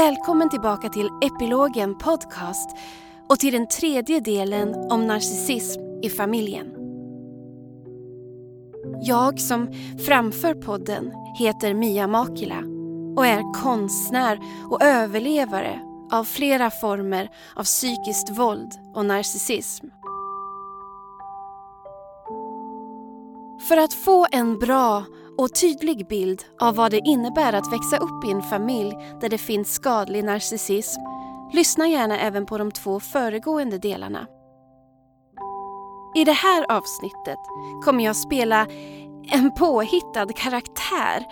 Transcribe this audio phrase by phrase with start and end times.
[0.00, 2.76] Välkommen tillbaka till Epilogen Podcast
[3.28, 6.66] och till den tredje delen om narcissism i familjen.
[9.02, 9.68] Jag som
[10.06, 12.58] framför podden heter Mia Makila
[13.16, 14.40] och är konstnär
[14.70, 15.80] och överlevare
[16.12, 19.86] av flera former av psykiskt våld och narcissism.
[23.68, 25.04] För att få en bra
[25.38, 29.38] och tydlig bild av vad det innebär att växa upp i en familj där det
[29.38, 31.00] finns skadlig narcissism,
[31.52, 34.26] lyssna gärna även på de två föregående delarna.
[36.14, 37.38] I det här avsnittet
[37.84, 38.66] kommer jag spela
[39.32, 41.24] en påhittad karaktär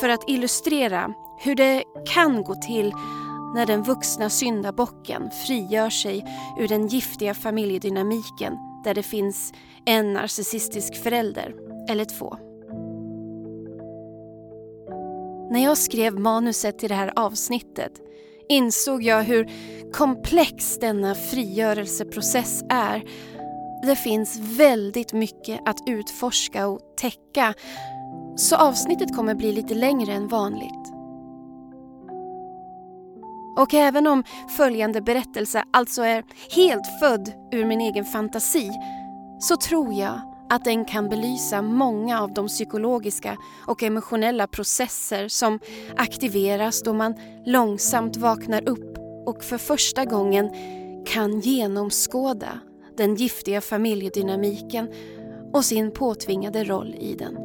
[0.00, 2.92] för att illustrera hur det kan gå till
[3.54, 6.24] när den vuxna syndabocken frigör sig
[6.58, 9.52] ur den giftiga familjedynamiken där det finns
[9.84, 11.54] en narcissistisk förälder
[11.88, 12.47] eller två.
[15.50, 17.92] När jag skrev manuset till det här avsnittet
[18.48, 19.50] insåg jag hur
[19.92, 23.04] komplex denna frigörelseprocess är.
[23.82, 27.54] Det finns väldigt mycket att utforska och täcka
[28.36, 30.92] så avsnittet kommer bli lite längre än vanligt.
[33.58, 34.24] Och även om
[34.56, 36.24] följande berättelse alltså är
[36.54, 38.70] helt född ur min egen fantasi
[39.40, 45.58] så tror jag att den kan belysa många av de psykologiska och emotionella processer som
[45.96, 50.50] aktiveras då man långsamt vaknar upp och för första gången
[51.06, 52.60] kan genomskåda
[52.96, 54.88] den giftiga familjedynamiken
[55.52, 57.36] och sin påtvingade roll i den.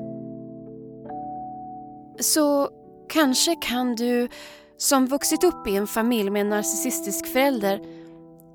[2.20, 2.70] Så
[3.10, 4.28] kanske kan du
[4.78, 7.82] som vuxit upp i en familj med en narcissistisk förälder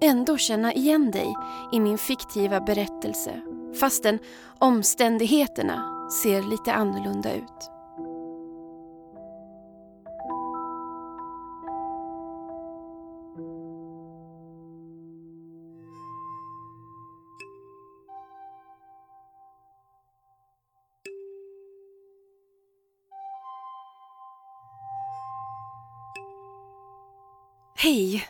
[0.00, 1.34] ändå känna igen dig
[1.73, 3.42] i min fiktiva berättelse
[3.80, 4.18] fastän
[4.58, 7.70] omständigheterna ser lite annorlunda ut.
[27.77, 28.28] Hej!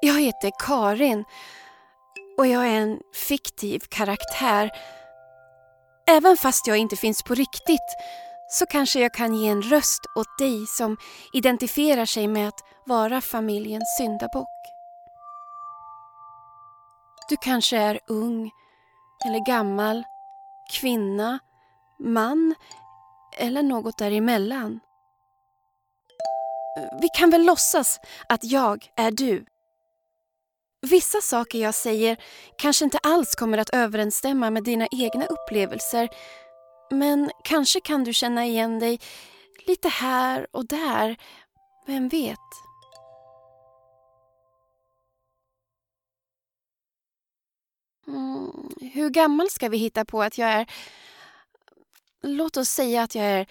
[0.00, 1.24] Jag heter Karin
[2.38, 4.70] och jag är en fiktiv karaktär.
[6.08, 7.96] Även fast jag inte finns på riktigt
[8.48, 10.96] så kanske jag kan ge en röst åt dig som
[11.32, 14.48] identifierar sig med att vara familjens syndabock.
[17.28, 18.50] Du kanske är ung
[19.26, 20.04] eller gammal,
[20.72, 21.38] kvinna,
[21.98, 22.54] man
[23.38, 24.80] eller något däremellan.
[27.00, 29.44] Vi kan väl låtsas att jag är du.
[30.90, 32.16] Vissa saker jag säger
[32.58, 36.08] kanske inte alls kommer att överensstämma med dina egna upplevelser
[36.90, 39.00] men kanske kan du känna igen dig
[39.66, 41.16] lite här och där.
[41.86, 42.38] Vem vet?
[48.06, 50.66] Mm, hur gammal ska vi hitta på att jag är?
[52.22, 53.46] Låt oss säga att jag är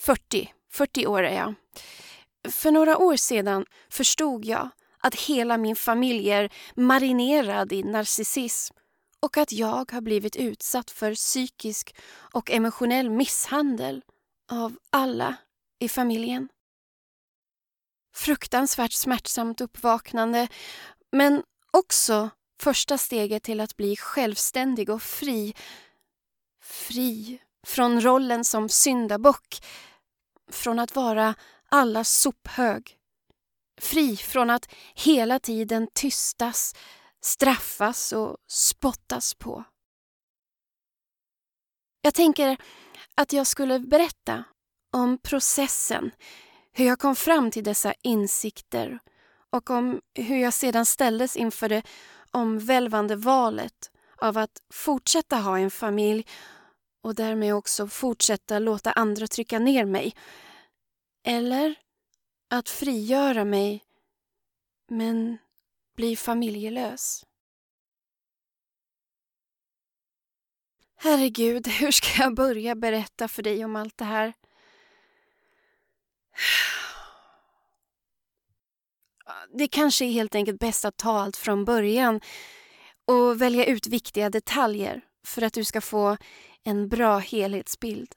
[0.00, 0.52] 40.
[0.70, 1.54] 40 år är jag.
[2.52, 4.68] För några år sedan förstod jag
[5.02, 8.74] att hela min familj är marinerad i narcissism
[9.20, 11.96] och att jag har blivit utsatt för psykisk
[12.32, 14.02] och emotionell misshandel
[14.50, 15.36] av alla
[15.78, 16.48] i familjen.
[18.14, 20.48] Fruktansvärt smärtsamt uppvaknande
[21.12, 22.30] men också
[22.60, 25.54] första steget till att bli självständig och fri.
[26.62, 29.64] Fri från rollen som syndabock,
[30.50, 31.34] från att vara
[31.68, 32.98] allas sophög
[33.82, 36.74] Fri från att hela tiden tystas,
[37.20, 39.64] straffas och spottas på.
[42.02, 42.56] Jag tänker
[43.16, 44.44] att jag skulle berätta
[44.92, 46.10] om processen,
[46.72, 48.98] hur jag kom fram till dessa insikter
[49.50, 51.82] och om hur jag sedan ställdes inför det
[52.30, 56.26] omvälvande valet av att fortsätta ha en familj
[57.02, 60.14] och därmed också fortsätta låta andra trycka ner mig.
[61.26, 61.74] Eller
[62.52, 63.84] att frigöra mig
[64.88, 65.38] men
[65.96, 67.26] bli familjelös.
[70.96, 74.32] Herregud, hur ska jag börja berätta för dig om allt det här?
[79.54, 82.20] Det kanske är helt enkelt bäst att ta allt från början
[83.04, 86.16] och välja ut viktiga detaljer för att du ska få
[86.64, 88.14] en bra helhetsbild.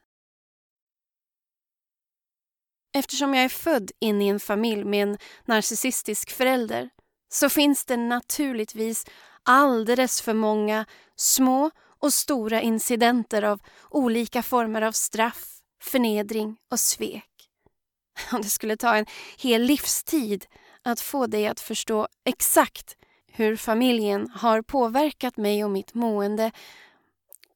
[2.96, 6.90] Eftersom jag är född in i en familj med en narcissistisk förälder
[7.30, 9.06] så finns det naturligtvis
[9.44, 13.60] alldeles för många små och stora incidenter av
[13.90, 17.50] olika former av straff, förnedring och svek.
[18.32, 19.06] Det skulle ta en
[19.38, 20.46] hel livstid
[20.84, 22.98] att få dig att förstå exakt
[23.32, 26.52] hur familjen har påverkat mig och mitt mående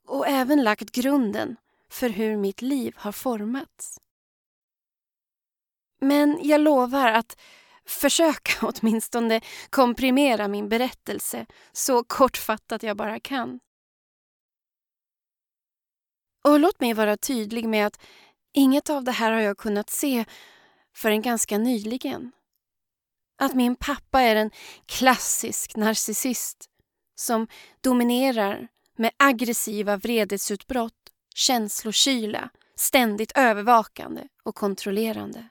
[0.07, 1.56] och även lagt grunden
[1.89, 4.00] för hur mitt liv har formats.
[5.99, 7.37] Men jag lovar att
[7.85, 13.59] försöka åtminstone komprimera min berättelse så kortfattat jag bara kan.
[16.43, 18.01] Och låt mig vara tydlig med att
[18.53, 20.25] inget av det här har jag kunnat se
[20.95, 22.31] förrän ganska nyligen.
[23.41, 24.51] Att min pappa är en
[24.85, 26.69] klassisk narcissist
[27.15, 27.47] som
[27.81, 28.67] dominerar
[28.97, 30.93] med aggressiva vredesutbrott,
[31.35, 35.49] känslokyla, ständigt övervakande och kontrollerande.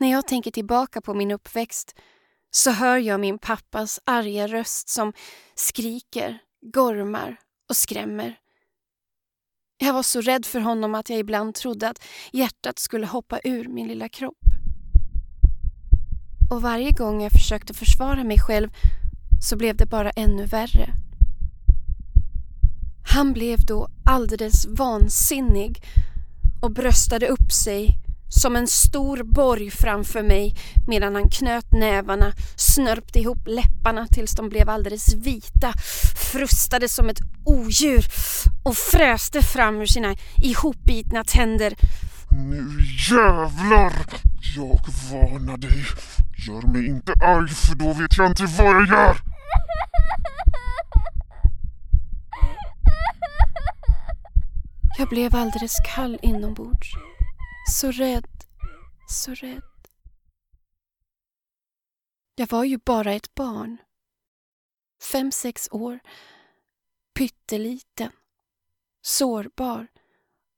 [0.00, 1.94] När jag tänker tillbaka på min uppväxt
[2.50, 5.12] så hör jag min pappas arga röst som
[5.54, 6.38] skriker,
[6.72, 7.36] gormar
[7.68, 8.38] och skrämmer.
[9.78, 13.68] Jag var så rädd för honom att jag ibland trodde att hjärtat skulle hoppa ur
[13.68, 14.44] min lilla kropp.
[16.50, 18.68] Och varje gång jag försökte försvara mig själv
[19.40, 20.90] så blev det bara ännu värre.
[23.06, 25.82] Han blev då alldeles vansinnig
[26.62, 28.03] och bröstade upp sig
[28.40, 30.54] som en stor borg framför mig
[30.86, 35.72] medan han knöt nävarna, snörpte ihop läpparna tills de blev alldeles vita,
[36.32, 38.04] frustade som ett odjur
[38.62, 41.74] och fräste fram ur sina ihopbitna tänder.
[42.30, 43.92] Nu jävlar!
[44.56, 44.80] Jag
[45.10, 45.84] varnar dig.
[46.46, 49.16] Gör mig inte arg för då vet jag inte vad jag gör.
[54.98, 56.94] Jag blev alldeles kall inombords.
[57.66, 58.44] Så rädd,
[59.08, 59.62] så rädd.
[62.34, 63.76] Jag var ju bara ett barn.
[65.02, 65.98] Fem, sex år.
[67.14, 68.12] Pytteliten.
[69.02, 69.88] Sårbar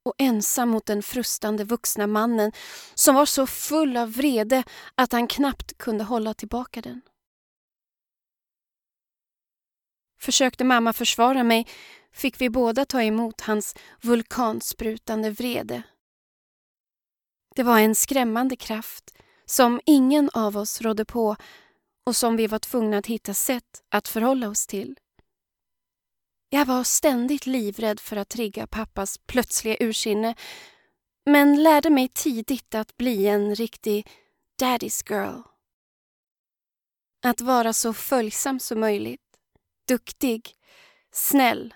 [0.04, 2.52] och ensam mot den frustande vuxna mannen
[2.94, 4.64] som var så full av vrede
[4.94, 7.00] att han knappt kunde hålla tillbaka den.
[10.20, 11.66] Försökte mamma försvara mig
[12.12, 15.82] fick vi båda ta emot hans vulkansprutande vrede
[17.56, 19.14] det var en skrämmande kraft
[19.46, 21.36] som ingen av oss rådde på
[22.06, 24.98] och som vi var tvungna att hitta sätt att förhålla oss till.
[26.48, 30.34] Jag var ständigt livrädd för att trigga pappas plötsliga ursinne
[31.26, 34.08] men lärde mig tidigt att bli en riktig
[34.62, 35.40] daddy's girl.
[37.24, 39.20] Att vara så följsam som möjligt,
[39.88, 40.50] duktig,
[41.12, 41.74] snäll,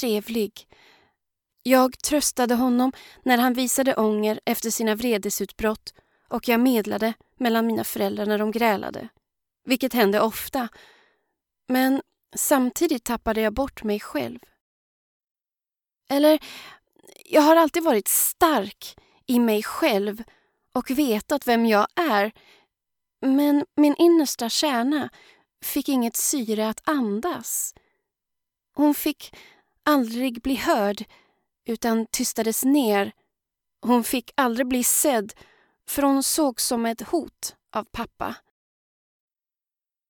[0.00, 0.68] trevlig
[1.68, 2.92] jag tröstade honom
[3.22, 5.94] när han visade ånger efter sina vredesutbrott
[6.28, 9.08] och jag medlade mellan mina föräldrar när de grälade.
[9.64, 10.68] Vilket hände ofta.
[11.68, 12.02] Men
[12.36, 14.38] samtidigt tappade jag bort mig själv.
[16.10, 16.38] Eller,
[17.24, 20.22] jag har alltid varit stark i mig själv
[20.72, 22.32] och vetat vem jag är.
[23.20, 25.10] Men min innersta kärna
[25.64, 27.74] fick inget syre att andas.
[28.74, 29.36] Hon fick
[29.82, 31.04] aldrig bli hörd
[31.68, 33.12] utan tystades ner.
[33.80, 35.32] Hon fick aldrig bli sedd
[35.88, 38.34] för hon sågs som ett hot av pappa.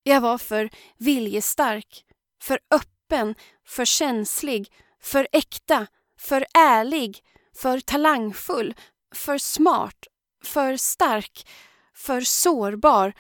[0.03, 2.05] Jag var för viljestark,
[2.43, 3.35] för öppen,
[3.67, 5.87] för känslig, för äkta,
[6.19, 7.25] för ärlig,
[7.55, 8.75] för talangfull,
[9.15, 10.07] för smart,
[10.45, 11.49] för stark,
[11.95, 13.13] för sårbar,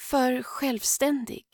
[0.00, 1.46] för självständig.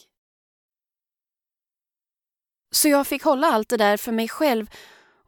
[2.71, 4.71] Så jag fick hålla allt det där för mig själv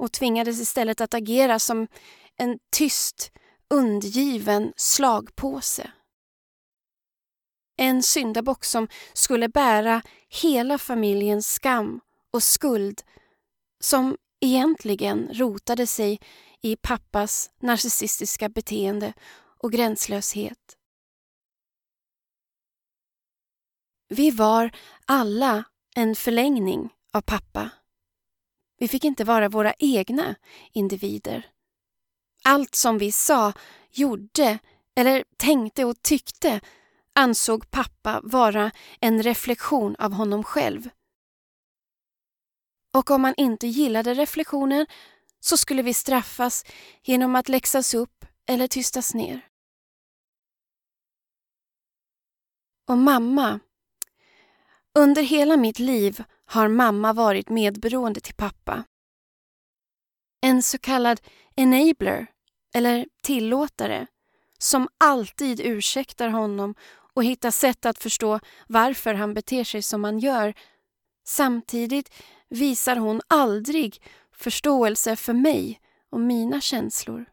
[0.03, 1.89] och tvingades istället att agera som
[2.37, 3.33] en tyst,
[3.71, 5.93] undgiven slagpåse.
[7.77, 12.01] En syndabock som skulle bära hela familjens skam
[12.33, 13.03] och skuld
[13.81, 16.21] som egentligen rotade sig
[16.63, 19.13] i pappas narcissistiska beteende
[19.63, 20.77] och gränslöshet.
[24.09, 24.71] Vi var
[25.07, 27.71] alla en förlängning av pappa.
[28.83, 30.35] Vi fick inte vara våra egna
[30.73, 31.51] individer.
[32.45, 33.53] Allt som vi sa,
[33.91, 34.59] gjorde
[34.97, 36.61] eller tänkte och tyckte
[37.15, 38.71] ansåg pappa vara
[39.01, 40.89] en reflektion av honom själv.
[42.95, 44.87] Och om man inte gillade reflektionen
[45.41, 46.65] så skulle vi straffas
[47.03, 49.49] genom att läxas upp eller tystas ner.
[52.89, 53.61] Och mamma.
[54.95, 58.85] Under hela mitt liv har mamma varit medberoende till pappa.
[60.41, 61.21] En så kallad
[61.57, 62.27] enabler,
[62.75, 64.07] eller tillåtare,
[64.59, 66.75] som alltid ursäktar honom
[67.15, 70.55] och hittar sätt att förstå varför han beter sig som han gör.
[71.25, 72.15] Samtidigt
[72.49, 75.81] visar hon aldrig förståelse för mig
[76.11, 77.25] och mina känslor.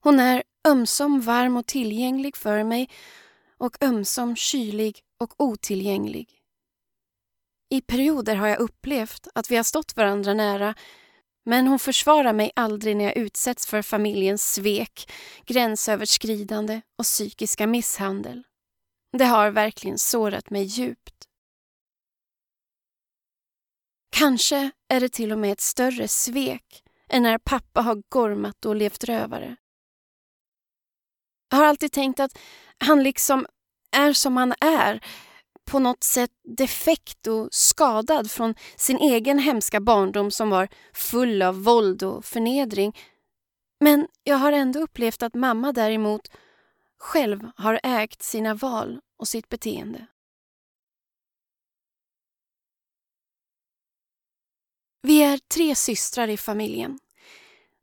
[0.00, 2.90] Hon är ömsom varm och tillgänglig för mig
[3.58, 6.28] och ömsom kylig och otillgänglig.
[7.70, 10.74] I perioder har jag upplevt att vi har stått varandra nära
[11.44, 15.12] men hon försvarar mig aldrig när jag utsätts för familjens svek,
[15.46, 18.42] gränsöverskridande och psykiska misshandel.
[19.18, 21.28] Det har verkligen sårat mig djupt.
[24.16, 28.76] Kanske är det till och med ett större svek än när pappa har gormat och
[28.76, 29.56] levt rövare.
[31.50, 32.38] Jag har alltid tänkt att
[32.78, 33.46] han liksom
[33.92, 35.04] är som han är,
[35.64, 41.62] på något sätt defekt och skadad från sin egen hemska barndom som var full av
[41.62, 42.96] våld och förnedring.
[43.80, 46.28] Men jag har ändå upplevt att mamma däremot
[46.98, 50.06] själv har ägt sina val och sitt beteende.
[55.02, 56.98] Vi är tre systrar i familjen.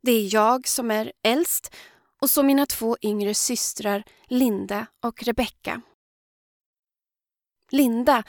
[0.02, 1.74] Det är jag som är äldst
[2.20, 5.82] och så mina två yngre systrar Linda och Rebecka.
[7.70, 8.22] Linda,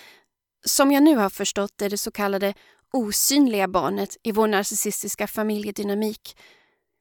[0.66, 2.54] som jag nu har förstått är det så kallade
[2.94, 6.38] osynliga barnet i vår narcissistiska familjedynamik,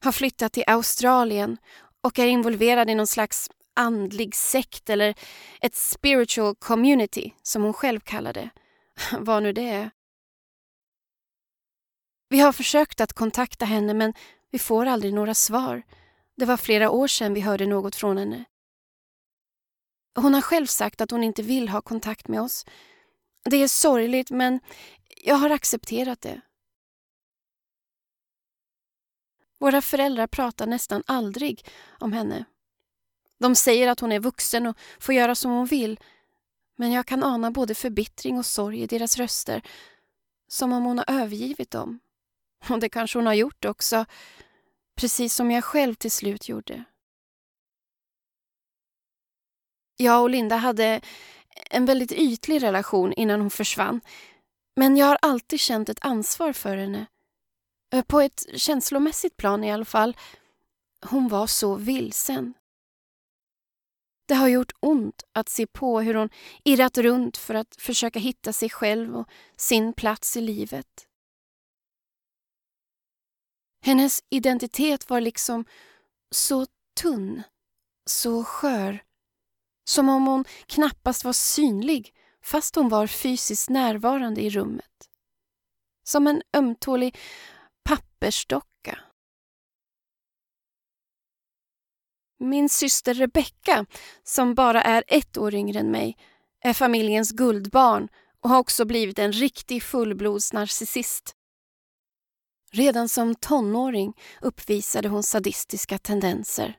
[0.04, 1.56] har flyttat till Australien
[2.02, 5.14] och är involverad i någon slags andlig sekt eller
[5.60, 8.50] ett spiritual community som hon själv kallar det.
[9.18, 9.90] Vad nu det är.
[12.28, 14.14] Vi har försökt att kontakta henne men
[14.50, 15.82] vi får aldrig några svar.
[16.36, 18.44] Det var flera år sedan vi hörde något från henne.
[20.14, 22.66] Hon har själv sagt att hon inte vill ha kontakt med oss.
[23.44, 24.60] Det är sorgligt men
[25.24, 26.40] jag har accepterat det.
[29.58, 31.66] Våra föräldrar pratar nästan aldrig
[31.98, 32.44] om henne.
[33.38, 36.00] De säger att hon är vuxen och får göra som hon vill
[36.76, 39.62] men jag kan ana både förbittring och sorg i deras röster
[40.48, 42.00] som om hon har övergivit dem.
[42.68, 44.04] Och det kanske hon har gjort också,
[44.94, 46.84] precis som jag själv till slut gjorde.
[50.00, 51.00] Jag och Linda hade
[51.70, 54.00] en väldigt ytlig relation innan hon försvann.
[54.76, 57.06] Men jag har alltid känt ett ansvar för henne.
[57.92, 60.16] Eh, på ett känslomässigt plan i alla fall.
[61.06, 62.54] Hon var så vilsen.
[64.28, 66.28] Det har gjort ont att se på hur hon
[66.64, 71.06] irrat runt för att försöka hitta sig själv och sin plats i livet.
[73.82, 75.64] Hennes identitet var liksom
[76.30, 76.66] så
[77.00, 77.42] tunn,
[78.06, 79.02] så skör
[79.90, 85.08] som om hon knappast var synlig fast hon var fysiskt närvarande i rummet.
[86.04, 87.18] Som en ömtålig
[87.82, 88.98] pappersdocka.
[92.38, 93.86] Min syster Rebecka,
[94.22, 96.16] som bara är ett år yngre än mig,
[96.60, 98.08] är familjens guldbarn
[98.40, 101.36] och har också blivit en riktig fullblodsnarcissist.
[102.72, 106.78] Redan som tonåring uppvisade hon sadistiska tendenser.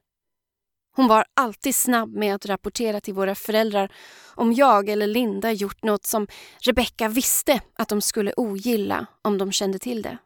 [0.94, 3.92] Hon var alltid snabb med att rapportera till våra föräldrar
[4.36, 6.28] om jag eller Linda gjort något som
[6.60, 10.18] Rebecka visste att de skulle ogilla om de kände till det.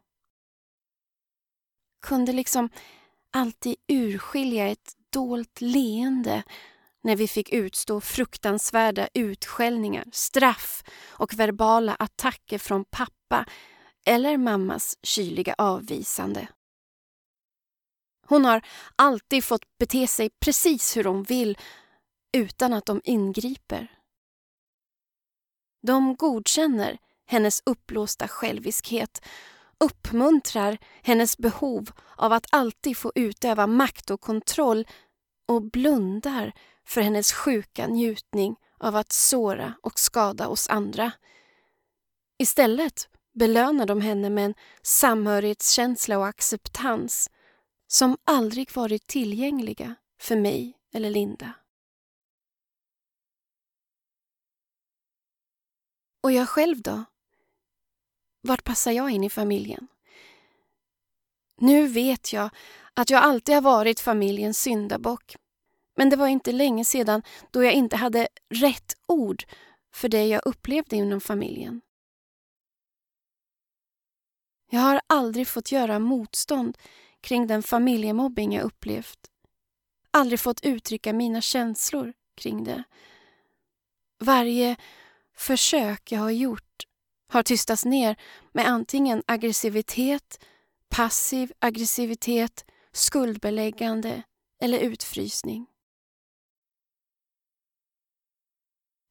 [2.02, 2.70] Kunde liksom
[3.32, 6.44] alltid urskilja ett dolt leende
[7.04, 13.46] när vi fick utstå fruktansvärda utskällningar, straff och verbala attacker från pappa
[14.06, 16.48] eller mammas kyliga avvisande.
[18.28, 18.66] Hon har
[18.96, 21.58] alltid fått bete sig precis hur hon vill
[22.38, 23.92] utan att de ingriper.
[25.88, 29.26] De godkänner hennes uppblåsta själviskhet,
[29.80, 34.88] uppmuntrar hennes behov av att alltid få utöva makt och kontroll
[35.48, 36.54] och blundar
[36.88, 41.12] för hennes sjuka njutning av att såra och skada oss andra.
[42.38, 47.30] Istället belönar de henne med en samhörighetskänsla och acceptans
[47.88, 51.54] som aldrig varit tillgängliga för mig eller Linda.
[56.22, 57.04] Och jag själv då?
[58.42, 59.88] Vart passar jag in i familjen?
[61.58, 62.50] Nu vet jag
[62.94, 65.36] att jag alltid har varit familjens syndabock.
[65.96, 69.44] Men det var inte länge sedan då jag inte hade rätt ord
[69.94, 71.82] för det jag upplevde inom familjen.
[74.70, 76.78] Jag har aldrig fått göra motstånd
[77.26, 79.20] kring den familjemobbing jag upplevt.
[80.12, 82.84] Aldrig fått uttrycka mina känslor kring det.
[84.20, 84.76] Varje
[85.36, 86.84] försök jag har gjort
[87.28, 88.16] har tystats ner
[88.52, 90.46] med antingen aggressivitet,
[90.90, 94.24] passiv aggressivitet, skuldbeläggande
[94.62, 95.68] eller utfrysning.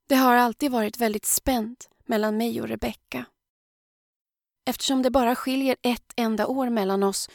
[0.08, 3.26] Det har alltid varit väldigt spänt mellan mig och Rebecka.
[4.66, 7.28] Eftersom det bara skiljer ett enda år mellan oss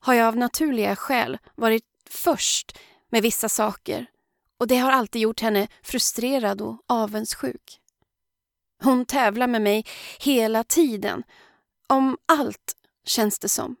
[0.00, 2.78] har jag av naturliga skäl varit först
[3.10, 4.06] med vissa saker
[4.58, 7.80] och det har alltid gjort henne frustrerad och avundsjuk.
[8.82, 9.84] Hon tävlar med mig
[10.18, 11.22] hela tiden.
[11.88, 13.76] Om allt, känns det som.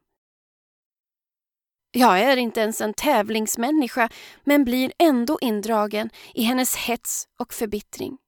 [1.90, 4.08] Jag är inte ens en tävlingsmänniska
[4.44, 8.18] men blir ändå indragen i hennes hets och förbittring.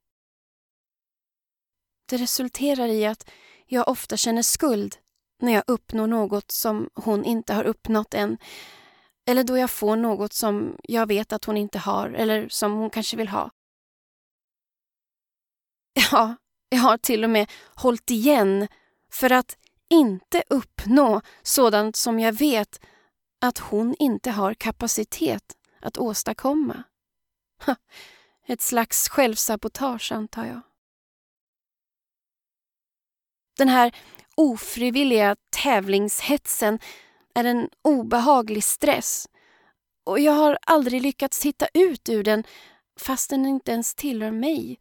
[2.08, 3.30] Det resulterar i att
[3.66, 4.96] jag ofta känner skuld
[5.38, 8.38] när jag uppnår något som hon inte har uppnått än
[9.26, 12.90] eller då jag får något som jag vet att hon inte har eller som hon
[12.90, 13.50] kanske vill ha.
[16.10, 16.36] Ja,
[16.68, 18.68] jag har till och med hållit igen
[19.12, 19.58] för att
[19.90, 22.80] inte uppnå sådant som jag vet
[23.40, 26.82] att hon inte har kapacitet att åstadkomma.
[28.46, 30.60] Ett slags självsabotage, antar jag.
[33.56, 33.94] Den här
[34.38, 36.78] ofrivilliga tävlingshetsen
[37.34, 39.28] är en obehaglig stress
[40.04, 42.44] och jag har aldrig lyckats hitta ut ur den
[43.00, 44.78] fast den inte ens tillhör mig.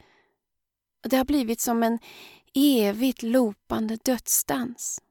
[1.03, 1.99] Det har blivit som en
[2.53, 5.01] evigt lopande dödsdans.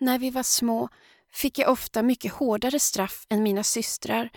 [0.00, 0.88] När vi var små
[1.32, 4.30] fick jag ofta mycket hårdare straff än mina systrar.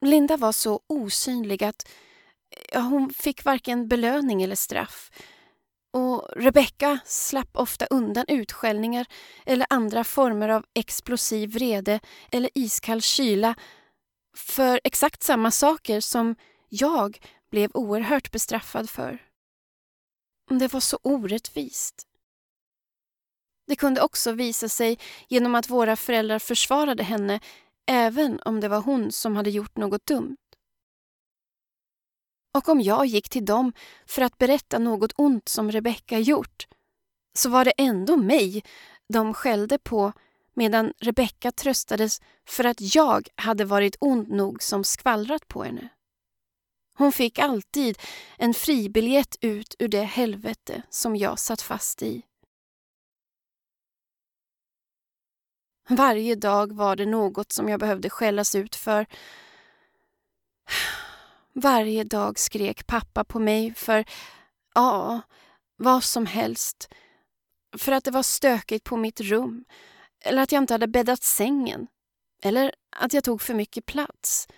[0.00, 1.88] Linda var så osynlig att
[2.74, 5.10] hon fick varken belöning eller straff.
[5.92, 9.06] Och Rebecca slapp ofta undan utskällningar
[9.46, 13.54] eller andra former av explosiv vrede eller iskall kyla
[14.36, 16.36] för exakt samma saker som
[16.68, 17.18] jag
[17.50, 19.22] blev oerhört bestraffad för.
[20.50, 22.02] Det var så orättvist.
[23.66, 27.40] Det kunde också visa sig genom att våra föräldrar försvarade henne
[27.86, 30.36] även om det var hon som hade gjort något dumt.
[32.54, 33.72] Och om jag gick till dem
[34.06, 36.66] för att berätta något ont som Rebecka gjort
[37.34, 38.62] så var det ändå mig
[39.08, 40.12] de skällde på
[40.54, 45.88] medan Rebecka tröstades för att jag hade varit ond nog som skvallrat på henne.
[46.98, 47.98] Hon fick alltid
[48.38, 52.22] en fribiljett ut ur det helvete som jag satt fast i.
[55.88, 59.06] Varje dag var det något som jag behövde skällas ut för.
[61.60, 64.04] Varje dag skrek pappa på mig för,
[64.74, 65.20] ja,
[65.76, 66.88] vad som helst.
[67.78, 69.64] För att det var stökigt på mitt rum,
[70.24, 71.86] eller att jag inte hade bäddat sängen,
[72.42, 74.48] eller att jag tog för mycket plats.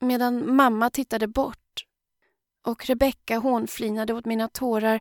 [0.00, 1.84] Medan mamma tittade bort
[2.66, 5.00] och Rebecka hånflinade åt mina tårar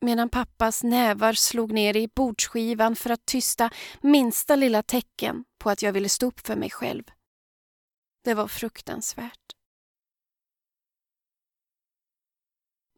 [0.00, 5.82] medan pappas nävar slog ner i bordsskivan för att tysta minsta lilla tecken på att
[5.82, 7.04] jag ville stå upp för mig själv.
[8.24, 9.59] Det var fruktansvärt.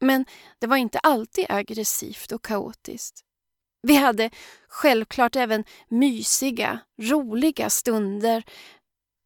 [0.02, 0.24] Men
[0.58, 3.24] det var inte alltid aggressivt och kaotiskt.
[3.82, 4.30] Vi hade
[4.68, 8.44] självklart även mysiga, roliga stunder.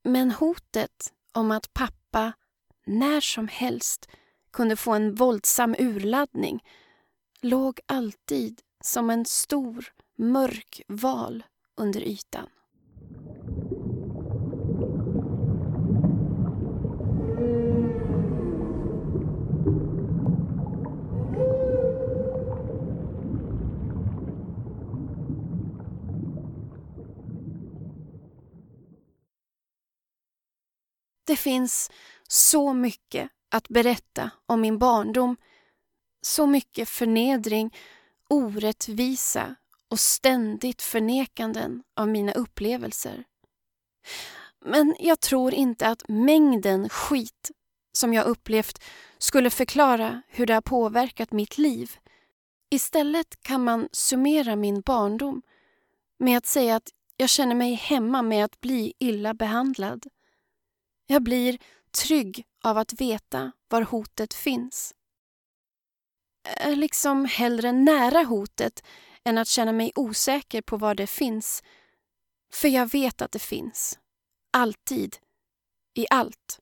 [0.04, 2.32] Men hotet om att pappa
[2.86, 4.08] när som helst
[4.52, 6.64] kunde få en våldsam urladdning
[7.40, 11.44] låg alltid som en stor, mörk val
[11.76, 12.48] under ytan.
[31.26, 31.90] Det finns
[32.28, 35.36] så mycket att berätta om min barndom
[36.22, 37.76] så mycket förnedring,
[38.28, 39.54] orättvisa
[39.90, 43.24] och ständigt förnekanden av mina upplevelser.
[44.64, 47.50] Men jag tror inte att mängden skit
[47.92, 48.82] som jag upplevt
[49.18, 51.96] skulle förklara hur det har påverkat mitt liv.
[52.70, 55.42] Istället kan man summera min barndom
[56.18, 60.06] med att säga att jag känner mig hemma med att bli illa behandlad.
[61.06, 61.58] Jag blir
[61.90, 64.94] trygg av att veta var hotet finns
[66.46, 68.84] är liksom hellre nära hotet
[69.24, 71.62] än att känna mig osäker på var det finns.
[72.52, 73.98] För jag vet att det finns.
[74.52, 75.16] Alltid.
[75.94, 76.60] I allt.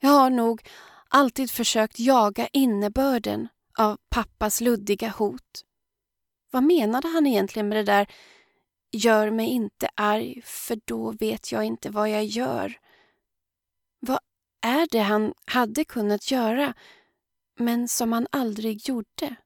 [0.00, 0.68] Jag har nog
[1.08, 5.64] alltid försökt jaga innebörden av pappas luddiga hot.
[6.50, 8.06] Vad menade han egentligen med det där
[8.94, 12.78] Gör mig inte arg, för då vet jag inte vad jag gör.
[14.00, 14.18] Vad
[14.62, 16.74] är det han hade kunnat göra
[17.58, 19.36] men som han aldrig gjorde?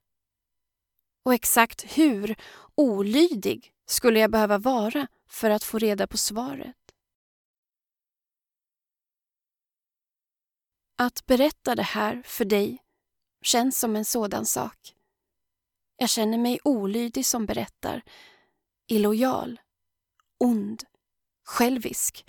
[1.24, 2.36] Och exakt hur
[2.74, 6.76] olydig skulle jag behöva vara för att få reda på svaret?
[10.98, 12.82] Att berätta det här för dig
[13.42, 14.94] känns som en sådan sak.
[15.96, 18.02] Jag känner mig olydig som berättar,
[18.88, 19.60] illojal,
[20.38, 20.82] ond,
[21.44, 22.24] självisk.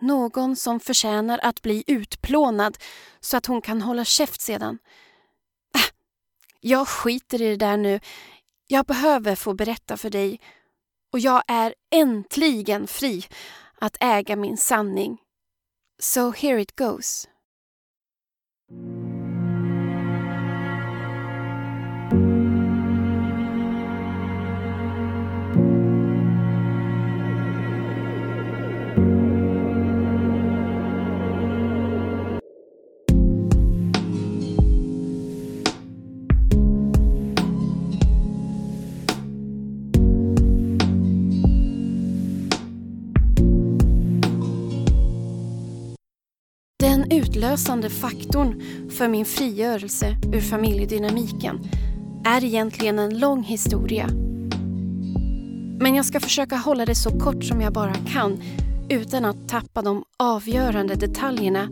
[0.00, 2.78] Någon som förtjänar att bli utplånad
[3.20, 4.78] så att hon kan hålla käft sedan.
[5.74, 5.80] Äh,
[6.60, 8.00] jag skiter i det där nu.
[8.66, 10.40] Jag behöver få berätta för dig
[11.12, 13.24] och jag är äntligen fri
[13.74, 15.18] att äga min sanning.
[15.98, 17.28] So here it goes.
[47.02, 51.60] Den utlösande faktorn för min frigörelse ur familjedynamiken
[52.24, 54.08] är egentligen en lång historia.
[55.80, 58.42] Men jag ska försöka hålla det så kort som jag bara kan
[58.88, 61.68] utan att tappa de avgörande detaljerna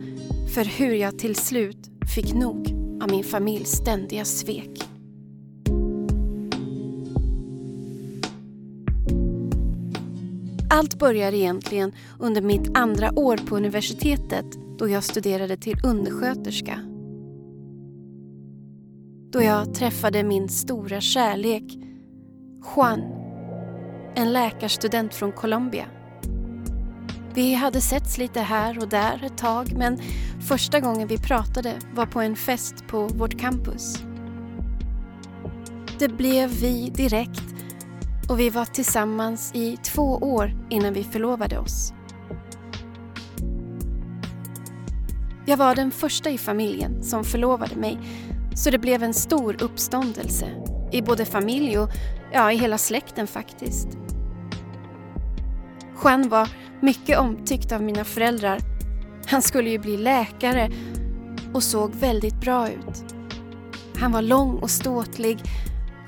[0.53, 2.67] för hur jag till slut fick nog
[3.03, 4.90] av min familjs ständiga svek.
[10.73, 14.45] Allt börjar egentligen under mitt andra år på universitetet
[14.77, 16.79] då jag studerade till undersköterska.
[19.31, 21.63] Då jag träffade min stora kärlek,
[22.75, 23.01] Juan,
[24.15, 25.85] en läkarstudent från Colombia.
[27.33, 29.97] Vi hade setts lite här och där ett tag men
[30.47, 33.99] första gången vi pratade var på en fest på vårt campus.
[35.99, 37.60] Det blev vi direkt
[38.31, 41.93] och vi var tillsammans i två år innan vi förlovade oss.
[45.45, 47.99] Jag var den första i familjen som förlovade mig
[48.55, 50.45] så det blev en stor uppståndelse
[50.91, 51.89] i både familj och
[52.33, 53.87] ja, i hela släkten faktiskt.
[56.03, 56.49] Juan var
[56.81, 58.59] mycket omtyckt av mina föräldrar.
[59.25, 60.71] Han skulle ju bli läkare
[61.53, 63.15] och såg väldigt bra ut.
[63.95, 65.39] Han var lång och ståtlig,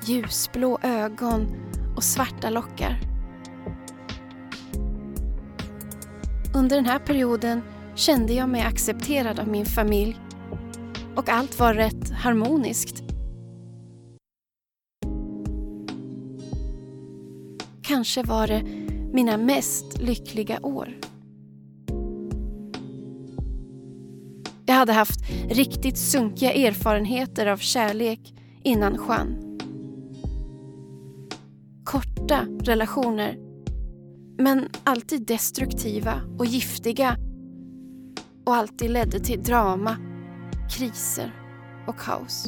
[0.06, 1.63] ljusblå ögon
[1.96, 3.00] och svarta lockar.
[6.54, 7.62] Under den här perioden
[7.94, 10.16] kände jag mig accepterad av min familj
[11.16, 13.02] och allt var rätt harmoniskt.
[17.82, 18.62] Kanske var det
[19.12, 20.88] mina mest lyckliga år.
[24.66, 29.43] Jag hade haft riktigt sunkiga erfarenheter av kärlek innan Juan.
[31.84, 33.36] Korta relationer,
[34.38, 37.16] men alltid destruktiva och giftiga
[38.44, 39.96] och alltid ledde till drama,
[40.70, 41.32] kriser
[41.86, 42.46] och kaos.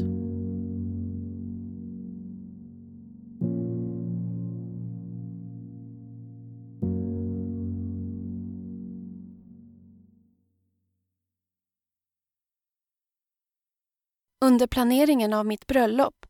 [14.45, 16.27] Under planeringen av mitt bröllop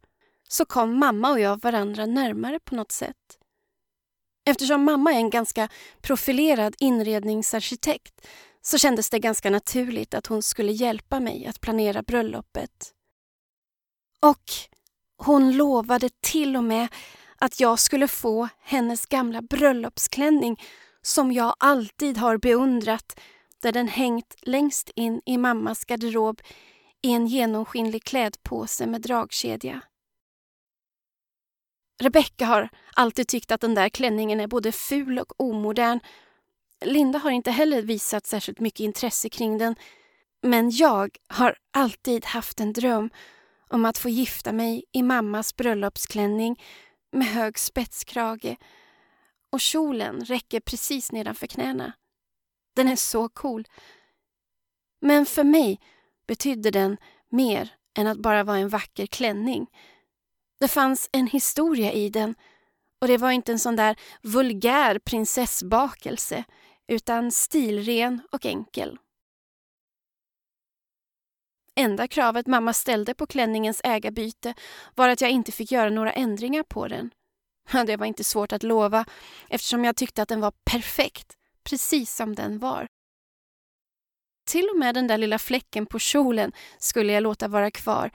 [0.49, 3.39] så kom mamma och jag varandra närmare på något sätt.
[4.49, 5.69] Eftersom mamma är en ganska
[6.03, 8.27] profilerad inredningsarkitekt
[8.63, 12.93] så kändes det ganska naturligt att hon skulle hjälpa mig att planera bröllopet.
[14.23, 14.45] Och
[15.17, 16.89] hon lovade till och med
[17.39, 20.61] att jag skulle få hennes gamla bröllopsklänning
[21.03, 23.21] som jag alltid har beundrat
[23.63, 26.41] där den hängt längst in i mammas garderob
[27.03, 29.83] i en genomskinlig klädpåse med dragkedja.
[32.03, 36.01] Rebecka har alltid tyckt att den där klänningen är både ful och omodern
[36.85, 39.77] Linda har inte heller visat särskilt mycket intresse kring den.
[40.43, 43.11] Men jag har alltid haft en dröm
[43.69, 46.63] om att få gifta mig i mammas bröllopsklänning
[47.13, 48.57] med hög spetskrage
[49.53, 51.93] och kjolen räcker precis nedanför knäna.
[52.77, 53.65] Den är så cool.
[55.01, 55.81] Men för mig
[56.27, 56.97] betydde den
[57.31, 59.67] mer än att bara vara en vacker klänning.
[60.61, 62.35] Det fanns en historia i den
[63.01, 66.45] och det var inte en sån där vulgär prinsessbakelse
[66.89, 68.99] utan stilren och enkel.
[71.75, 74.55] Enda kravet mamma ställde på klänningens ägarbyte
[74.95, 77.11] var att jag inte fick göra några ändringar på den.
[77.87, 79.05] Det var inte svårt att lova
[79.49, 82.87] eftersom jag tyckte att den var perfekt, precis som den var.
[84.47, 88.11] Till och med den där lilla fläcken på kjolen skulle jag låta vara kvar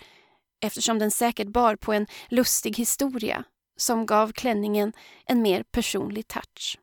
[0.62, 3.43] eftersom den säkert bar på en lustig historia
[3.78, 4.93] som gav klänningen
[5.26, 6.78] en mer personlig touch.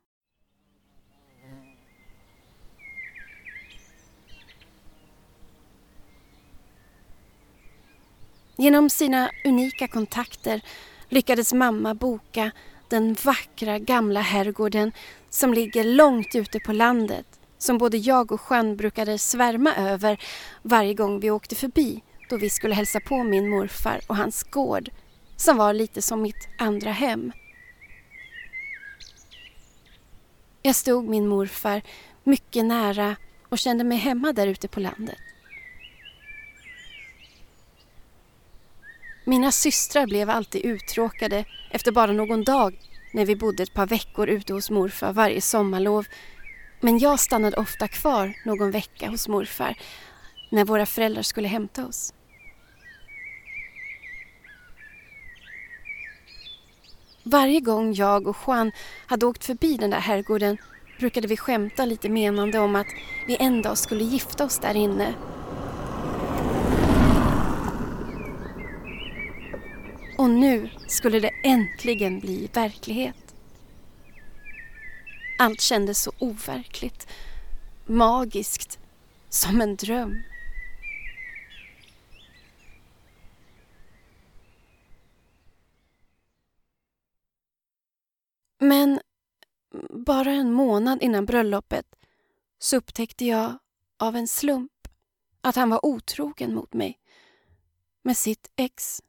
[8.56, 10.60] Genom sina unika kontakter
[11.08, 12.50] lyckades mamma boka
[12.88, 14.92] den vackra gamla herrgården
[15.30, 17.26] som ligger långt ute på landet
[17.58, 20.22] som både jag och Jean brukade svärma över
[20.62, 24.90] varje gång vi åkte förbi då vi skulle hälsa på min morfar och hans gård
[25.36, 27.32] som var lite som mitt andra hem.
[30.62, 31.82] Jag stod min morfar
[32.24, 33.16] mycket nära
[33.48, 35.18] och kände mig hemma där ute på landet.
[39.24, 42.78] Mina systrar blev alltid uttråkade efter bara någon dag
[43.12, 46.06] när vi bodde ett par veckor ute hos morfar varje sommarlov.
[46.80, 49.78] Men jag stannade ofta kvar någon vecka hos morfar
[50.50, 52.12] när våra föräldrar skulle hämta oss.
[57.30, 58.72] Varje gång jag och Juan
[59.06, 60.58] hade åkt förbi den där herrgården
[60.98, 62.86] brukade vi skämta lite menande om att
[63.26, 65.14] vi en dag skulle gifta oss där inne.
[70.18, 73.34] Och nu skulle det äntligen bli verklighet.
[75.38, 77.08] Allt kändes så overkligt,
[77.86, 78.78] magiskt,
[79.28, 80.22] som en dröm.
[88.58, 89.00] Men
[89.90, 91.86] bara en månad innan bröllopet
[92.58, 93.58] så upptäckte jag
[93.98, 94.72] av en slump
[95.40, 97.00] att han var otrogen mot mig
[98.02, 99.02] med sitt ex.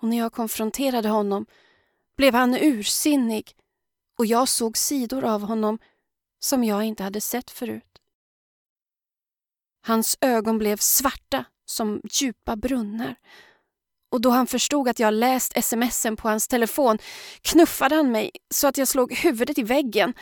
[0.00, 1.46] Och när jag konfronterade honom
[2.16, 3.56] blev han ursinnig
[4.18, 5.78] och jag såg sidor av honom
[6.38, 8.00] som jag inte hade sett förut.
[9.80, 13.16] Hans ögon blev svarta som djupa brunnar
[14.14, 16.98] och då han förstod att jag läst smsen på hans telefon
[17.40, 20.14] knuffade han mig så att jag slog huvudet i väggen.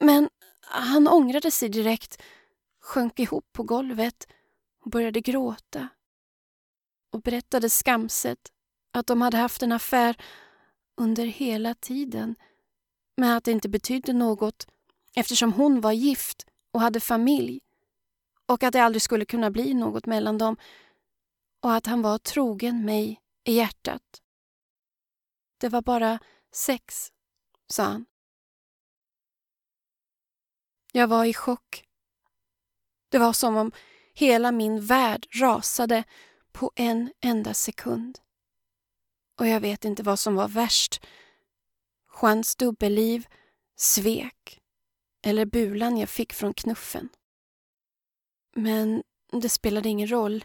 [0.00, 0.28] Men
[0.60, 2.22] han ångrade sig direkt,
[2.80, 4.28] sjönk ihop på golvet
[4.84, 5.88] och började gråta
[7.12, 8.38] och berättade skamset
[8.92, 10.16] att de hade haft en affär
[10.96, 12.34] under hela tiden
[13.16, 14.66] men att det inte betydde något
[15.16, 17.60] eftersom hon var gift och hade familj
[18.46, 20.56] och att det aldrig skulle kunna bli något mellan dem
[21.64, 24.22] och att han var trogen mig i hjärtat.
[25.58, 26.18] Det var bara
[26.52, 27.12] sex,
[27.66, 28.06] sa han.
[30.92, 31.84] Jag var i chock.
[33.08, 33.72] Det var som om
[34.14, 36.04] hela min värld rasade
[36.52, 38.18] på en enda sekund.
[39.38, 41.06] Och jag vet inte vad som var värst.
[42.22, 43.26] Juans dubbelliv,
[43.76, 44.60] svek
[45.22, 47.08] eller bulan jag fick från knuffen.
[48.56, 50.44] Men det spelade ingen roll.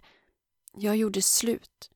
[0.81, 1.91] Jag gjorde slut.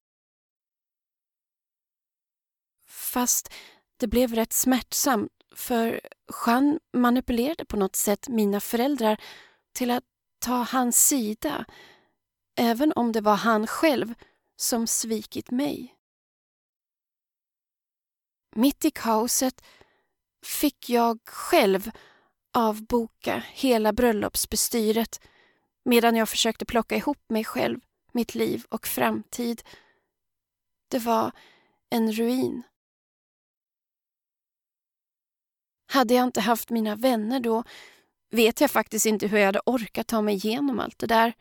[2.87, 3.53] Fast
[3.97, 6.01] det blev rätt smärtsamt för
[6.45, 9.21] Jean manipulerade på något sätt mina föräldrar
[9.73, 10.03] till att
[10.39, 11.65] ta hans sida
[12.55, 14.13] även om det var han själv
[14.55, 15.95] som svikit mig.
[18.55, 19.65] Mitt i kaoset
[20.45, 21.91] fick jag själv
[22.53, 25.21] avboka hela bröllopsbestyret
[25.85, 27.79] medan jag försökte plocka ihop mig själv
[28.13, 29.63] mitt liv och framtid.
[30.88, 31.32] Det var
[31.89, 32.63] en ruin.
[35.88, 37.63] Hade jag inte haft mina vänner då
[38.30, 41.34] vet jag faktiskt inte hur jag hade orkat ta mig igenom allt det där.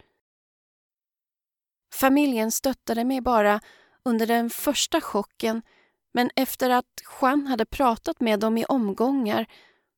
[1.95, 3.61] Familjen stöttade mig bara
[4.03, 5.63] under den första chocken
[6.15, 9.47] men efter att Juan hade pratat med dem i omgångar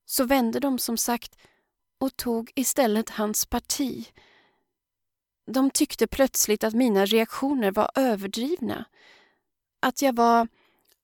[0.05, 1.37] så vände de som sagt
[1.99, 4.07] och tog istället hans parti
[5.45, 8.85] de tyckte plötsligt att mina reaktioner var överdrivna.
[9.79, 10.47] Att jag var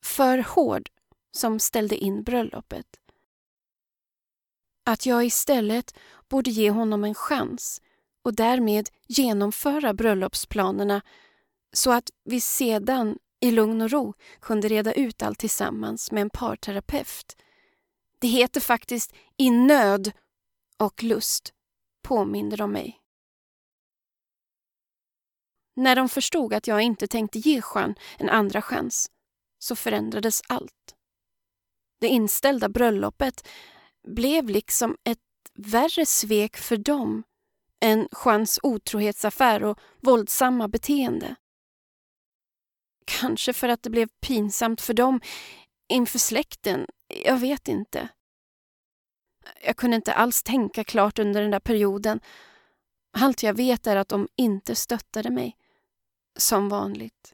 [0.04, 0.90] för hård
[1.32, 2.86] som ställde in bröllopet.
[4.86, 5.98] Att jag istället
[6.30, 7.82] borde ge honom en chans
[8.24, 11.02] och därmed genomföra bröllopsplanerna
[11.74, 16.30] så att vi sedan i lugn och ro kunde reda ut allt tillsammans med en
[16.30, 17.38] parterapeut.
[18.20, 20.12] Det heter faktiskt I nöd
[20.78, 21.54] och lust,
[22.02, 23.01] påminner de mig.
[25.76, 29.10] När de förstod att jag inte tänkte ge Jean en andra chans
[29.60, 30.96] så förändrades allt.
[32.00, 33.48] Det inställda bröllopet
[34.08, 35.20] blev liksom ett
[35.54, 37.24] värre svek för dem
[37.82, 41.36] än Jeans otrohetsaffär och våldsamma beteende.
[43.06, 45.22] Kanske för att det blev pinsamt för dem
[45.90, 46.86] inför släkten,
[47.26, 48.10] jag vet inte.
[49.64, 52.20] Jag kunde inte alls tänka klart under den där perioden.
[53.12, 55.58] Allt jag vet är att de inte stöttade mig
[56.40, 57.34] som vanligt.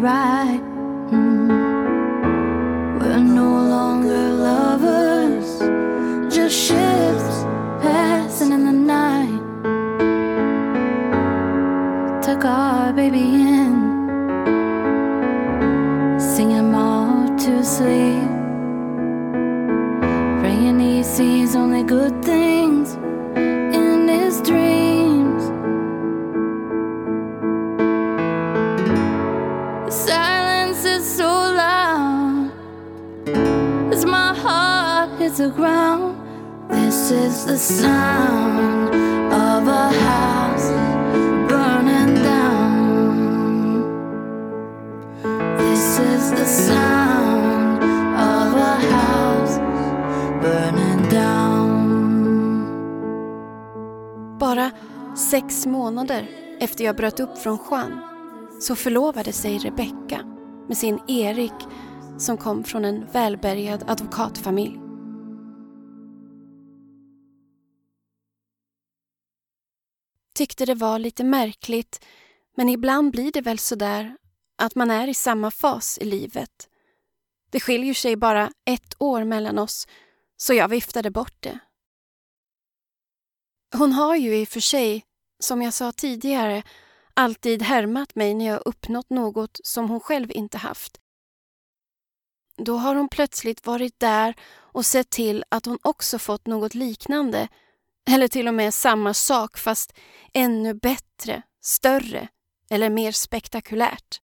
[0.00, 0.60] Right.
[1.10, 1.48] Mm.
[2.98, 5.58] We're no longer lovers,
[6.34, 7.44] just ships
[7.82, 9.40] passing in the night.
[12.22, 13.74] Took our baby in,
[16.18, 18.30] sing him all to sleep.
[20.40, 22.49] Praying he sees only good things
[35.40, 36.14] the ground.
[36.68, 38.94] This is the sound
[39.32, 40.70] of a house
[41.48, 43.82] burning down.
[45.58, 47.82] This is the sound
[48.14, 49.58] of a house
[50.42, 51.58] burning down.
[54.38, 54.70] Bara
[55.16, 56.28] sex månader
[56.60, 58.00] efter jag bröt upp från Juan
[58.60, 60.20] så förlovade sig Rebecca
[60.68, 61.66] med sin Erik
[62.18, 64.89] som kom från en välbärgad advokatfamilj.
[70.40, 72.04] Tyckte det var lite märkligt
[72.56, 74.16] men ibland blir det väl sådär
[74.58, 76.68] att man är i samma fas i livet.
[77.50, 79.88] Det skiljer sig bara ett år mellan oss
[80.36, 81.58] så jag viftade bort det.
[83.76, 85.04] Hon har ju i och för sig,
[85.38, 86.62] som jag sa tidigare,
[87.14, 91.00] alltid härmat mig när jag uppnått något som hon själv inte haft.
[92.56, 97.48] Då har hon plötsligt varit där och sett till att hon också fått något liknande,
[98.08, 99.92] eller till och med samma sak fast
[100.32, 102.28] ännu bättre, större
[102.70, 104.20] eller mer spektakulärt.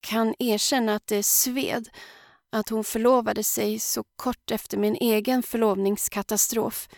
[0.00, 1.88] Kan erkänna att det sved
[2.50, 6.88] att hon förlovade sig så kort efter min egen förlovningskatastrof.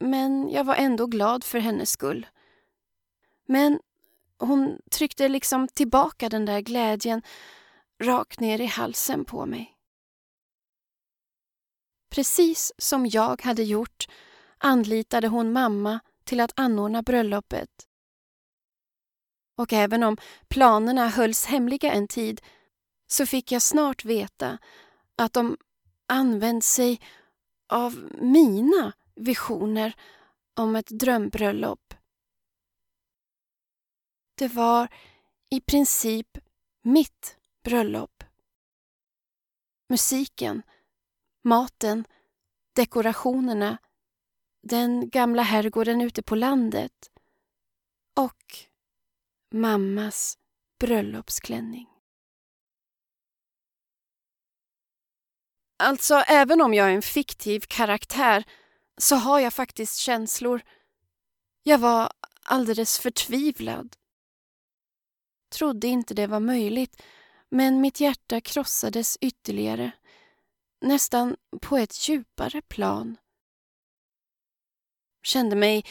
[0.00, 2.26] Men jag var ändå glad för hennes skull.
[3.46, 3.80] Men
[4.38, 7.22] hon tryckte liksom tillbaka den där glädjen
[8.02, 9.77] rakt ner i halsen på mig.
[12.10, 14.08] Precis som jag hade gjort
[14.58, 17.70] anlitade hon mamma till att anordna bröllopet.
[19.56, 20.16] Och även om
[20.48, 22.40] planerna hölls hemliga en tid
[23.06, 24.58] så fick jag snart veta
[25.16, 25.56] att de
[26.06, 27.00] använt sig
[27.68, 29.94] av mina visioner
[30.54, 31.94] om ett drömbröllop.
[34.34, 34.88] Det var
[35.50, 36.38] i princip
[36.82, 38.24] mitt bröllop.
[39.88, 40.62] Musiken,
[41.48, 42.04] maten,
[42.72, 43.78] dekorationerna,
[44.62, 47.10] den gamla herrgården ute på landet
[48.16, 48.42] och
[49.54, 50.38] mammas
[50.80, 51.88] bröllopsklänning.
[55.78, 58.44] Alltså, även om jag är en fiktiv karaktär
[58.96, 60.62] så har jag faktiskt känslor.
[61.62, 63.96] Jag var alldeles förtvivlad.
[65.50, 67.02] Trodde inte det var möjligt,
[67.48, 69.92] men mitt hjärta krossades ytterligare.
[70.80, 73.16] Nästan på ett djupare plan.
[75.22, 75.84] Kände mig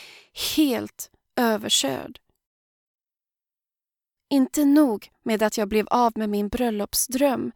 [0.55, 2.19] helt överkörd.
[4.29, 7.51] Inte nog med att jag blev av med min bröllopsdröm.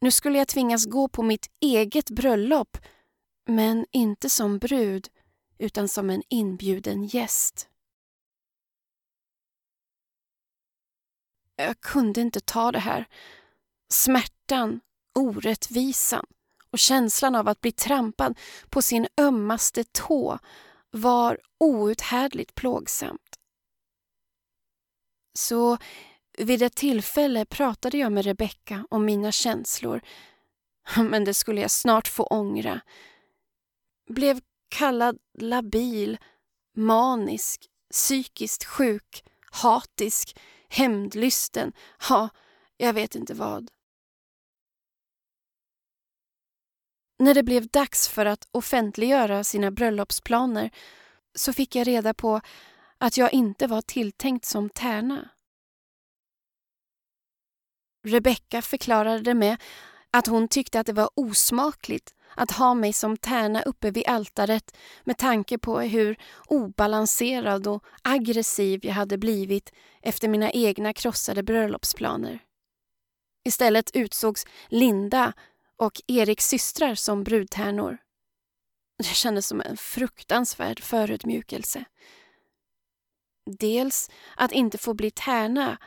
[0.00, 2.78] Nu skulle jag tvingas gå på mitt eget bröllop
[3.46, 5.08] men inte som brud
[5.58, 7.68] utan som en inbjuden gäst.
[11.56, 13.08] Jag kunde inte ta det här.
[13.88, 14.80] Smärtan,
[15.14, 16.26] orättvisan
[16.74, 20.38] och känslan av att bli trampad på sin ömmaste tå
[20.90, 23.38] var outhärdligt plågsamt.
[25.38, 25.78] Så
[26.38, 30.00] vid ett tillfälle pratade jag med Rebecka om mina känslor.
[30.96, 32.80] Men det skulle jag snart få ångra.
[34.08, 36.18] Blev kallad labil,
[36.76, 41.72] manisk, psykiskt sjuk, hatisk, hämndlysten.
[42.08, 42.28] Ja,
[42.76, 43.70] jag vet inte vad.
[47.18, 50.70] När det blev dags för att offentliggöra sina bröllopsplaner
[51.34, 52.40] så fick jag reda på
[52.98, 55.28] att jag inte var tilltänkt som tärna.
[58.06, 59.56] Rebecka förklarade det med
[60.10, 64.76] att hon tyckte att det var osmakligt att ha mig som tärna uppe vid altaret
[65.04, 72.38] med tanke på hur obalanserad och aggressiv jag hade blivit efter mina egna krossade bröllopsplaner.
[73.44, 75.32] Istället utsågs Linda
[75.76, 77.98] och Eriks systrar som brudtärnor.
[78.98, 81.84] Det kändes som en fruktansvärd förödmjukelse.
[83.58, 85.78] Dels att inte få bli tärna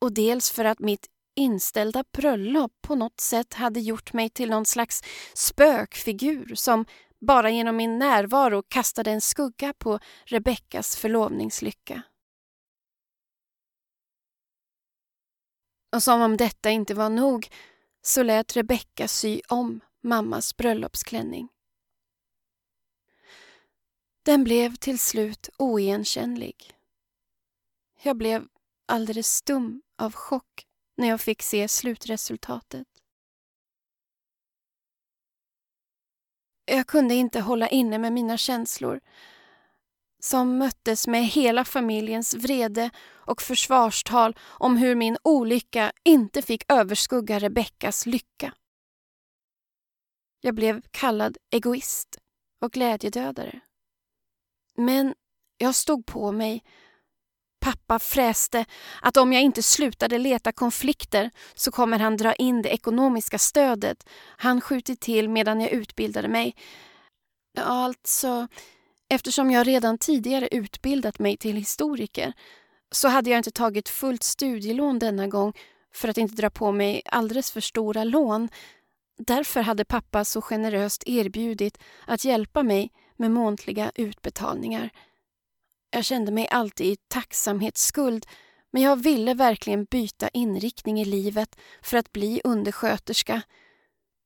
[0.00, 4.66] och dels för att mitt inställda bröllop på något sätt hade gjort mig till någon
[4.66, 5.02] slags
[5.34, 6.84] spökfigur som
[7.20, 12.02] bara genom min närvaro kastade en skugga på Rebeckas förlovningslycka.
[15.96, 17.48] Och som om detta inte var nog
[18.02, 21.48] så lät Rebecka sy om mammas bröllopsklänning.
[24.22, 26.74] Den blev till slut oigenkännlig.
[28.02, 28.48] Jag blev
[28.86, 32.86] alldeles stum av chock när jag fick se slutresultatet.
[36.64, 39.00] Jag kunde inte hålla inne med mina känslor
[40.20, 47.38] som möttes med hela familjens vrede och försvarstal om hur min olycka inte fick överskugga
[47.38, 48.54] Rebeckas lycka.
[50.40, 52.18] Jag blev kallad egoist
[52.60, 53.60] och glädjedödare.
[54.76, 55.14] Men
[55.58, 56.64] jag stod på mig.
[57.60, 58.64] Pappa fräste
[59.02, 64.08] att om jag inte slutade leta konflikter så kommer han dra in det ekonomiska stödet
[64.36, 66.54] han skjutit till medan jag utbildade mig.
[67.58, 68.48] Alltså,
[69.10, 72.32] eftersom jag redan tidigare utbildat mig till historiker
[72.90, 75.52] så hade jag inte tagit fullt studielån denna gång
[75.94, 78.48] för att inte dra på mig alldeles för stora lån.
[79.18, 84.90] Därför hade pappa så generöst erbjudit att hjälpa mig med måntliga utbetalningar.
[85.90, 88.26] Jag kände mig alltid i tacksamhetsskuld
[88.70, 93.42] men jag ville verkligen byta inriktning i livet för att bli undersköterska.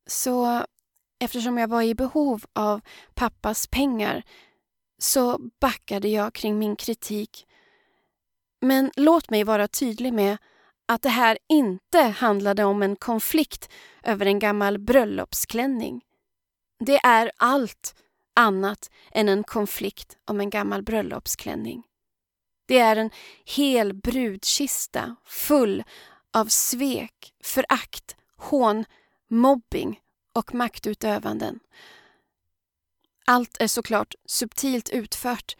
[0.06, 0.64] Så
[1.20, 2.80] eftersom jag var i behov av
[3.14, 4.24] pappas pengar
[5.04, 7.46] så backade jag kring min kritik.
[8.60, 10.36] Men låt mig vara tydlig med
[10.86, 16.04] att det här inte handlade om en konflikt över en gammal bröllopsklänning.
[16.78, 17.94] Det är allt
[18.36, 21.82] annat än en konflikt om en gammal bröllopsklänning.
[22.66, 23.10] Det är en
[23.44, 25.84] hel brudkista full
[26.32, 28.84] av svek, förakt, hån,
[29.28, 30.00] mobbing
[30.32, 31.60] och maktutövanden.
[33.26, 35.56] Allt är såklart subtilt utfört.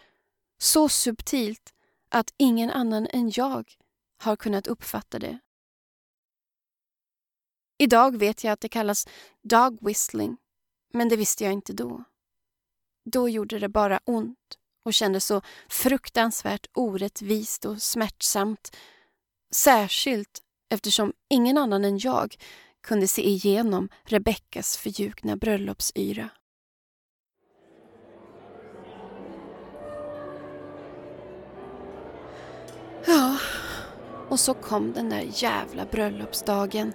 [0.59, 1.75] Så subtilt
[2.09, 3.73] att ingen annan än jag
[4.19, 5.39] har kunnat uppfatta det.
[7.79, 9.09] Idag vet jag att det kallas
[9.43, 10.37] dog whistling,
[10.93, 12.05] men det visste jag inte då.
[13.05, 18.77] Då gjorde det bara ont och kändes så fruktansvärt orättvist och smärtsamt.
[19.55, 22.37] Särskilt eftersom ingen annan än jag
[22.81, 26.31] kunde se igenom Rebeckas förljugna bröllopsyra.
[34.35, 36.93] Och så kom den där jävla bröllopsdagen.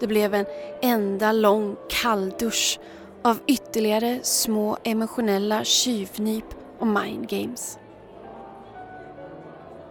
[0.00, 0.46] Det blev en
[0.82, 2.80] enda lång kalldusch
[3.22, 6.44] av ytterligare små emotionella tjuvnyp
[6.78, 7.78] och mindgames.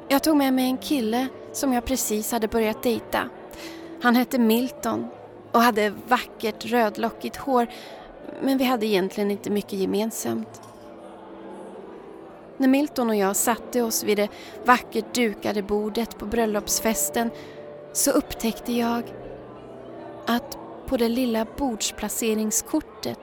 [0.08, 3.30] Jag tog med mig en kille som jag precis hade börjat dejta.
[4.02, 5.08] Han hette Milton
[5.52, 7.68] och hade vackert rödlockigt hår
[8.42, 10.62] men vi hade egentligen inte mycket gemensamt.
[12.62, 14.30] När Milton och jag satte oss vid det
[14.66, 17.30] vackert dukade bordet på bröllopsfesten
[17.94, 19.04] så upptäckte jag
[20.28, 23.20] att på det lilla bordsplaceringskortet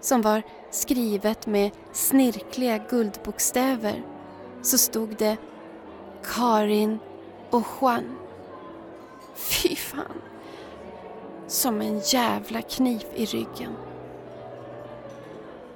[0.00, 4.02] som var skrivet med snirkliga guldbokstäver
[4.62, 5.36] så stod det
[6.34, 6.98] Karin
[7.50, 8.16] och Juan.
[9.34, 10.22] Fy fan.
[11.46, 13.89] Som en jävla kniv i ryggen.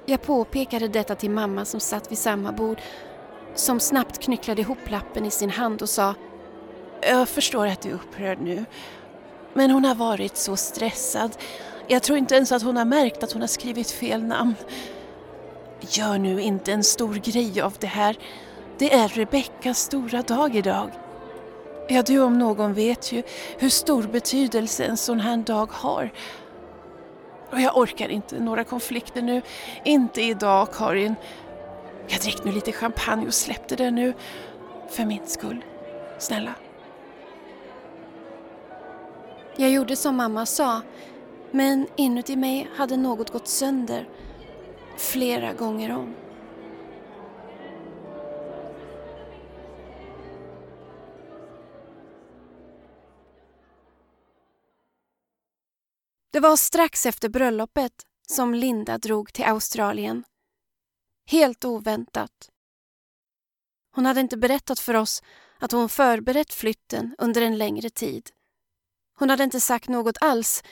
[0.05, 2.81] Jag påpekade detta till mamma som satt vid samma bord
[3.55, 6.13] som snabbt knycklade ihop lappen i sin hand och sa
[7.01, 8.65] Jag förstår att du är upprörd nu
[9.53, 11.37] men hon har varit så stressad.
[11.87, 14.55] Jag tror inte ens att hon har märkt att hon har skrivit fel namn.
[15.79, 18.17] Gör nu inte en stor grej av det här.
[18.77, 20.91] Det är Rebeckas stora dag idag.
[21.89, 23.23] Ja, du om någon vet ju
[23.57, 26.11] hur stor betydelse en sån här dag har.
[27.51, 29.41] Och jag orkar inte några konflikter nu.
[29.83, 31.15] Inte idag, Karin.
[32.07, 34.13] Jag drick nu lite champagne och släppte det nu.
[34.89, 35.65] För min skull.
[36.19, 36.55] Snälla.
[39.55, 40.81] Jag gjorde som mamma sa,
[41.51, 44.07] men inuti mig hade något gått sönder
[44.97, 46.13] flera gånger om.
[56.35, 57.91] Det var strax efter bröllopet
[58.27, 60.23] som Linda drog till Australien.
[61.25, 62.49] Helt oväntat.
[63.91, 65.23] Hon hade inte berättat för oss
[65.59, 68.29] att hon förberett flytten under en längre tid.
[69.17, 70.63] Hon hade inte sagt något alls,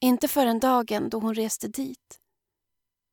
[0.00, 2.20] inte förrän dagen då hon reste dit.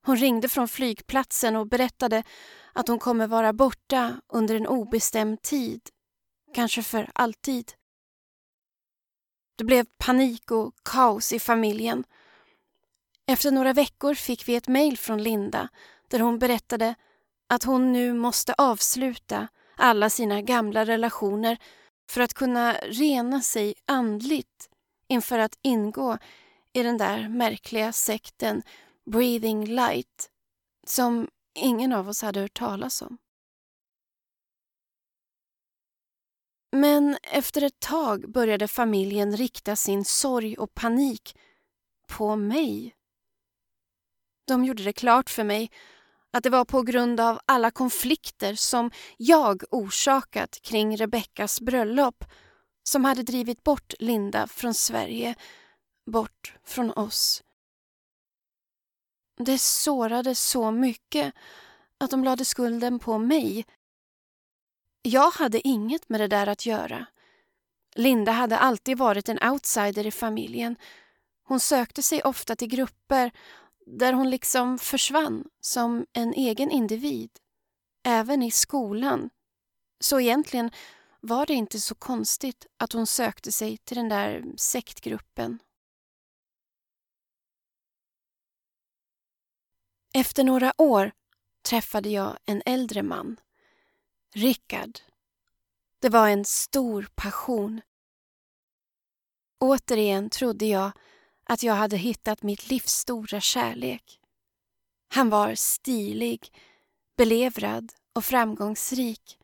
[0.06, 2.24] Hon ringde från flygplatsen och berättade
[2.72, 5.80] att hon kommer vara borta under en obestämd tid.
[6.54, 7.72] Kanske för alltid.
[9.56, 12.04] Det blev panik och kaos i familjen.
[13.26, 15.68] Efter några veckor fick vi ett mejl från Linda
[16.08, 16.94] där hon berättade
[17.46, 21.58] att hon nu måste avsluta alla sina gamla relationer
[22.10, 24.70] för att kunna rena sig andligt
[25.08, 26.18] inför att ingå
[26.72, 28.62] i den där märkliga sekten
[29.10, 30.30] Breathing Light
[30.86, 33.18] som ingen av oss hade hört talas om.
[36.74, 41.36] Men efter ett tag började familjen rikta sin sorg och panik
[42.08, 42.94] på mig.
[44.46, 45.70] De gjorde det klart för mig
[46.32, 52.24] att det var på grund av alla konflikter som jag orsakat kring Rebeckas bröllop
[52.82, 55.34] som hade drivit bort Linda från Sverige,
[56.10, 57.42] bort från oss.
[59.38, 61.34] Det sårade så mycket
[61.98, 63.66] att de lade skulden på mig.
[65.06, 67.06] Jag hade inget med det där att göra.
[67.94, 70.76] Linda hade alltid varit en outsider i familjen.
[71.42, 73.30] Hon sökte sig ofta till grupper
[73.86, 77.30] där hon liksom försvann som en egen individ,
[78.04, 79.30] även i skolan.
[80.00, 80.70] Så egentligen
[81.20, 85.58] var det inte så konstigt att hon sökte sig till den där sektgruppen.
[90.14, 91.12] Efter några år
[91.62, 93.36] träffade jag en äldre man,
[94.36, 94.98] Rickard.
[96.00, 97.80] Det var en stor passion.
[99.60, 100.92] Återigen trodde jag
[101.44, 104.20] att jag hade hittat mitt livs stora kärlek.
[105.08, 106.48] Han var stilig,
[107.16, 109.38] belevrad och framgångsrik.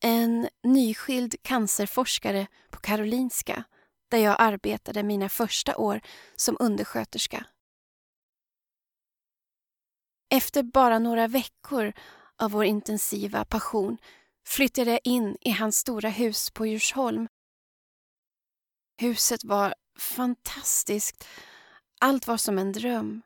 [0.00, 3.64] En nyskild cancerforskare på Karolinska
[4.08, 6.00] där jag arbetade mina första år
[6.36, 7.46] som undersköterska.
[10.30, 11.92] Efter bara några veckor
[12.40, 13.98] av vår intensiva passion
[14.46, 17.28] flyttade jag in i hans stora hus på Djursholm.
[19.00, 21.24] Huset var fantastiskt.
[22.00, 23.22] Allt var som en dröm.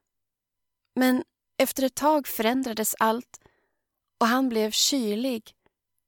[0.94, 1.24] Men
[1.58, 3.40] efter ett tag förändrades allt
[4.20, 5.54] och han blev kylig,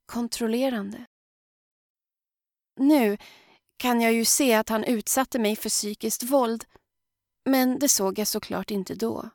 [0.05, 1.05] kontrollerande.
[2.79, 3.17] Nu
[3.77, 6.65] kan jag ju se att han utsatte mig för psykiskt våld
[7.45, 9.29] men det såg jag såklart inte då.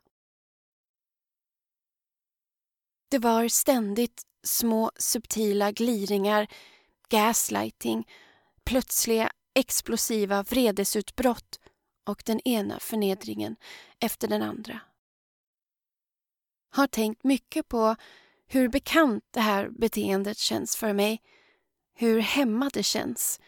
[3.12, 6.46] Det var ständigt små subtila gliringar,
[7.08, 8.08] gaslighting,
[8.64, 11.60] plötsliga explosiva vredesutbrott
[12.06, 13.56] och den ena förnedringen
[14.00, 14.80] efter den andra.
[16.70, 17.96] Har tänkt mycket på
[18.46, 21.22] hur bekant det här beteendet känns för mig.
[21.94, 23.40] Hur hemma det känns.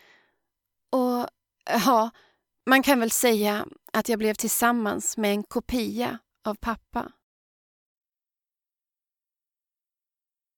[0.90, 1.28] Och
[1.64, 2.10] ja,
[2.66, 7.12] man kan väl säga att jag blev tillsammans med en kopia av pappa.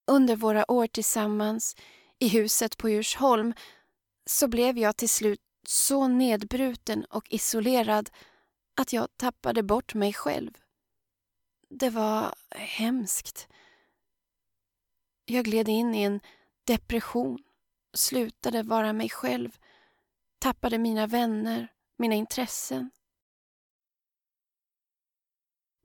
[0.06, 1.76] Under våra år tillsammans
[2.18, 3.54] i huset på Djursholm
[4.26, 8.10] så blev jag till slut så nedbruten och isolerad
[8.76, 10.50] att jag tappade bort mig själv.
[11.68, 13.48] Det var hemskt.
[15.24, 16.20] Jag gled in i en
[16.64, 17.38] depression,
[17.94, 19.56] slutade vara mig själv,
[20.38, 22.90] tappade mina vänner, mina intressen.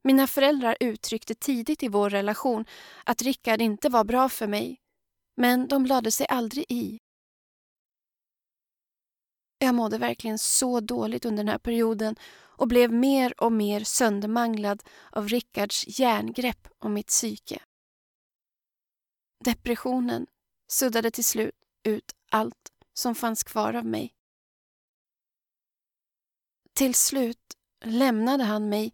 [0.04, 2.64] Mina föräldrar uttryckte tidigt i vår relation
[3.04, 4.80] att Rickard inte var bra för mig,
[5.36, 6.98] men de lade sig aldrig i.
[9.58, 12.16] Jag mådde verkligen så dåligt under den här perioden
[12.62, 17.62] och blev mer och mer söndermanglad av Rickards järngrepp om mitt psyke.
[19.44, 20.26] Depressionen
[20.68, 24.14] suddade till slut ut allt som fanns kvar av mig.
[26.72, 28.92] Till slut lämnade han mig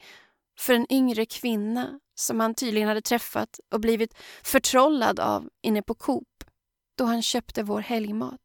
[0.59, 5.95] för en yngre kvinna som han tydligen hade träffat och blivit förtrollad av inne på
[5.95, 6.45] Coop
[6.97, 8.41] då han köpte vår helgmat.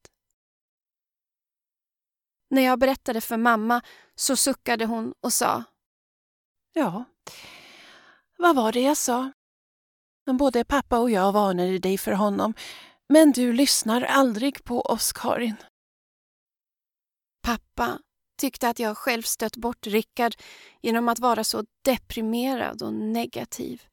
[2.49, 3.81] När jag berättade för mamma
[4.15, 5.63] så suckade hon och sa
[6.73, 7.05] Ja,
[8.37, 9.31] vad var det jag sa?
[10.39, 12.53] Både pappa och jag varnade dig för honom,
[13.09, 15.55] men du lyssnar aldrig på oss, Karin.
[17.41, 17.99] Pappa
[18.43, 20.35] tyckte att jag själv stött bort Rickard
[20.81, 23.83] genom att vara så deprimerad och negativ.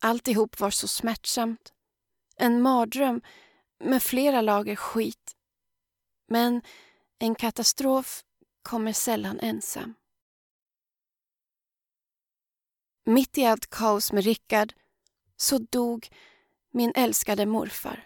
[0.00, 1.72] Alltihop var så smärtsamt.
[2.36, 3.20] En mardröm
[3.84, 5.36] med flera lager skit.
[6.28, 6.62] Men
[7.18, 8.24] en katastrof
[8.62, 9.94] kommer sällan ensam.
[13.04, 14.74] Mitt i allt kaos med Rickard
[15.36, 16.08] så dog
[16.70, 18.05] min älskade morfar.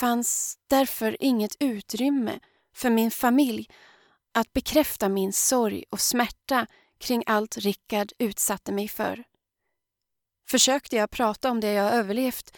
[0.00, 2.40] Fanns därför inget utrymme
[2.74, 3.68] för min familj
[4.34, 6.66] att bekräfta min sorg och smärta
[6.98, 9.24] kring allt Rickard utsatte mig för.
[10.48, 12.56] Försökte jag prata om det jag överlevt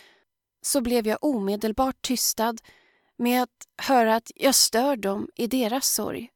[0.62, 2.56] så blev jag omedelbart tystad
[3.16, 6.31] med att höra att jag stör dem i deras sorg.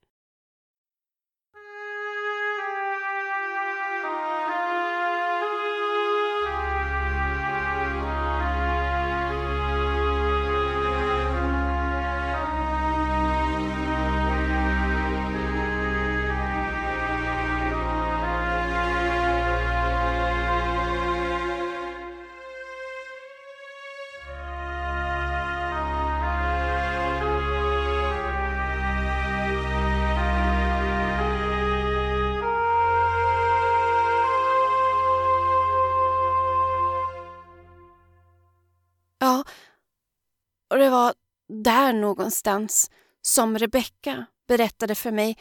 [41.62, 42.90] Där någonstans
[43.22, 45.38] som Rebecka berättade för mig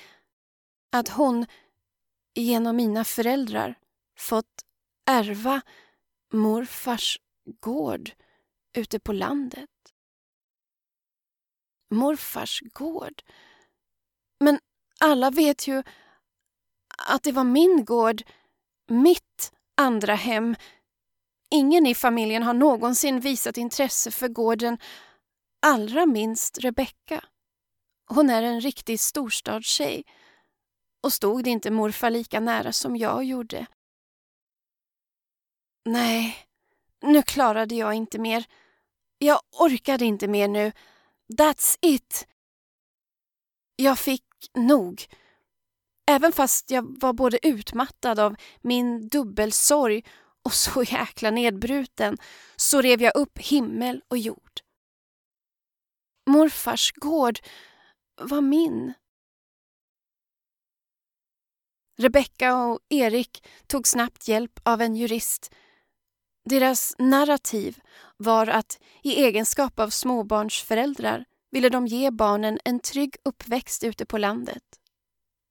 [0.92, 1.46] att hon
[2.36, 3.76] genom mina föräldrar
[4.18, 4.66] fått
[5.06, 5.62] ärva
[6.34, 7.20] morfars
[7.60, 8.12] gård
[8.74, 9.70] ute på landet.
[11.92, 13.22] Morfars gård.
[14.40, 14.60] Men
[15.00, 15.84] alla vet ju
[16.98, 18.24] att det var min gård,
[18.88, 20.56] mitt andra hem.
[21.52, 24.78] Ingen i familjen har någonsin visat intresse för gården,
[25.66, 27.24] allra minst Rebecka.
[28.08, 30.04] Hon är en riktig storstadstjej
[31.04, 33.66] och stod det inte morfar lika nära som jag gjorde.
[35.86, 36.38] Nej,
[37.02, 38.46] nu klarade jag inte mer.
[39.18, 40.72] Jag orkade inte mer nu.
[41.38, 42.28] That's it.
[43.76, 45.06] Jag fick nog.
[46.08, 50.04] Även fast jag var både utmattad av min dubbelsorg
[50.44, 52.18] och så jäkla nedbruten
[52.56, 54.65] så rev jag upp himmel och jord.
[56.26, 57.40] Morfars gård
[58.22, 58.94] var min.
[61.98, 65.56] Rebecka och Erik tog snabbt hjälp av en jurist.
[66.50, 67.80] Deras narrativ
[68.18, 74.18] var att i egenskap av småbarnsföräldrar ville de ge barnen en trygg uppväxt ute på
[74.18, 74.64] landet.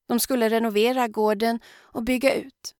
[0.09, 2.75] De skulle renovera gården och bygga ut.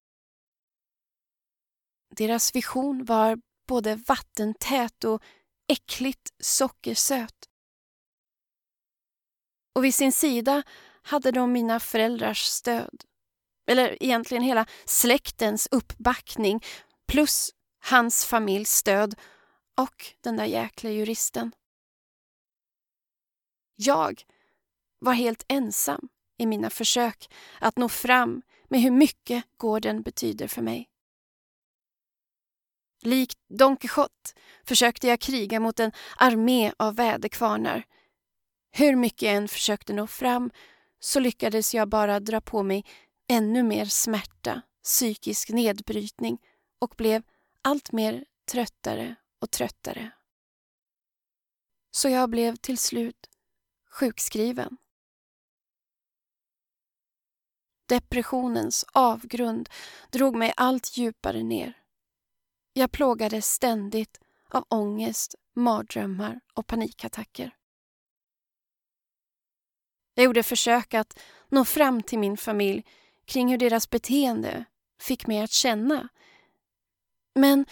[2.15, 5.23] Deras vision var både vattentät och
[5.67, 7.49] äckligt sockersöt.
[9.75, 10.63] Och vid sin sida
[11.01, 13.03] hade de mina föräldrars stöd.
[13.67, 16.63] Eller egentligen hela släktens uppbackning
[17.07, 19.15] plus hans familjs stöd
[19.77, 21.51] och den där jäkla juristen.
[23.75, 24.23] Jag
[24.99, 30.61] var helt ensam i mina försök att nå fram med hur mycket gården betyder för
[30.61, 30.89] mig.
[33.01, 34.31] Likt Don Quijote
[34.63, 37.85] försökte jag kriga mot en armé av väderkvarnar.
[38.77, 40.51] Hur mycket jag än försökte nå fram
[40.99, 42.85] så lyckades jag bara dra på mig
[43.27, 46.37] ännu mer smärta, psykisk nedbrytning
[46.79, 47.23] och blev
[47.61, 50.11] allt mer tröttare och tröttare.
[51.91, 53.29] Så jag blev till slut
[53.91, 54.77] sjukskriven.
[57.87, 59.69] Depressionens avgrund
[60.11, 61.77] drog mig allt djupare ner.
[62.73, 64.19] Jag plågades ständigt
[64.49, 67.55] av ångest, mardrömmar och panikattacker.
[70.15, 72.85] Jag gjorde försök att nå fram till min familj
[73.25, 74.65] kring hur deras beteende
[74.99, 76.09] fick mig att känna.
[77.35, 77.65] Men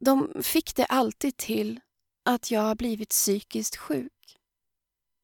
[0.00, 1.80] de fick det alltid till
[2.24, 4.38] att jag har blivit psykiskt sjuk.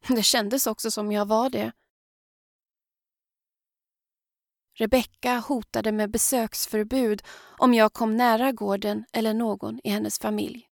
[0.08, 1.72] Det kändes också som jag var det.
[4.74, 7.22] Rebecka hotade med besöksförbud
[7.58, 10.68] om jag kom nära gården eller någon i hennes familj.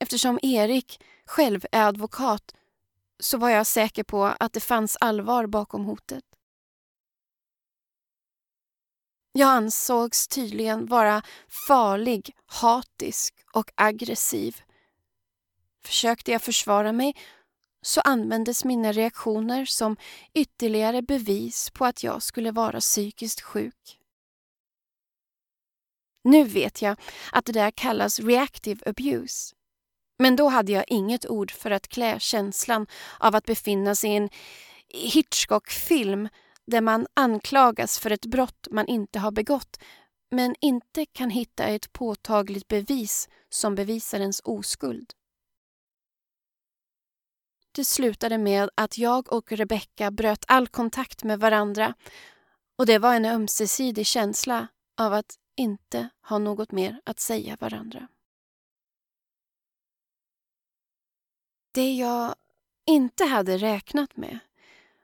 [0.00, 2.54] Eftersom Erik själv är advokat
[3.20, 6.24] så var jag säker på att det fanns allvar bakom hotet.
[9.32, 14.62] Jag ansågs tydligen vara farlig, hatisk och aggressiv.
[15.84, 17.16] Försökte jag försvara mig
[17.82, 19.96] så användes mina reaktioner som
[20.34, 23.98] ytterligare bevis på att jag skulle vara psykiskt sjuk.
[26.24, 26.96] Nu vet jag
[27.32, 29.54] att det där kallas reactive abuse.
[30.18, 32.86] Men då hade jag inget ord för att klä känslan
[33.18, 34.28] av att befinna sig i en
[34.88, 36.28] Hitchcock-film
[36.66, 39.78] där man anklagas för ett brott man inte har begått
[40.30, 45.12] men inte kan hitta ett påtagligt bevis som bevisar ens oskuld.
[47.72, 51.94] Det slutade med att jag och Rebecka bröt all kontakt med varandra
[52.78, 54.68] och det var en ömsesidig känsla
[55.00, 58.08] av att inte ha något mer att säga varandra.
[61.78, 62.34] Det jag
[62.86, 64.38] inte hade räknat med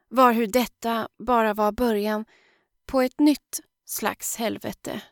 [0.09, 2.25] var hur detta bara var början
[2.87, 5.03] på ett nytt slags helvete.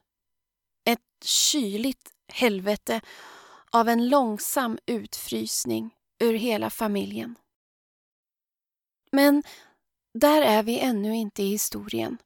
[0.85, 3.01] Ett kyligt helvete
[3.71, 7.35] av en långsam utfrysning ur hela familjen.
[9.13, 9.43] Men
[10.15, 12.19] där är vi ännu inte i historien.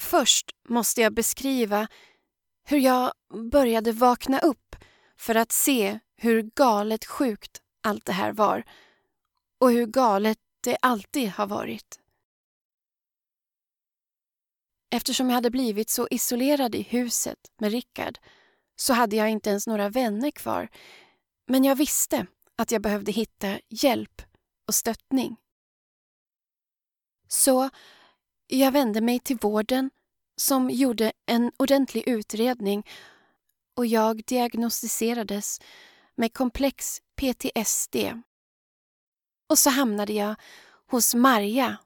[0.00, 1.88] Först måste jag beskriva
[2.64, 3.12] hur jag
[3.52, 4.76] började vakna upp
[5.16, 8.64] för att se hur galet sjukt allt det här var
[9.60, 12.00] och hur galet det alltid har varit.
[14.90, 18.18] Eftersom jag hade blivit så isolerad i huset med Rickard
[18.76, 20.68] så hade jag inte ens några vänner kvar.
[21.46, 22.26] Men jag visste
[22.56, 24.22] att jag behövde hitta hjälp
[24.68, 25.36] och stöttning.
[27.28, 27.70] Så
[28.46, 29.90] jag vände mig till vården
[30.36, 32.86] som gjorde en ordentlig utredning
[33.76, 35.60] och jag diagnostiserades
[36.14, 37.96] med komplex PTSD.
[39.48, 40.34] Och så hamnade jag
[40.90, 41.76] hos Marja,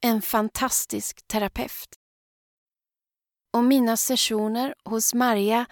[0.00, 1.88] en fantastisk terapeut.
[3.52, 5.66] Och mina sessioner hos Marja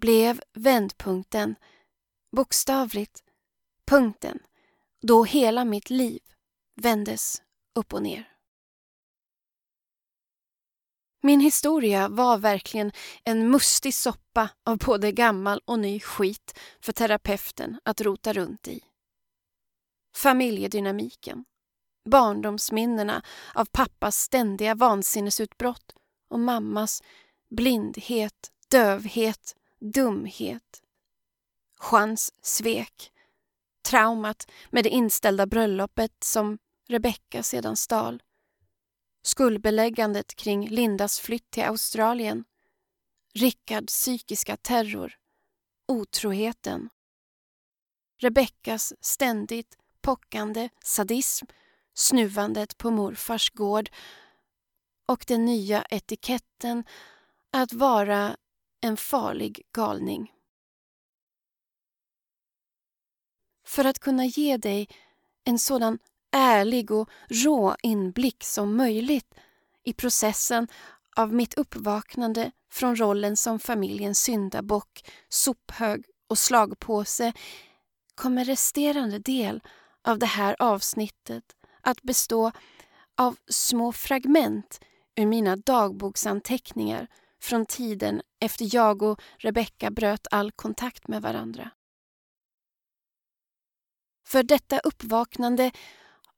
[0.00, 1.54] blev vändpunkten,
[2.36, 3.22] bokstavligt
[3.86, 4.38] punkten,
[5.02, 6.20] då hela mitt liv
[6.80, 7.42] vändes
[7.74, 8.35] upp och ner.
[11.26, 12.92] Min historia var verkligen
[13.24, 18.80] en mustig soppa av både gammal och ny skit för terapeuten att rota runt i.
[20.16, 21.44] Familjedynamiken,
[22.04, 23.22] barndomsminnena
[23.54, 25.92] av pappas ständiga vansinnesutbrott
[26.30, 27.02] och mammas
[27.50, 30.82] blindhet, dövhet, dumhet.
[31.78, 33.12] Chans svek.
[33.88, 36.58] Traumat med det inställda bröllopet som
[36.88, 38.22] Rebecka sedan stal
[39.26, 42.44] skuldbeläggandet kring Lindas flytt till Australien,
[43.34, 45.12] Rickards psykiska terror,
[45.88, 46.88] otroheten,
[48.18, 51.46] Rebeckas ständigt pockande sadism,
[51.94, 53.90] snuvandet på morfars gård.
[55.06, 56.84] Och den nya etiketten
[57.50, 58.36] att vara
[58.80, 60.32] en farlig galning.
[63.64, 64.88] För att kunna ge dig
[65.44, 65.98] en sådan
[66.36, 69.34] ärlig och rå inblick som möjligt
[69.84, 70.68] i processen
[71.16, 77.32] av mitt uppvaknande från rollen som familjens syndabock, sophög och slagpåse
[78.14, 79.60] kommer resterande del
[80.04, 81.44] av det här avsnittet
[81.80, 82.52] att bestå
[83.16, 84.80] av små fragment
[85.16, 87.06] ur mina dagboksanteckningar
[87.40, 91.70] från tiden efter jag och Rebecka bröt all kontakt med varandra.
[94.26, 95.70] För detta uppvaknande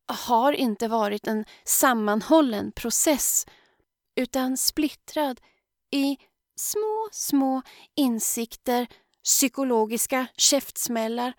[0.09, 3.47] har inte varit en sammanhållen process
[4.17, 5.41] utan splittrad
[5.91, 6.17] i
[6.57, 7.63] små, små
[7.97, 8.87] insikter,
[9.25, 11.33] psykologiska käftsmällar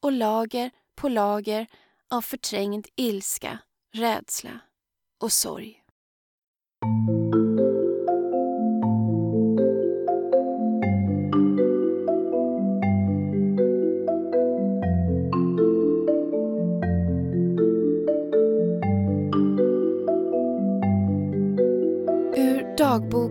[0.00, 1.66] och lager på lager
[2.10, 3.58] av förträngd ilska,
[3.94, 4.60] rädsla
[5.20, 5.80] och sorg.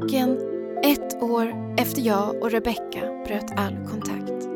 [0.04, 0.38] Dagboken
[0.84, 4.50] ett år efter jag och Rebecka bröt all kontakt.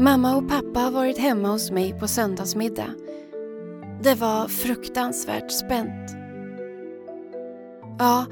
[0.00, 2.90] Mamma och pappa har varit hemma hos mig på söndagsmiddag.
[4.02, 6.10] Det var fruktansvärt spänt.
[7.98, 8.26] Ja,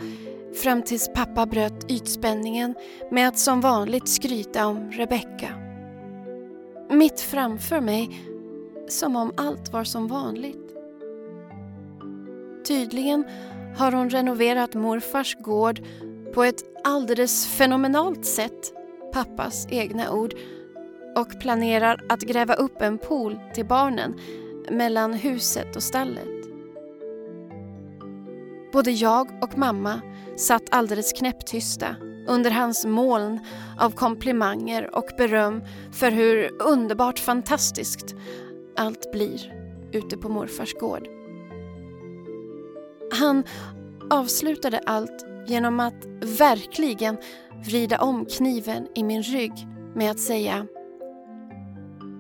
[0.63, 2.75] fram tills pappa bröt ytspänningen
[3.11, 5.49] med att som vanligt skryta om Rebecka.
[6.91, 8.21] Mitt framför mig,
[8.89, 10.59] som om allt var som vanligt.
[12.67, 13.25] Tydligen
[13.77, 15.81] har hon renoverat morfars gård
[16.35, 18.73] på ett alldeles fenomenalt sätt,
[19.13, 20.35] pappas egna ord,
[21.17, 24.15] och planerar att gräva upp en pool till barnen
[24.71, 26.29] mellan huset och stallet.
[28.73, 30.01] Både jag och mamma
[30.37, 31.97] satt alldeles knäpptysta
[32.29, 33.41] under hans moln
[33.79, 35.63] av komplimanger och beröm
[35.93, 38.15] för hur underbart fantastiskt
[38.77, 39.53] allt blir
[39.93, 41.22] ute på morfars gård.
[43.13, 43.45] Han
[44.11, 46.05] avslutade allt genom att
[46.39, 47.17] verkligen
[47.67, 49.53] vrida om kniven i min rygg
[49.95, 50.67] med att säga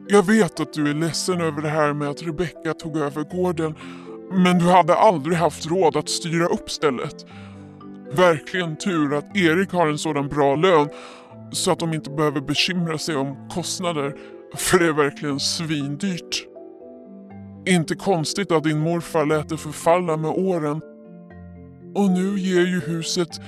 [0.08, 3.74] Jag vet att du är ledsen över det här med att Rebecka tog över gården
[4.30, 7.26] men du hade aldrig haft råd att styra upp stället.
[8.12, 10.88] Verkligen tur att Erik har en sådan bra lön
[11.52, 14.16] så att de inte behöver bekymra sig om kostnader
[14.56, 16.51] för det är verkligen svindyrt.
[17.66, 20.80] Inte konstigt att din morfar lät det förfalla med åren.
[21.94, 23.40] Och nu ger ju huset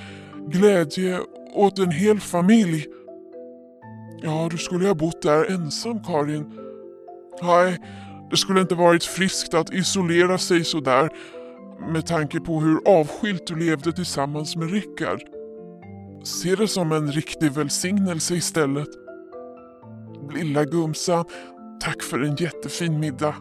[0.49, 1.21] glädje
[1.55, 2.87] åt en hel familj.
[4.23, 6.53] Ja, du skulle ha bott där ensam, Karin.
[7.43, 7.79] Nej,
[8.31, 11.11] det skulle inte varit friskt att isolera sig så där
[11.93, 15.21] med tanke på hur avskilt du levde tillsammans med Rickard.
[16.25, 18.89] Se det som en riktig välsignelse istället.
[20.35, 21.25] Lilla Gumsa,
[21.81, 23.35] tack för en jättefin middag.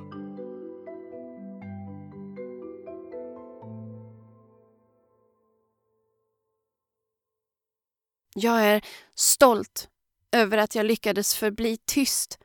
[8.36, 9.90] Jag är stolt
[10.32, 12.40] över att jag lyckades förbli tyst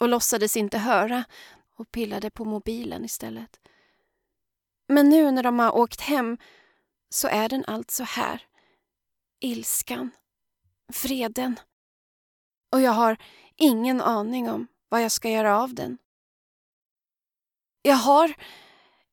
[0.00, 1.24] och låtsades inte höra
[1.76, 3.60] och pillade på mobilen istället.
[4.88, 6.38] Men nu när de har åkt hem
[7.08, 8.42] så är den alltså här.
[9.40, 10.10] Ilskan.
[11.02, 11.60] Vreden.
[12.72, 13.16] Och jag har
[13.56, 15.98] ingen aning om vad jag ska göra av den.
[17.82, 18.34] Jag har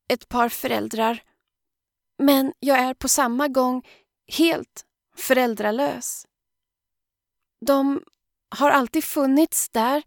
[0.08, 1.22] ett par föräldrar
[2.18, 3.86] men jag är på samma gång
[4.26, 6.26] helt föräldralös.
[7.60, 8.04] De
[8.50, 10.02] har alltid funnits där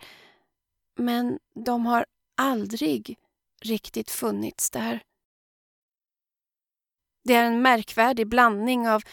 [0.95, 2.05] men de har
[2.36, 3.20] aldrig
[3.62, 5.03] riktigt funnits där.
[7.24, 9.03] Det är en märkvärdig blandning av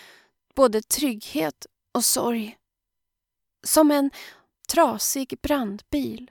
[0.55, 2.59] både trygghet och sorg.
[3.67, 4.11] Som en
[4.69, 6.31] trasig brandbil.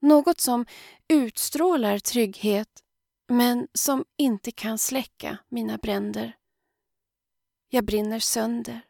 [0.00, 0.66] Något som
[1.08, 2.82] utstrålar trygghet
[3.28, 6.36] men som inte kan släcka mina bränder.
[7.68, 8.80] Jag brinner sönder.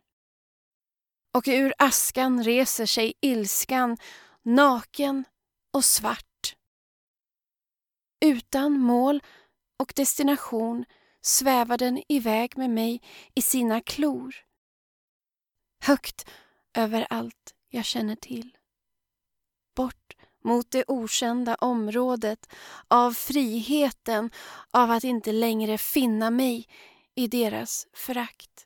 [1.34, 3.96] Och ur askan reser sig ilskan,
[4.42, 5.24] naken
[5.72, 6.56] och svart.
[8.20, 9.22] Utan mål
[9.78, 10.84] och destination
[11.20, 13.02] svävar den iväg med mig
[13.34, 14.36] i sina klor.
[15.80, 16.30] Högt
[16.74, 18.56] över allt jag känner till.
[19.76, 22.52] Bort mot det okända området
[22.88, 24.30] av friheten
[24.70, 26.68] av att inte längre finna mig
[27.14, 28.65] i deras förakt.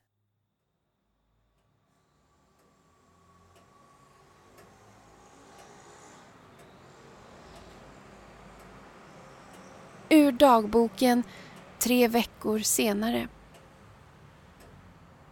[10.12, 11.22] Ur dagboken
[11.78, 13.28] tre veckor senare.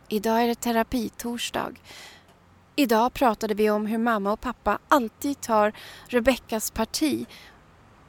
[0.08, 1.80] Idag är det terapitorsdag.
[2.76, 5.72] Idag pratade vi om hur mamma och pappa alltid tar
[6.06, 7.26] Rebeckas parti.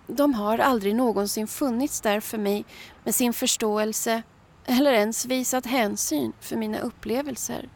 [0.08, 2.66] De har aldrig någonsin funnits där för mig
[3.04, 4.24] med sin förståelse
[4.66, 7.70] eller ens visat hänsyn för mina upplevelser.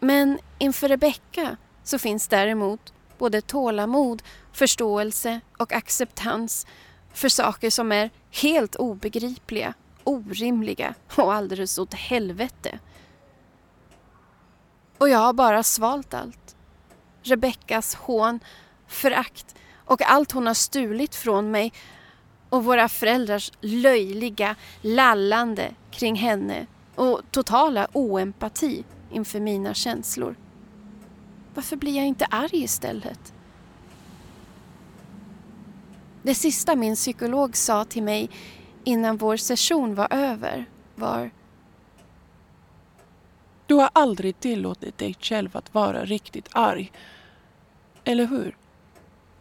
[0.00, 6.66] Men inför Rebecka så finns däremot både tålamod, förståelse och acceptans
[7.12, 12.78] för saker som är helt obegripliga, orimliga och alldeles åt helvete.
[14.98, 16.56] Och jag har bara svalt allt.
[17.22, 18.40] Rebeckas hån,
[18.86, 21.72] förakt och allt hon har stulit från mig
[22.48, 30.36] och våra föräldrars löjliga lallande kring henne och totala oempati inför mina känslor.
[31.54, 33.32] Varför blir jag inte arg istället?
[36.22, 38.30] Det sista min psykolog sa till mig
[38.84, 41.30] innan vår session var över var
[43.66, 46.92] Du har aldrig tillåtit dig själv att vara riktigt arg.
[48.04, 48.56] Eller hur?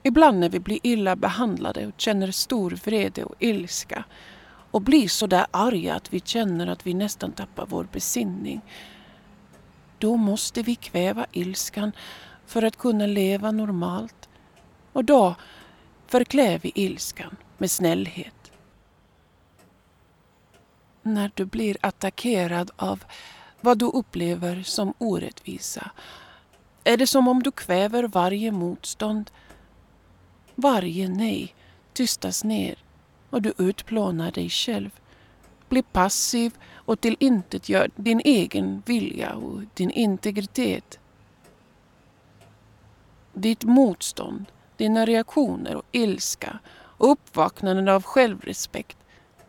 [0.03, 4.03] Ibland när vi blir illa behandlade och känner stor vrede och ilska
[4.71, 8.61] och blir så där arga att vi känner att vi nästan tappar vår besinning.
[9.99, 11.91] Då måste vi kväva ilskan
[12.45, 14.29] för att kunna leva normalt.
[14.93, 15.35] Och då
[16.07, 18.51] förklär vi ilskan med snällhet.
[21.01, 23.03] När du blir attackerad av
[23.61, 25.91] vad du upplever som orättvisa
[26.83, 29.31] är det som om du kväver varje motstånd.
[30.55, 31.55] Varje nej
[31.93, 32.83] tystas ner
[33.29, 34.89] och du utplånar dig själv.
[35.69, 36.53] Blir passiv
[36.89, 40.99] och tillintetgör din egen vilja och din integritet.
[43.33, 44.45] Ditt motstånd
[44.77, 48.97] dina reaktioner och ilska och uppvaknandet av självrespekt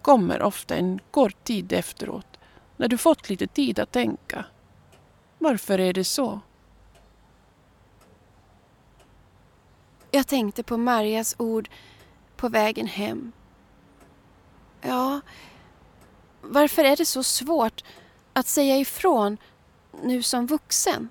[0.03, 2.39] kommer ofta en kort tid efteråt
[2.77, 4.45] när du fått lite tid att tänka.
[5.39, 6.41] Varför är det så?
[10.11, 11.69] Jag tänkte på Marias ord
[12.37, 13.33] på vägen hem.
[14.81, 15.21] Ja,
[16.43, 17.85] varför är det så svårt
[18.33, 19.37] att säga ifrån
[20.03, 21.09] nu som vuxen?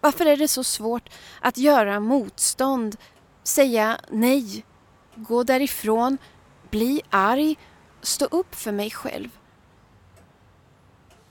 [0.00, 1.08] Varför är det så svårt
[1.40, 2.96] att göra motstånd
[3.44, 4.64] säga nej,
[5.14, 6.18] gå därifrån,
[6.70, 7.56] bli arg,
[8.02, 9.28] stå upp för mig själv.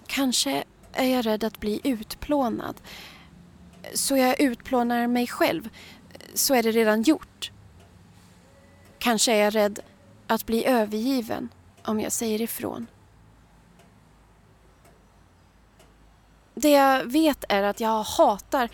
[0.08, 0.64] Kanske
[0.94, 2.82] är jag rädd att bli utplånad.
[3.94, 5.70] Så jag utplånar mig själv,
[6.34, 7.52] så är det redan gjort.
[9.00, 9.80] Kanske är jag rädd
[10.28, 11.50] att bli övergiven
[11.84, 12.88] om jag säger ifrån.
[16.56, 18.70] Det jag vet är att jag hatar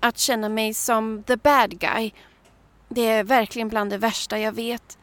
[0.00, 2.10] att känna mig som the bad guy.
[2.88, 4.98] Det är verkligen bland det värsta jag vet.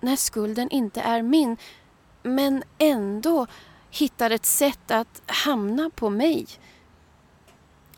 [0.00, 1.56] När skulden inte är min,
[2.22, 3.46] men ändå
[3.90, 6.46] hittar ett sätt att hamna på mig.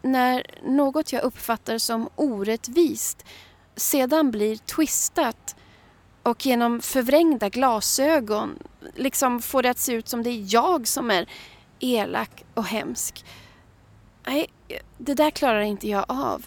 [0.02, 3.24] När något jag uppfattar som orättvist
[3.76, 5.56] sedan blir twistat
[6.22, 8.58] och genom förvrängda glasögon
[8.94, 11.28] liksom får det att se ut som det är jag som är
[11.80, 13.24] elak och hemsk.
[14.26, 14.46] Nej,
[14.98, 16.46] det där klarar inte jag av.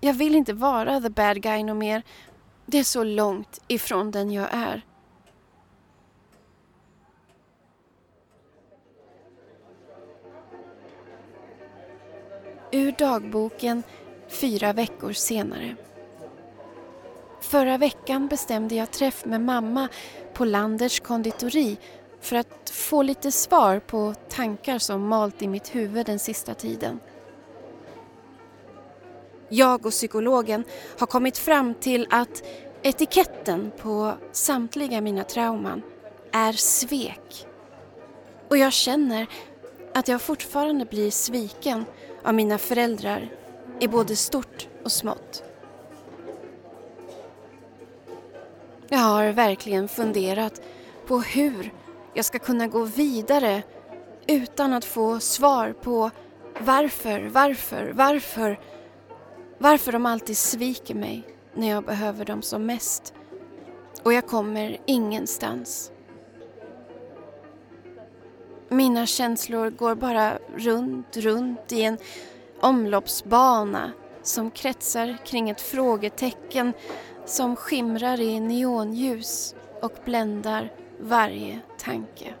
[0.00, 2.02] Jag vill inte vara the bad guy no mer.
[2.66, 4.82] Det är så långt ifrån den jag är.
[12.72, 13.82] Ur dagboken
[14.28, 15.76] fyra veckor senare.
[17.40, 19.88] Förra veckan bestämde jag träff med mamma
[20.34, 21.76] på Landers konditori
[22.26, 27.00] för att få lite svar på tankar som malt i mitt huvud den sista tiden.
[29.48, 30.64] Jag och psykologen
[30.98, 32.42] har kommit fram till att
[32.82, 35.82] etiketten på samtliga mina trauman
[36.32, 37.46] är svek.
[38.48, 39.26] Och jag känner
[39.94, 41.84] att jag fortfarande blir sviken
[42.22, 43.28] av mina föräldrar
[43.80, 45.42] i både stort och smått.
[48.88, 50.62] Jag har verkligen funderat
[51.06, 51.72] på hur
[52.16, 53.62] jag ska kunna gå vidare
[54.26, 56.10] utan att få svar på
[56.60, 58.60] varför, varför, varför,
[59.58, 61.22] varför de alltid sviker mig
[61.54, 63.14] när jag behöver dem som mest.
[64.02, 65.92] Och jag kommer ingenstans.
[68.68, 71.98] Mina känslor går bara runt, runt i en
[72.60, 73.92] omloppsbana
[74.22, 76.72] som kretsar kring ett frågetecken
[77.26, 82.34] som skimrar i neonljus och bländar varje tanke.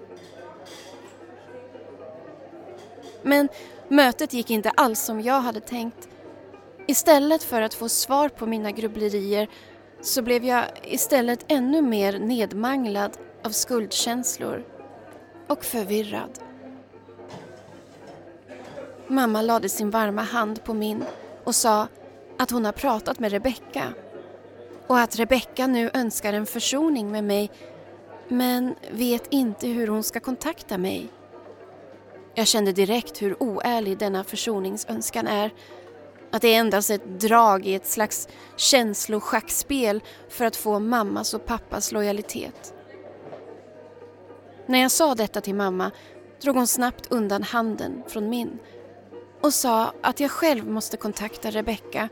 [3.22, 3.48] Men
[3.88, 6.08] mötet gick inte alls som jag hade tänkt.
[6.86, 9.48] Istället för att få svar på mina grubblerier
[10.00, 14.64] så blev jag istället ännu mer nedmanglad av skuldkänslor
[15.46, 16.38] och förvirrad.
[19.08, 21.04] Mamma lade sin varma hand på min
[21.44, 21.88] och sa
[22.38, 23.94] att hon har pratat med Rebecka
[24.86, 27.50] och att Rebecka nu önskar en försoning med mig
[28.28, 31.08] men vet inte hur hon ska kontakta mig.
[32.34, 35.50] Jag kände direkt hur oärlig denna försoningsönskan är.
[36.30, 41.46] Att det är endast ett drag i ett slags känsloschackspel för att få mammas och
[41.46, 42.74] pappas lojalitet.
[44.66, 45.90] När jag sa detta till mamma
[46.42, 48.58] drog hon snabbt undan handen från min
[49.40, 52.08] och sa att jag själv måste kontakta Rebecka.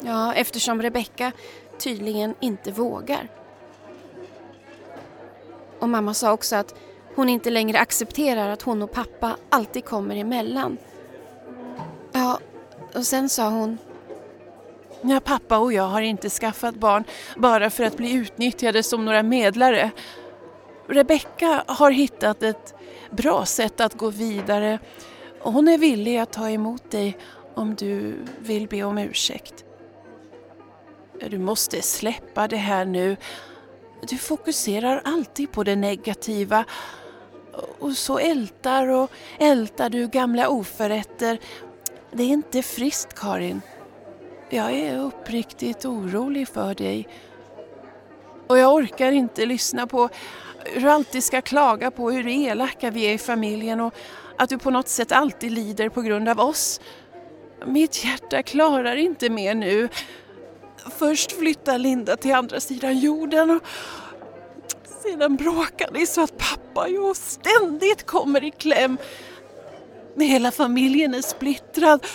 [0.00, 1.32] Ja, eftersom Rebecka
[1.78, 3.39] tydligen inte vågar.
[5.80, 6.74] Och mamma sa också att
[7.14, 10.76] hon inte längre accepterar att hon och pappa alltid kommer emellan.
[12.12, 12.38] Ja,
[12.94, 13.78] och sen sa hon...
[15.02, 17.04] Ja, pappa och jag har inte skaffat barn
[17.36, 19.90] bara för att bli utnyttjade som några medlare.
[20.88, 22.74] Rebecka har hittat ett
[23.10, 24.78] bra sätt att gå vidare
[25.42, 27.18] och hon är villig att ta emot dig
[27.54, 29.64] om du vill be om ursäkt.
[31.30, 33.16] Du måste släppa det här nu.
[34.02, 36.64] Du fokuserar alltid på det negativa
[37.78, 41.38] och så ältar och ältar du gamla oförrätter.
[42.12, 43.62] Det är inte friskt Karin.
[44.50, 47.08] Jag är uppriktigt orolig för dig.
[48.46, 50.08] Och jag orkar inte lyssna på
[50.64, 53.94] hur du alltid ska klaga på hur elaka vi är i familjen och
[54.36, 56.80] att du på något sätt alltid lider på grund av oss.
[57.66, 59.88] Mitt hjärta klarar inte mer nu.
[60.98, 63.62] Först flyttar Linda till andra sidan jorden och
[65.02, 68.98] sedan bråkar ni så att pappa och jag ständigt kommer i kläm.
[70.16, 72.06] Hela familjen är splittrad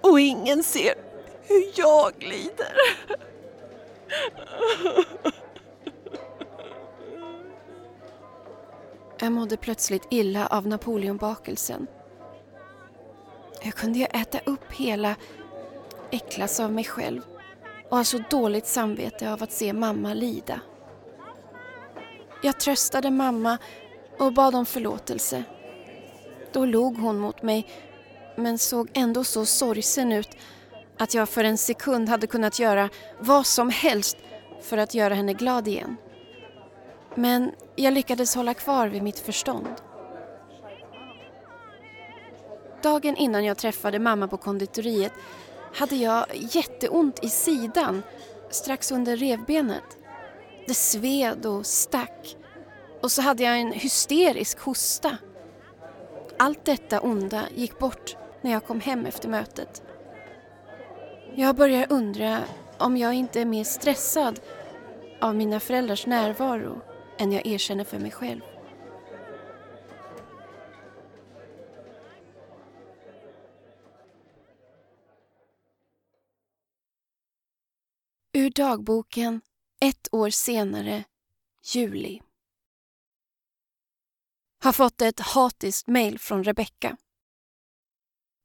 [0.00, 0.94] och ingen ser
[1.42, 2.72] hur jag lider.
[9.20, 11.86] Jag mådde plötsligt illa av napoleonbakelsen.
[13.60, 15.14] Hur kunde jag äta upp hela,
[16.10, 17.22] äcklas av mig själv
[17.88, 20.60] och har så dåligt samvete av att se mamma lida?
[22.42, 23.58] Jag tröstade mamma
[24.18, 25.44] och bad om förlåtelse.
[26.52, 27.66] Då log hon mot mig
[28.36, 30.36] men såg ändå så sorgsen ut
[30.98, 32.88] att jag för en sekund hade kunnat göra
[33.20, 34.16] vad som helst
[34.62, 35.96] för att göra henne glad igen.
[37.14, 39.74] Men jag lyckades hålla kvar vid mitt förstånd.
[42.82, 45.12] Dagen innan jag träffade mamma på konditoriet
[45.74, 48.02] hade jag jätteont i sidan
[48.50, 49.98] strax under revbenet.
[50.66, 52.36] Det sved och stack
[53.02, 55.16] och så hade jag en hysterisk hosta
[56.38, 59.82] allt detta onda gick bort när jag kom hem efter mötet.
[61.34, 62.38] Jag börjar undra
[62.78, 64.40] om jag inte är mer stressad
[65.20, 66.80] av mina föräldrars närvaro
[67.18, 68.40] än jag erkänner för mig själv.
[78.38, 79.40] Ur dagboken
[79.80, 81.04] ett år senare,
[81.64, 82.22] juli.
[84.62, 86.96] Har fått ett hatiskt mejl från Rebecka.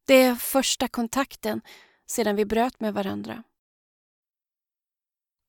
[0.08, 1.62] Det är första kontakten
[2.06, 3.44] sedan vi bröt med varandra.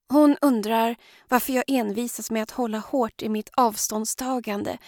[0.09, 0.97] Hon undrar
[1.29, 4.79] varför jag envisas med att hålla hårt i mitt avståndstagande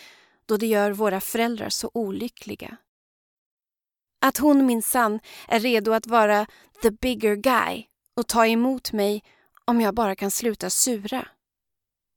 [0.46, 2.76] då det gör våra föräldrar så olyckliga.
[4.20, 6.46] Att hon minsann är redo att vara
[6.82, 9.22] the bigger guy och ta emot mig
[9.66, 11.28] om jag bara kan sluta sura.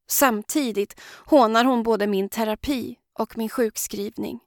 [0.08, 4.40] Samtidigt hånar hon både min terapi och min sjukskrivning.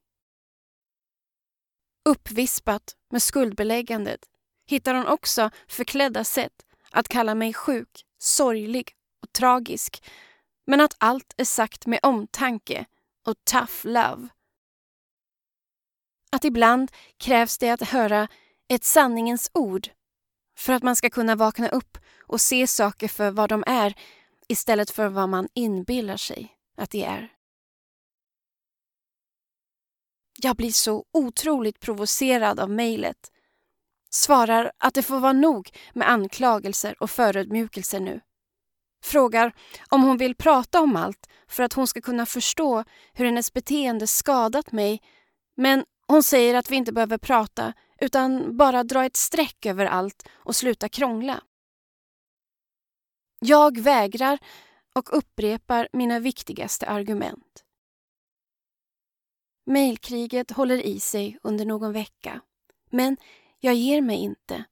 [2.04, 4.20] Uppvispat med skuldbeläggandet
[4.66, 8.92] hittar hon också förklädda sätt att kalla mig sjuk, sorglig
[9.22, 10.02] och tragisk
[10.66, 12.86] men att allt är sagt med omtanke
[13.26, 14.28] och tough love.
[16.32, 18.28] Att ibland krävs det att höra
[18.68, 19.88] ett sanningens ord
[20.58, 23.94] för att man ska kunna vakna upp och se saker för vad de är
[24.48, 27.32] istället för vad man inbillar sig att de är.
[30.42, 33.32] Jag blir så otroligt provocerad av mejlet.
[34.10, 38.20] Svarar att det får vara nog med anklagelser och förödmjukelser nu.
[39.04, 39.52] Frågar
[39.88, 44.06] om hon vill prata om allt för att hon ska kunna förstå hur hennes beteende
[44.06, 45.00] skadat mig
[45.56, 47.72] men hon säger att vi inte behöver prata
[48.02, 51.42] utan bara dra ett streck över allt och sluta krångla.
[53.40, 54.38] Jag vägrar
[54.94, 57.64] och upprepar mina viktigaste argument.
[59.66, 62.40] Mailkriget håller i sig under någon vecka.
[62.90, 63.16] Men
[63.60, 64.64] jag ger mig inte.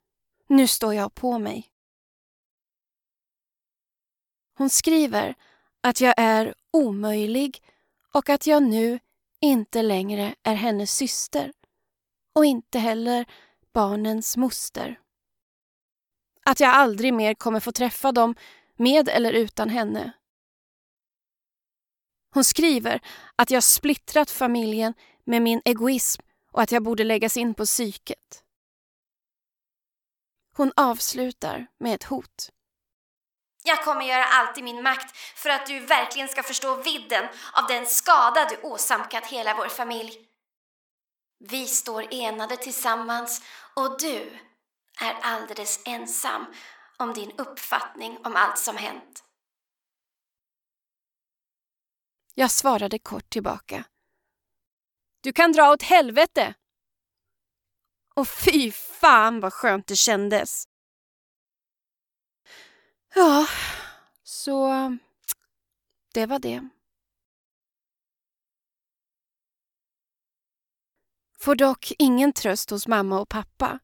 [0.47, 1.71] Nu står jag på mig.
[4.55, 5.35] Hon skriver
[5.81, 7.63] att jag är omöjlig
[8.13, 8.99] och att jag nu
[9.41, 11.53] inte längre är hennes syster
[12.35, 13.25] och inte heller
[13.73, 15.01] barnens moster.
[16.45, 18.35] Att jag aldrig mer kommer få träffa dem
[18.77, 20.13] med eller utan henne.
[22.35, 23.01] Hon skriver
[23.37, 24.95] att jag splittrat familjen
[25.25, 28.45] med min egoism och att jag borde läggas in på psyket.
[30.57, 32.51] Hon avslutar med ett hot.
[33.65, 37.67] Jag kommer göra allt i min makt för att du verkligen ska förstå vidden av
[37.69, 40.30] den skada du åsamkat hela vår familj.
[41.43, 43.43] Vi står enade tillsammans
[43.77, 44.39] och du
[45.01, 46.47] är alldeles ensam
[46.99, 49.25] om din uppfattning om allt som hänt.
[52.35, 53.85] Jag svarade kort tillbaka.
[55.21, 56.55] Du kan dra åt helvete!
[58.15, 60.65] Och fy fan vad skönt det kändes.
[63.15, 63.47] Ja,
[64.23, 64.71] så
[66.15, 66.69] det var det.
[71.43, 73.79] Får dock ingen tröst hos mamma och pappa.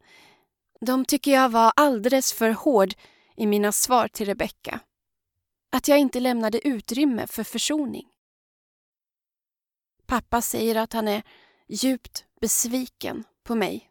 [0.80, 2.94] De tycker jag var alldeles för hård
[3.36, 4.80] i mina svar till Rebecka.
[5.72, 8.08] Att jag inte lämnade utrymme för försoning.
[10.06, 11.22] Pappa säger att han är
[11.68, 13.90] djupt besviken på mig.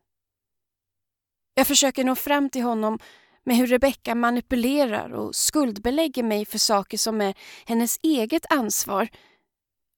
[1.53, 2.99] Jag försöker nå fram till honom
[3.43, 7.33] med hur Rebecka manipulerar och skuldbelägger mig för saker som är
[7.65, 9.07] hennes eget ansvar.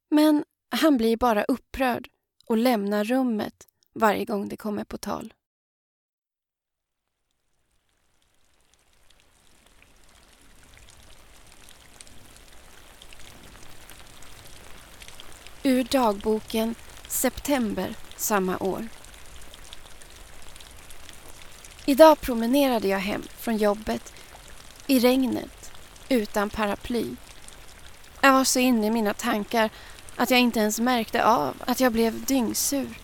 [0.10, 2.10] Men han blir bara upprörd
[2.48, 5.34] och lämnar rummet varje gång det kommer på tal.
[15.64, 16.76] Ur dagboken
[17.08, 18.88] September samma år.
[21.86, 24.14] Idag promenerade jag hem från jobbet
[24.88, 25.72] i regnet
[26.10, 27.16] utan paraply.
[28.22, 29.70] Jag var så inne i mina tankar
[30.18, 33.00] att jag inte ens märkte av att jag blev dyngsur.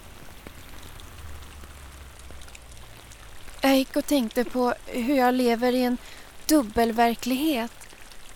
[3.62, 5.98] Jag gick och tänkte på hur jag lever i en
[6.48, 7.72] dubbelverklighet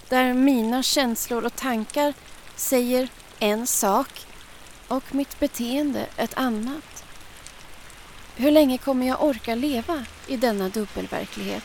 [0.09, 2.13] där mina känslor och tankar
[2.55, 3.09] säger
[3.39, 4.25] en sak
[4.87, 7.03] och mitt beteende ett annat.
[8.35, 11.63] Hur länge kommer jag orka leva i denna dubbelverklighet?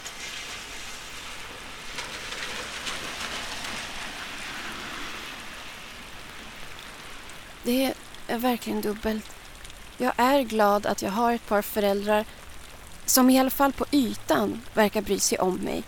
[7.63, 7.95] Det
[8.27, 9.25] är verkligen dubbelt.
[9.97, 12.25] Jag är glad att jag har ett par föräldrar
[13.07, 15.83] som i alla fall på ytan verkar bry sig om mig.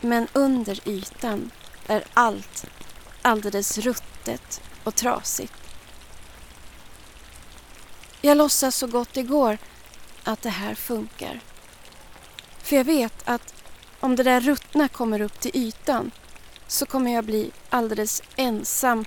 [0.00, 1.50] Men under ytan
[1.86, 2.66] är allt
[3.22, 5.52] alldeles ruttet och trasigt.
[8.20, 9.58] Jag låtsas så gott det går
[10.24, 11.40] att det här funkar.
[12.62, 13.54] För jag vet att
[14.00, 16.10] om det där ruttna kommer upp till ytan
[16.66, 19.04] så kommer jag bli alldeles ensam,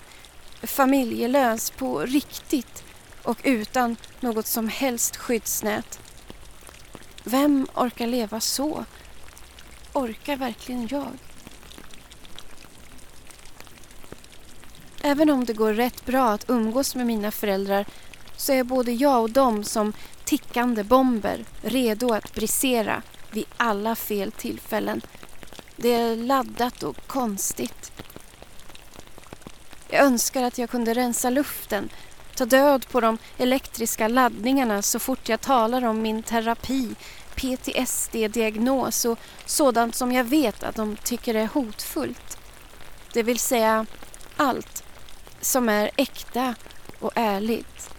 [0.64, 2.84] familjelös på riktigt
[3.24, 6.00] och utan något som helst skyddsnät.
[7.24, 8.86] Vem orkar leva så?
[9.94, 11.12] Orkar verkligen jag?
[15.02, 17.86] Även om det går rätt bra att umgås med mina föräldrar
[18.38, 19.94] så är både jag och dem som
[20.26, 23.02] tickande bomber redo att brisera
[23.32, 25.02] vid alla fel tillfällen.
[25.76, 27.87] Det är laddat och konstigt.
[29.90, 31.90] Jag önskar att jag kunde rensa luften,
[32.36, 36.96] ta död på de elektriska laddningarna så fort jag talar om min terapi,
[37.36, 42.38] PTSD-diagnos och sådant som jag vet att de tycker är hotfullt.
[43.14, 43.86] Det vill säga
[44.38, 44.84] allt
[45.42, 46.56] som är äkta
[47.00, 47.90] och ärligt.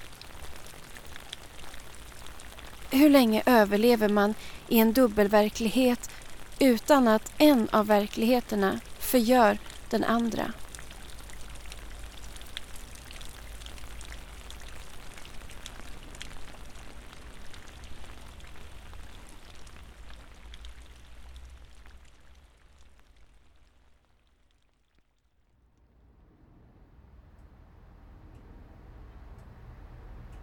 [2.91, 4.35] Hur länge överlever man
[4.69, 6.11] i en dubbelverklighet
[6.59, 9.59] utan att en av verkligheterna förgör
[9.91, 10.53] den andra?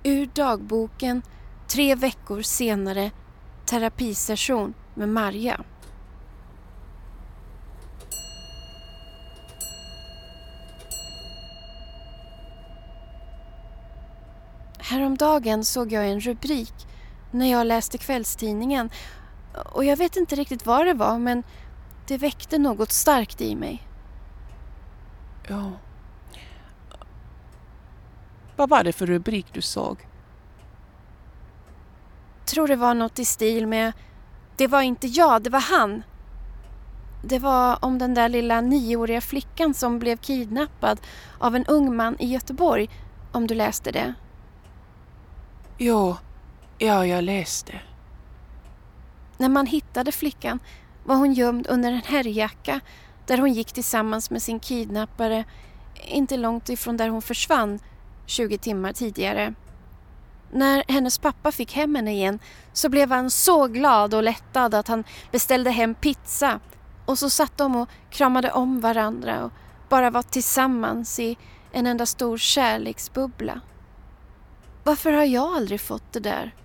[0.08, 1.22] Ur dagboken
[1.68, 3.12] tre veckor senare
[3.66, 5.62] terapisession med Marja.
[14.80, 16.74] Häromdagen såg jag en rubrik
[17.32, 18.90] när jag läste kvällstidningen
[19.74, 21.44] och jag vet inte riktigt vad det var men
[22.08, 23.88] det väckte något starkt i mig.
[25.48, 25.72] Ja.
[28.56, 30.08] Vad var det för rubrik du såg?
[32.46, 33.94] Tror det var något i stil med
[34.58, 36.04] Det var inte jag, det var han.
[37.24, 41.02] Det var om den där lilla nioåriga flickan som blev kidnappad
[41.40, 42.90] av en ung man i Göteborg,
[43.32, 44.14] om du läste det.
[45.78, 46.18] Jo,
[46.78, 47.80] ja, jag läste.
[49.38, 50.60] När man hittade flickan
[51.04, 52.80] var hon gömd under en herrjacka
[53.26, 55.46] där hon gick tillsammans med sin kidnappare
[56.08, 57.80] inte långt ifrån där hon försvann
[58.26, 59.54] 20 timmar tidigare.
[60.56, 62.40] När hennes pappa fick hem henne igen
[62.74, 66.60] så blev han så glad och lättad att han beställde hem pizza
[67.06, 69.52] och så satt de och kramade om varandra och
[69.90, 71.38] bara var tillsammans i
[71.72, 73.62] en enda stor kärleksbubbla.
[74.84, 76.56] Varför har jag aldrig fått det där?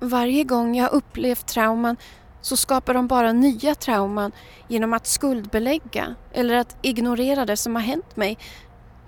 [0.00, 1.96] Varje gång jag upplevt trauman
[2.40, 4.32] så skapar de bara nya trauman
[4.68, 8.38] genom att skuldbelägga eller att ignorera det som har hänt mig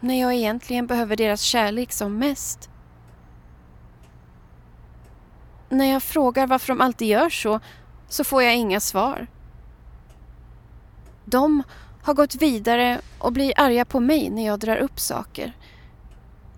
[0.01, 2.71] när jag egentligen behöver deras kärlek som mest.
[5.69, 7.61] När jag frågar varför de alltid gör så,
[8.09, 9.27] så får jag inga svar.
[11.25, 11.63] De
[12.03, 15.53] har gått vidare och blir arga på mig när jag drar upp saker.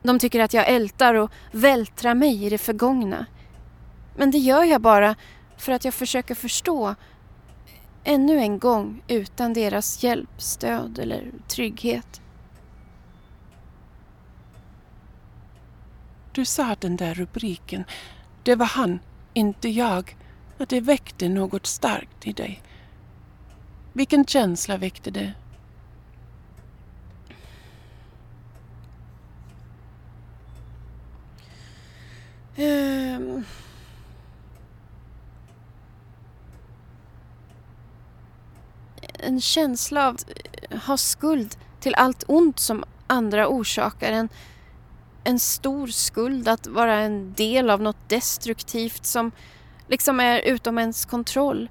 [0.02, 3.26] De tycker att jag ältar och vältrar mig i det förgångna.
[4.16, 5.14] Men det gör jag bara
[5.56, 6.94] för att jag försöker förstå
[8.04, 12.20] ännu en gång utan deras hjälp, stöd eller trygghet.
[16.32, 17.84] Du sa att den där rubriken,
[18.42, 18.98] det var han,
[19.34, 20.16] inte jag,
[20.58, 22.62] att det väckte något starkt i dig.
[23.92, 25.32] Vilken känsla väckte det?
[32.56, 33.44] Um...
[39.22, 44.12] En känsla av att ha skuld till allt ont som andra orsakar.
[44.12, 44.28] En,
[45.24, 49.32] en stor skuld att vara en del av något destruktivt som
[49.88, 51.68] liksom är utom ens kontroll.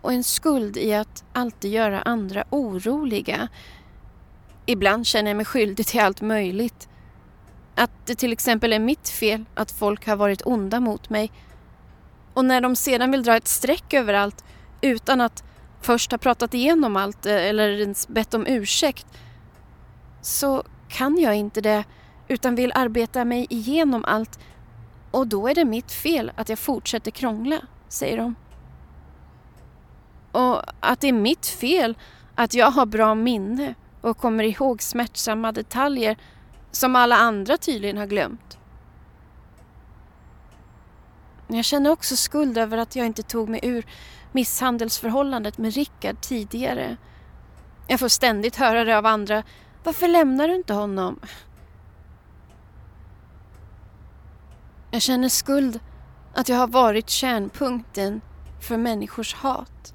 [0.00, 3.48] Och en skuld i att alltid göra andra oroliga.
[4.66, 6.88] Ibland känner jag mig skyldig till allt möjligt.
[7.74, 11.30] Att det till exempel är mitt fel att folk har varit onda mot mig.
[12.34, 14.44] Och när de sedan vill dra ett streck över allt
[14.80, 15.44] utan att
[15.80, 19.06] först ha pratat igenom allt eh, eller ens bett om ursäkt
[20.22, 21.84] så kan jag inte det
[22.32, 24.38] utan vill arbeta mig igenom allt
[25.10, 28.34] och då är det mitt fel att jag fortsätter krångla, säger de.
[30.32, 31.98] Och att det är mitt fel
[32.34, 36.16] att jag har bra minne och kommer ihåg smärtsamma detaljer
[36.70, 38.58] som alla andra tydligen har glömt.
[41.48, 43.86] Jag känner också skuld över att jag inte tog mig ur
[44.32, 46.96] misshandelsförhållandet med Rickard tidigare.
[47.88, 49.42] Jag får ständigt höra det av andra.
[49.84, 51.20] Varför lämnar du inte honom?
[54.94, 55.80] Jag känner skuld
[56.34, 58.20] att jag har varit kärnpunkten
[58.60, 59.94] för människors hat.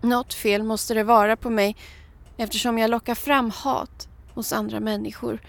[0.00, 1.76] Något fel måste det vara på mig
[2.36, 5.40] eftersom jag lockar fram hat hos andra människor.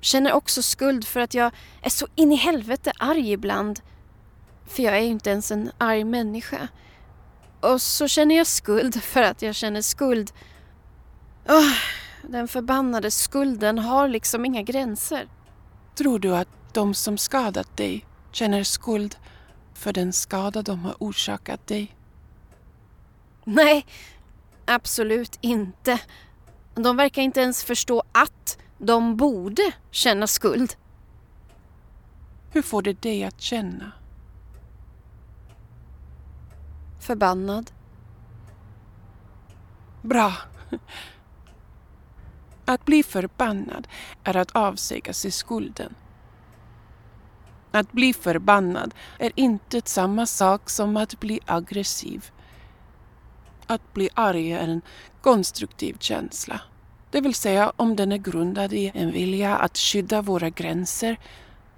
[0.00, 1.52] Känner också skuld för att jag
[1.82, 3.80] är så in i helvete arg ibland.
[4.66, 6.68] För jag är ju inte ens en arg människa.
[7.60, 10.32] Och så känner jag skuld för att jag känner skuld.
[11.48, 11.72] Oh,
[12.22, 15.28] den förbannade skulden har liksom inga gränser.
[15.96, 19.16] Tror du att de som skadat dig känner skuld
[19.74, 21.96] för den skada de har orsakat dig?
[23.44, 23.86] Nej,
[24.64, 26.00] absolut inte.
[26.74, 30.76] De verkar inte ens förstå att de borde känna skuld.
[32.50, 33.92] Hur får det dig att känna?
[37.00, 37.70] Förbannad.
[40.02, 40.32] Bra.
[42.68, 43.88] Att bli förbannad
[44.24, 45.94] är att avsäga sig skulden.
[47.70, 52.30] Att bli förbannad är inte samma sak som att bli aggressiv.
[53.66, 54.80] Att bli arg är en
[55.22, 56.60] konstruktiv känsla.
[57.10, 61.16] Det vill säga om den är grundad i en vilja att skydda våra gränser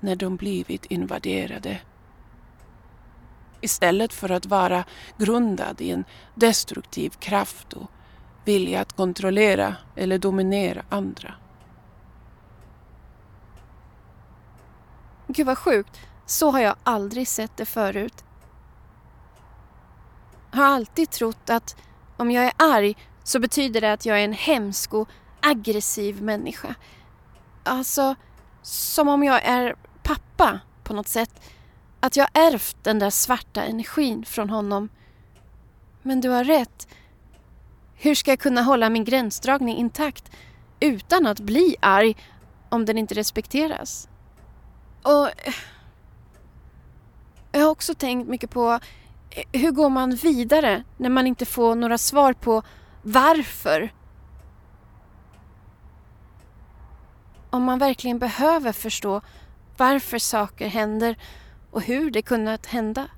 [0.00, 1.80] när de blivit invaderade.
[3.60, 4.84] Istället för att vara
[5.18, 6.04] grundad i en
[6.34, 7.90] destruktiv kraft och
[8.48, 11.34] vilja att kontrollera eller dominera andra.
[15.26, 16.00] Gud vad sjukt.
[16.26, 18.24] Så har jag aldrig sett det förut.
[20.50, 21.76] Har alltid trott att
[22.16, 25.08] om jag är arg så betyder det att jag är en hemsk och
[25.40, 26.74] aggressiv människa.
[27.64, 28.14] Alltså,
[28.62, 31.40] som om jag är pappa på något sätt.
[32.00, 34.88] Att jag ärvt den där svarta energin från honom.
[36.02, 36.88] Men du har rätt.
[38.00, 40.30] Hur ska jag kunna hålla min gränsdragning intakt
[40.80, 42.16] utan att bli arg
[42.68, 44.08] om den inte respekteras?
[45.02, 45.54] Och eh,
[47.52, 48.80] jag har också tänkt mycket på
[49.30, 52.62] eh, hur går man vidare när man inte får några svar på
[53.02, 53.92] varför?
[57.50, 59.20] Om man verkligen behöver förstå
[59.76, 61.16] varför saker händer
[61.70, 63.08] och hur det kunnat hända.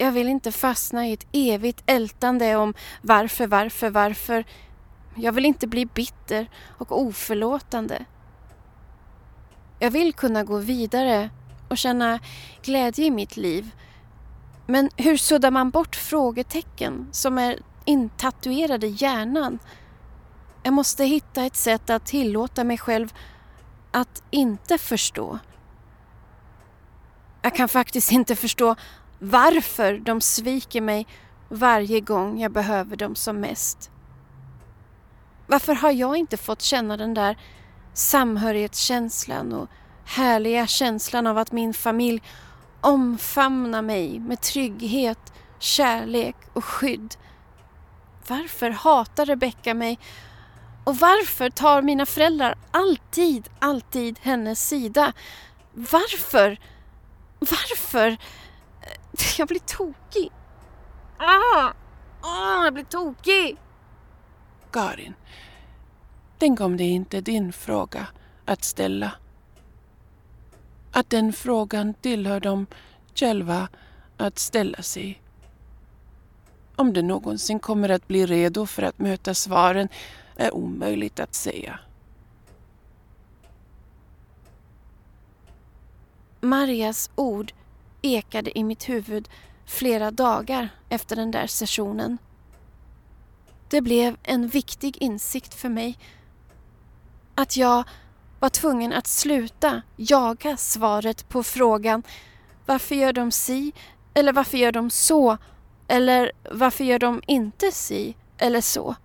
[0.00, 4.44] Jag vill inte fastna i ett evigt ältande om varför, varför, varför.
[5.14, 8.04] Jag vill inte bli bitter och oförlåtande.
[9.78, 11.30] Jag vill kunna gå vidare
[11.68, 12.20] och känna
[12.62, 13.70] glädje i mitt liv.
[14.66, 19.58] Men hur suddar man bort frågetecken som är intatuerade i hjärnan?
[20.62, 23.14] Jag måste hitta ett sätt att tillåta mig själv
[23.90, 25.38] att inte förstå.
[27.42, 28.76] Jag kan faktiskt inte förstå
[29.18, 31.06] varför de sviker mig
[31.48, 33.90] varje gång jag behöver dem som mest.
[35.46, 37.38] Varför har jag inte fått känna den där
[37.94, 39.68] samhörighetskänslan och
[40.04, 42.22] härliga känslan av att min familj
[42.80, 47.14] omfamnar mig med trygghet, kärlek och skydd.
[48.28, 49.98] Varför hatar Rebecka mig
[50.84, 55.12] och varför tar mina föräldrar alltid, alltid hennes sida?
[55.72, 56.58] Varför?
[57.38, 58.16] Varför?
[59.38, 60.32] Jag blir tokig.
[61.18, 61.72] Ah!
[62.20, 63.56] Ah, jag blir tokig!
[64.70, 65.14] Karin,
[66.38, 68.06] tänk om det inte är din fråga
[68.44, 69.12] att ställa.
[70.92, 72.66] Att den frågan tillhör dem
[73.14, 73.68] själva
[74.16, 75.22] att ställa sig.
[76.76, 79.88] Om det någonsin kommer att bli redo för att möta svaren
[80.36, 81.78] är omöjligt att säga.
[86.40, 87.52] Marias ord
[88.02, 89.28] ekade i mitt huvud
[89.66, 92.18] flera dagar efter den där sessionen.
[93.68, 95.98] Det blev en viktig insikt för mig.
[97.34, 97.84] Att jag
[98.40, 102.02] var tvungen att sluta jaga svaret på frågan
[102.66, 103.72] varför gör de si
[104.14, 105.38] eller varför gör de så
[105.88, 108.96] eller varför gör de inte si eller så.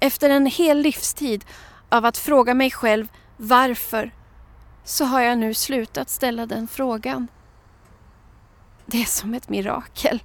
[0.00, 1.44] Efter en hel livstid
[1.88, 4.12] av att fråga mig själv varför
[4.84, 7.28] så har jag nu slutat ställa den frågan.
[8.86, 10.22] Det är som ett mirakel.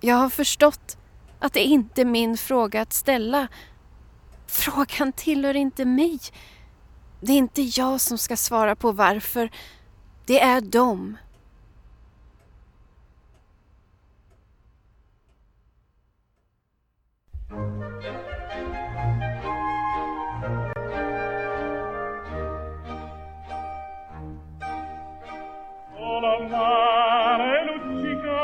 [0.00, 0.96] Jag har förstått
[1.38, 3.48] att det inte är min fråga att ställa.
[4.46, 6.18] Frågan tillhör inte mig.
[7.20, 9.50] Det är inte jag som ska svara på varför.
[10.26, 10.60] Det är
[26.46, 28.42] mare luccica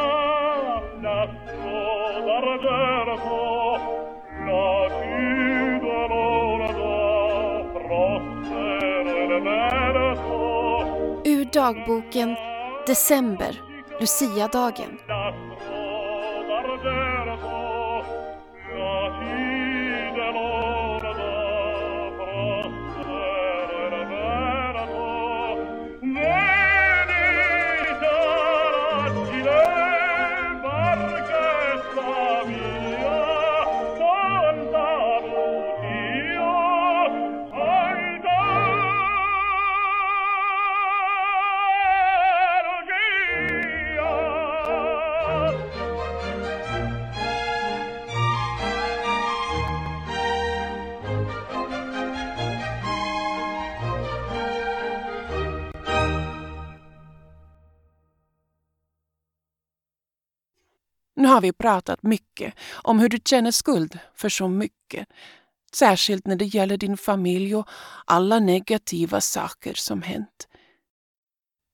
[1.01, 1.83] l'asso
[2.27, 3.39] d'argento
[4.43, 6.93] placido l'ordo
[7.73, 10.39] prospero il vento
[11.27, 12.31] Ur dagboken
[12.87, 13.53] December,
[13.99, 14.99] Luciadagen.
[15.07, 17.64] L'asso d'argento
[61.35, 65.09] har vi pratat mycket om hur du känner skuld för så mycket.
[65.75, 67.69] Särskilt när det gäller din familj och
[68.05, 70.49] alla negativa saker som hänt.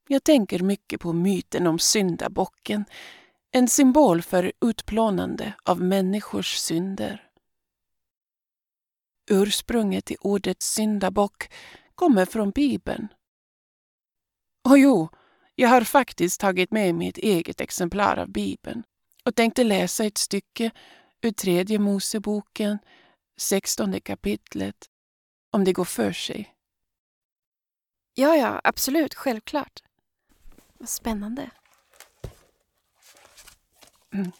[0.08, 2.84] Jag tänker mycket på myten om syndabocken,
[3.52, 7.22] en symbol för utplånande av människors synder.
[9.30, 11.52] Ursprunget till ordet syndabock
[11.94, 13.08] kommer från Bibeln.
[14.68, 15.08] Och jo,
[15.54, 18.82] jag har faktiskt tagit med mig ett eget exemplar av Bibeln
[19.24, 20.70] och tänkte läsa ett stycke
[21.22, 22.78] ur tredje Moseboken,
[23.36, 24.76] sextonde kapitlet,
[25.50, 26.54] om det går för sig.
[28.14, 29.82] Ja, ja, absolut, självklart.
[30.78, 31.50] Vad spännande.
[34.12, 34.32] Mm.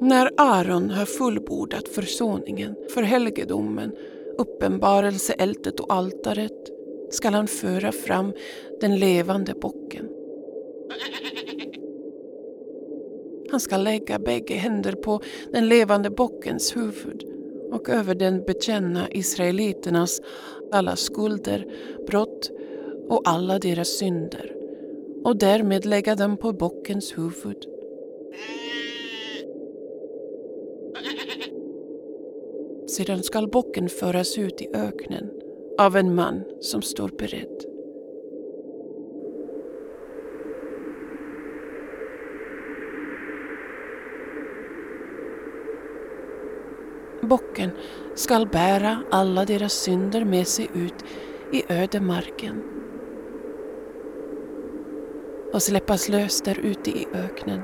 [0.00, 3.92] När Aron har fullbordat försoningen för helgedomen,
[4.38, 6.70] uppenbarelseältet och altaret
[7.10, 8.32] skall han föra fram
[8.80, 10.08] den levande bocken.
[13.50, 15.20] Han ska lägga bägge händer på
[15.52, 17.24] den levande bockens huvud
[17.72, 20.20] och över den bekänna israeliternas
[20.72, 21.66] alla skulder,
[22.06, 22.50] brott
[23.08, 24.54] och alla deras synder
[25.24, 27.66] och därmed lägga dem på bockens huvud.
[33.00, 35.30] Sedan skall bocken föras ut i öknen
[35.78, 37.64] av en man som står beredd.
[47.22, 47.70] Bocken
[48.14, 51.04] skall bära alla deras synder med sig ut
[51.52, 52.62] i ödemarken
[55.52, 57.60] och släppas lös där ute i öknen.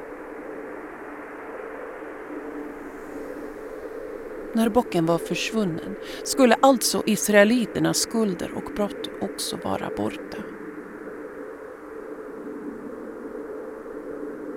[4.56, 10.38] När bocken var försvunnen skulle alltså israeliternas skulder och brott också vara borta.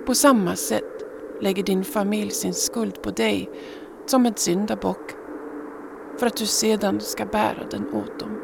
[0.06, 1.04] På samma sätt
[1.40, 3.50] lägger din familj sin skuld på dig
[4.06, 5.10] som en syndabock
[6.18, 8.40] för att du sedan ska bära den åt dem.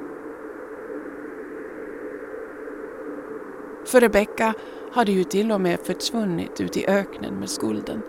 [3.84, 4.54] För Rebecka
[4.92, 8.02] hade ju till och med försvunnit ut i öknen med skulden.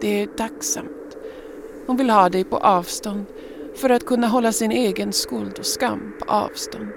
[0.00, 1.03] Det är tacksamt
[1.86, 3.24] hon vill ha dig på avstånd
[3.74, 6.92] för att kunna hålla sin egen skuld och skam på avstånd.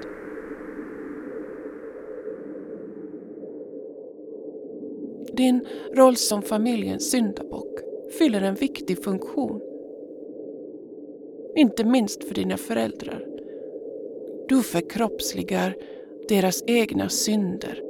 [5.34, 7.80] Din roll som familjens syndabock
[8.18, 9.62] fyller en viktig funktion.
[11.56, 13.26] Inte minst för dina föräldrar.
[14.48, 15.76] Du förkroppsligar
[16.30, 17.82] deras egna synder.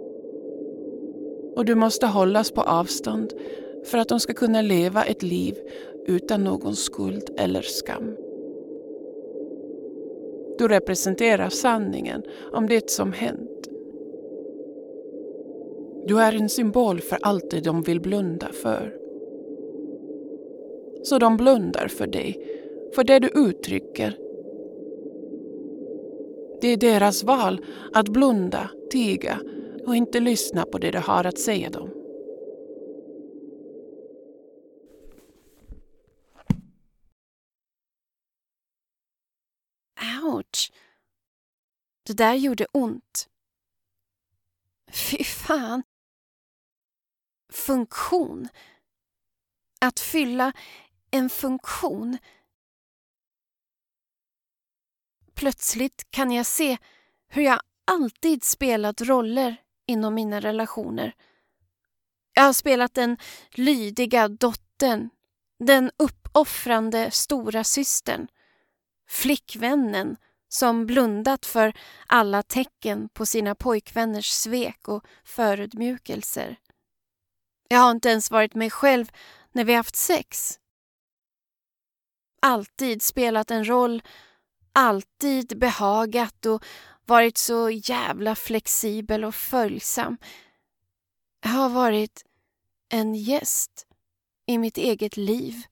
[1.55, 3.33] Och du måste hållas på avstånd
[3.85, 5.55] för att de ska kunna leva ett liv
[6.07, 8.15] utan någon skuld eller skam.
[10.57, 13.69] Du representerar sanningen om det som hänt.
[16.05, 18.97] Du är en symbol för allt det de vill blunda för.
[21.03, 22.47] Så de blundar för dig,
[22.95, 24.17] för det du uttrycker.
[26.61, 27.61] Det är deras val
[27.93, 29.39] att blunda, tiga
[29.85, 31.96] och inte lyssna på det du har att säga dem.
[40.23, 40.71] Ouch!
[42.03, 43.29] Det där gjorde ont.
[44.91, 45.83] Fy fan.
[47.49, 48.49] Funktion.
[49.81, 50.53] Att fylla
[51.11, 52.17] en funktion.
[55.33, 56.77] Plötsligt kan jag se
[57.27, 61.15] hur jag alltid spelat roller inom mina relationer.
[62.33, 63.17] Jag har spelat den
[63.51, 65.09] lydiga dottern,
[65.59, 68.27] den uppoffrande stora systern,
[69.07, 70.17] flickvännen
[70.49, 71.73] som blundat för
[72.07, 76.57] alla tecken på sina pojkvänners svek och förödmjukelser.
[77.67, 79.11] Jag har inte ens varit mig själv
[79.51, 80.59] när vi haft sex.
[82.41, 84.03] Alltid spelat en roll,
[84.73, 86.63] alltid behagat och
[87.05, 90.17] varit så jävla flexibel och följsam.
[91.43, 92.23] Jag har varit
[92.89, 93.87] en gäst
[94.45, 95.63] i mitt eget liv.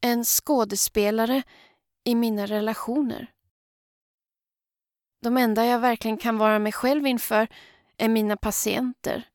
[0.00, 1.42] En skådespelare
[2.04, 3.32] i mina relationer.
[5.20, 7.48] De enda jag verkligen kan vara mig själv inför
[7.96, 9.28] är mina patienter.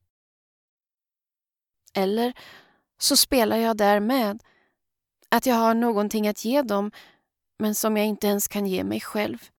[1.94, 2.34] Eller
[2.98, 4.44] så spelar jag där med
[5.30, 6.92] att jag har någonting att ge dem
[7.60, 9.50] men som jag inte ens kan ge mig själv.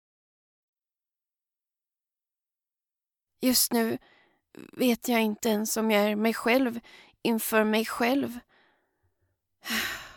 [3.40, 3.98] Just nu
[4.72, 6.80] vet jag inte ens om jag är mig själv
[7.22, 8.38] inför mig själv.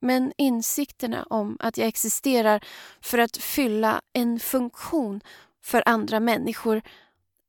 [0.00, 2.64] Men insikterna om att jag existerar
[3.00, 5.20] för att fylla en funktion
[5.62, 6.82] för andra människor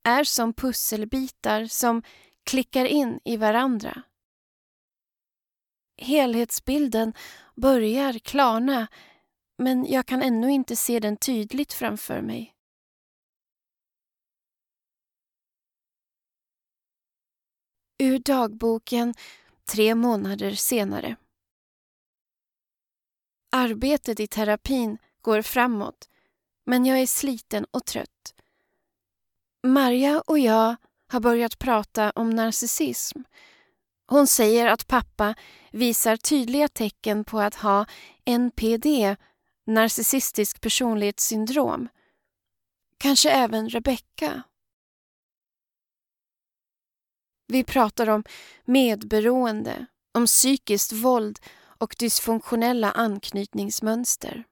[0.03, 2.03] är som pusselbitar som
[2.43, 4.03] klickar in i varandra.
[5.97, 7.13] Helhetsbilden
[7.55, 8.87] börjar klarna
[9.57, 12.55] men jag kan ännu inte se den tydligt framför mig.
[17.97, 19.13] Ur dagboken
[19.65, 21.15] tre månader senare.
[23.51, 26.09] Arbetet i terapin går framåt
[26.69, 28.35] men jag är sliten och trött.
[29.63, 30.75] Marja och jag
[31.07, 33.21] har börjat prata om narcissism.
[34.07, 35.35] Hon säger att pappa
[35.71, 37.85] visar tydliga tecken på att ha
[38.25, 39.15] NPD,
[39.65, 41.87] narcissistisk personlighetssyndrom.
[42.97, 44.43] Kanske även Rebecka.
[47.47, 48.23] Vi pratar om
[48.65, 51.39] medberoende, om psykiskt våld
[51.79, 54.43] och dysfunktionella anknytningsmönster.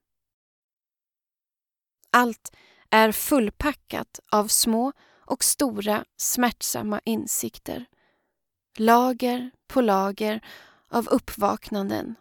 [2.11, 2.55] Allt
[2.89, 4.91] är fullpackat av små
[5.25, 7.85] och stora smärtsamma insikter.
[8.77, 10.41] Lager på lager
[10.89, 12.15] av uppvaknanden.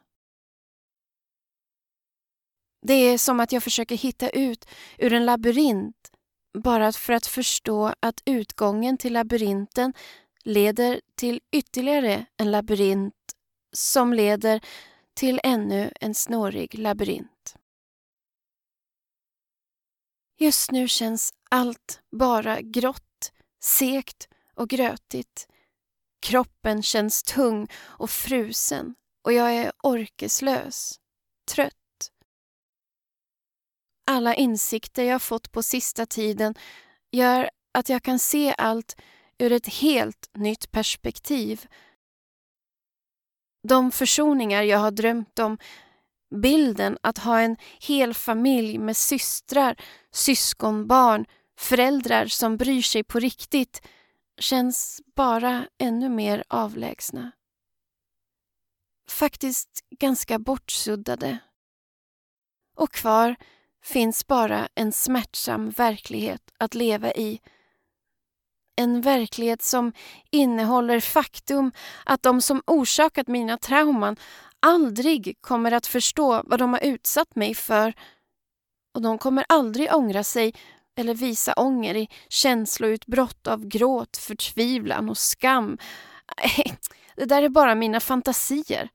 [2.82, 4.68] Det är som att jag försöker hitta ut
[4.98, 6.12] ur en labyrint
[6.58, 9.92] bara för att förstå att utgången till labyrinten
[10.44, 13.14] leder till ytterligare en labyrint
[13.72, 14.60] som leder
[15.16, 17.56] till ännu en snårig labyrint.
[20.38, 25.48] Just nu känns allt bara grått, segt och grötigt.
[26.20, 31.00] Kroppen känns tung och frusen och jag är orkeslös,
[31.50, 32.10] trött.
[34.06, 36.54] Alla insikter jag fått på sista tiden
[37.10, 38.96] gör att jag kan se allt
[39.38, 41.66] ur ett helt nytt perspektiv.
[43.68, 45.58] De försoningar jag har drömt om,
[46.34, 49.76] bilden att ha en hel familj med systrar,
[50.12, 51.26] syskonbarn,
[51.58, 53.86] föräldrar som bryr sig på riktigt
[54.38, 57.30] känns bara ännu mer avlägsna.
[59.08, 61.38] Faktiskt ganska bortsuddade.
[62.76, 63.36] Och kvar
[63.82, 67.40] finns bara en smärtsam verklighet att leva i
[68.76, 69.92] en verklighet som
[70.30, 71.72] innehåller faktum
[72.04, 74.16] att de som orsakat mina trauman
[74.60, 77.94] aldrig kommer att förstå vad de har utsatt mig för.
[78.94, 80.54] Och de kommer aldrig ångra sig
[80.98, 85.78] eller visa ånger i känsloutbrott av gråt, förtvivlan och skam.
[87.16, 88.88] Det där är bara mina fantasier.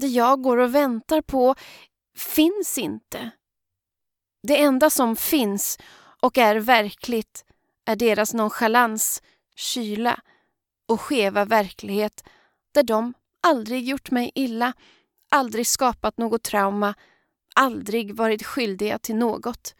[0.00, 1.54] Det jag går och väntar på
[2.18, 3.30] finns inte.
[4.42, 5.78] Det enda som finns
[6.20, 7.44] och är verkligt
[7.84, 9.22] är deras nonchalans,
[9.56, 10.20] kyla
[10.88, 12.24] och skeva verklighet
[12.72, 14.72] där de aldrig gjort mig illa,
[15.28, 16.94] aldrig skapat något trauma,
[17.54, 19.74] aldrig varit skyldiga till något.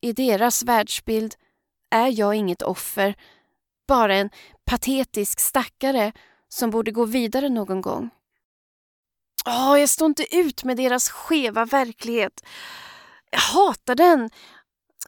[0.00, 1.34] I deras världsbild
[1.90, 3.14] är jag inget offer,
[3.88, 4.30] bara en
[4.64, 6.12] patetisk stackare
[6.48, 8.10] som borde gå vidare någon gång.
[9.46, 12.46] Oh, jag står inte ut med deras skeva verklighet.
[13.30, 14.30] Jag hatar den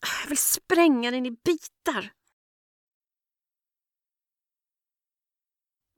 [0.00, 2.12] jag vill spränga den i bitar.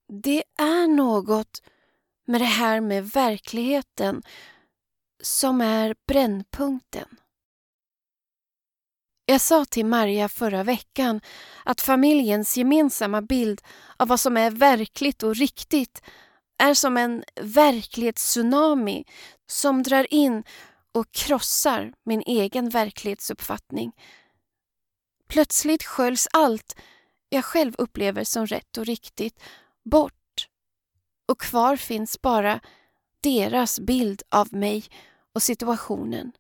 [0.09, 1.63] Det är något
[2.27, 4.23] med det här med verkligheten
[5.23, 7.09] som är brännpunkten.
[9.27, 11.21] Jag sa till Marja förra veckan
[11.65, 13.61] att familjens gemensamma bild
[13.97, 16.03] av vad som är verkligt och riktigt
[16.59, 19.05] är som en verklighetstsunami
[19.47, 20.45] som drar in
[20.95, 23.93] och krossar min egen verklighetsuppfattning.
[25.29, 26.77] Plötsligt sköljs allt
[27.29, 29.43] jag själv upplever som rätt och riktigt
[29.83, 30.49] bort
[31.27, 32.61] och kvar finns bara
[33.21, 34.85] deras bild av mig
[35.33, 36.33] och situationen.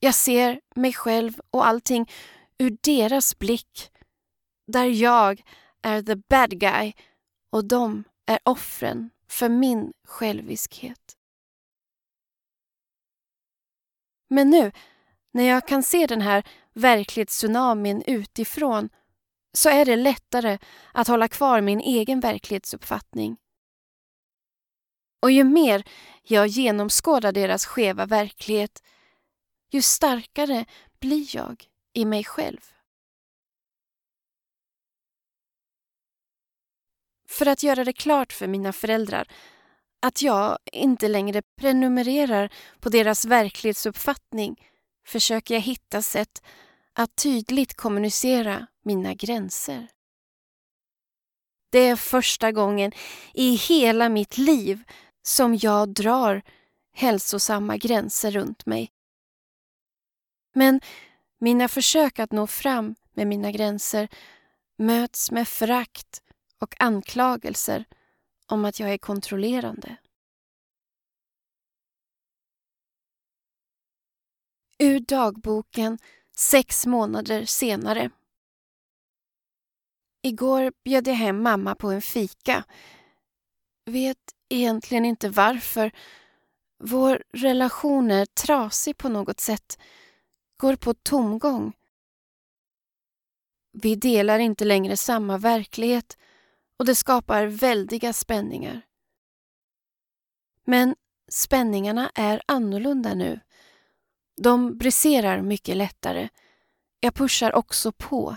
[0.00, 2.10] Jag ser mig själv och allting
[2.58, 3.90] ur deras blick
[4.66, 5.42] Där jag
[5.82, 6.92] är the bad guy
[7.50, 11.16] och de är offren för min själviskhet.
[14.30, 14.72] Men nu,
[15.32, 16.44] när jag kan se den här
[16.74, 18.88] verklighetstsunamin utifrån
[19.52, 20.58] så är det lättare
[20.92, 23.36] att hålla kvar min egen verklighetsuppfattning.
[25.22, 25.84] Och ju mer
[26.22, 28.82] jag genomskådar deras skeva verklighet,
[29.70, 30.64] ju starkare
[31.00, 32.60] blir jag i mig själv.
[37.28, 39.28] För att göra det klart för mina föräldrar
[40.00, 44.66] att jag inte längre prenumererar på deras verklighetsuppfattning
[45.06, 46.42] försöker jag hitta sätt
[46.92, 49.88] att tydligt kommunicera mina gränser.
[51.70, 52.92] Det är första gången
[53.34, 54.82] i hela mitt liv
[55.22, 56.42] som jag drar
[56.92, 58.92] hälsosamma gränser runt mig.
[60.54, 60.80] Men
[61.38, 64.08] mina försök att nå fram med mina gränser
[64.78, 66.22] möts med förakt
[66.60, 67.84] och anklagelser
[68.50, 69.96] om att jag är kontrollerande.
[74.78, 75.98] Ur dagboken
[76.36, 78.10] sex månader senare.
[80.22, 82.64] Igår bjöd jag hem mamma på en fika.
[83.84, 85.92] Vet egentligen inte varför.
[86.84, 89.78] Vår relation är trasig på något sätt.
[90.56, 91.72] Går på tomgång.
[93.72, 96.18] Vi delar inte längre samma verklighet
[96.80, 98.82] och det skapar väldiga spänningar.
[100.64, 100.96] Men
[101.28, 103.40] spänningarna är annorlunda nu.
[104.36, 106.28] De briserar mycket lättare.
[107.00, 108.36] Jag pushar också på,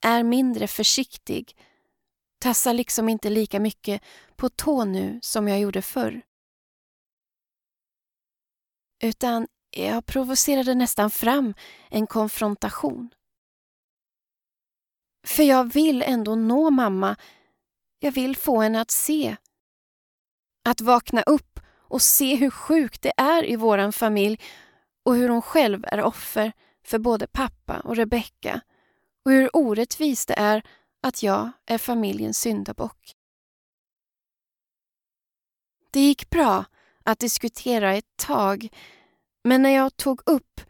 [0.00, 1.56] är mindre försiktig,
[2.38, 4.02] tassar liksom inte lika mycket
[4.36, 6.22] på tå nu som jag gjorde förr.
[9.02, 11.54] Utan jag provocerade nästan fram
[11.90, 13.10] en konfrontation.
[15.26, 17.16] För jag vill ändå nå mamma.
[17.98, 19.36] Jag vill få henne att se.
[20.64, 24.40] Att vakna upp och se hur sjukt det är i våran familj
[25.04, 26.52] och hur hon själv är offer
[26.84, 28.60] för både pappa och Rebecka
[29.24, 30.62] och hur orättvist det är
[31.02, 33.14] att jag är familjens syndabock.
[35.90, 36.64] Det gick bra
[37.04, 38.68] att diskutera ett tag
[39.44, 40.60] men när jag tog upp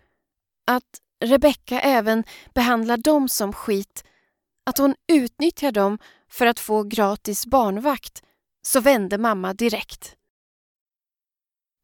[0.66, 2.24] att Rebecka även
[2.54, 4.04] behandlar dem som skit,
[4.64, 5.98] att hon utnyttjar dem
[6.30, 8.22] för att få gratis barnvakt,
[8.62, 10.16] så vände mamma direkt.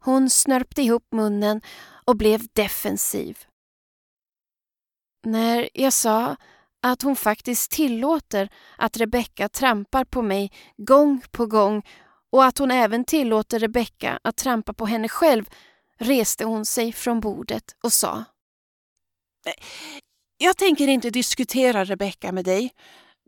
[0.05, 1.61] Hon snörpte ihop munnen
[2.05, 3.39] och blev defensiv.
[5.27, 6.37] När jag sa
[6.83, 8.49] att hon faktiskt tillåter
[8.79, 11.83] att Rebecka trampar på mig gång på gång
[12.31, 15.49] och att hon även tillåter Rebecka att trampa på henne själv
[15.99, 18.25] reste hon sig från bordet och sa
[20.39, 22.75] Jag tänker inte diskutera Rebecka med dig.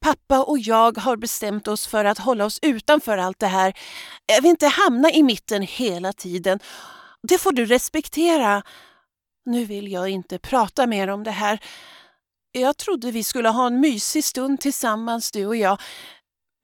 [0.02, 3.78] Pappa och jag har bestämt oss för att hålla oss utanför allt det här.
[4.26, 6.58] Jag vill inte hamna i mitten hela tiden.
[7.22, 8.62] Det får du respektera.
[9.44, 11.60] Nu vill jag inte prata mer om det här.
[12.52, 15.80] Jag trodde vi skulle ha en mysig stund tillsammans, du och jag.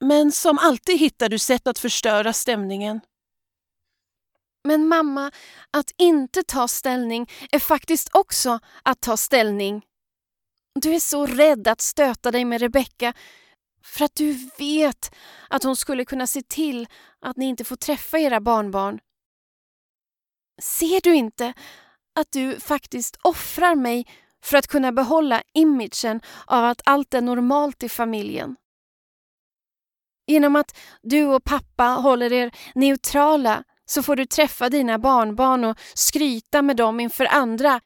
[0.05, 3.01] Men som alltid hittar du sätt att förstöra stämningen.
[4.63, 5.31] Men mamma,
[5.71, 9.81] att inte ta ställning är faktiskt också att ta ställning.
[10.79, 13.13] Du är så rädd att stöta dig med Rebecka
[13.83, 15.15] för att du vet
[15.49, 16.87] att hon skulle kunna se till
[17.19, 18.99] att ni inte får träffa era barnbarn.
[20.61, 21.53] Ser du inte
[22.15, 24.07] att du faktiskt offrar mig
[24.43, 28.55] för att kunna behålla imagen av att allt är normalt i familjen?
[30.27, 35.79] Genom att du och pappa håller er neutrala så får du träffa dina barnbarn och
[35.93, 37.81] skryta med dem inför andra.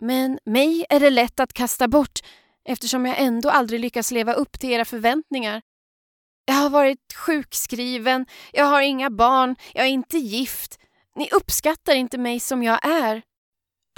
[0.00, 2.20] Men mig är det lätt att kasta bort
[2.64, 5.62] eftersom jag ändå aldrig lyckas leva upp till era förväntningar.
[6.44, 10.78] Jag har varit sjukskriven, jag har inga barn, jag är inte gift.
[11.16, 13.22] Ni uppskattar inte mig som jag är.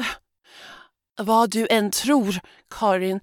[1.22, 2.40] Vad du än tror,
[2.74, 3.20] Karin,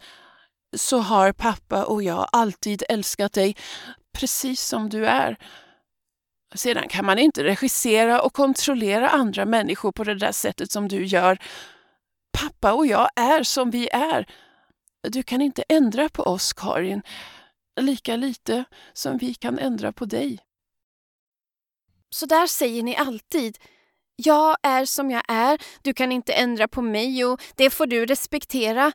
[0.78, 3.56] så har pappa och jag alltid älskat dig
[4.18, 5.38] precis som du är.
[6.56, 11.06] Sedan kan man inte regissera och kontrollera andra människor på det där sättet som du
[11.06, 11.40] gör.
[12.40, 14.32] Pappa och jag är som vi är.
[15.04, 17.02] Du kan inte ändra på oss, Karin.
[17.82, 18.64] Lika lite
[18.94, 20.40] som vi kan ändra på dig.
[22.10, 23.58] Så där säger ni alltid.
[24.16, 28.06] Jag är som jag är, du kan inte ändra på mig och det får du
[28.06, 28.92] respektera.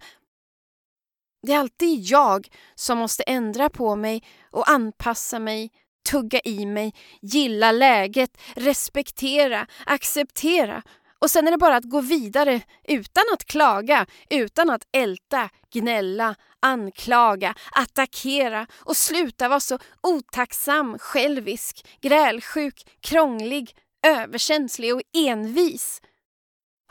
[1.47, 5.71] Det är alltid jag som måste ändra på mig och anpassa mig
[6.11, 10.83] tugga i mig, gilla läget, respektera, acceptera
[11.25, 16.35] och sen är det bara att gå vidare utan att klaga, utan att älta, gnälla,
[16.61, 23.77] anklaga, attackera och sluta vara så otacksam, självisk, grälsjuk, krånglig,
[24.07, 26.01] överkänslig och envis.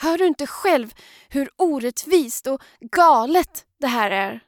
[0.01, 0.93] Hör du inte själv
[1.29, 4.39] hur orättvist och galet det här är?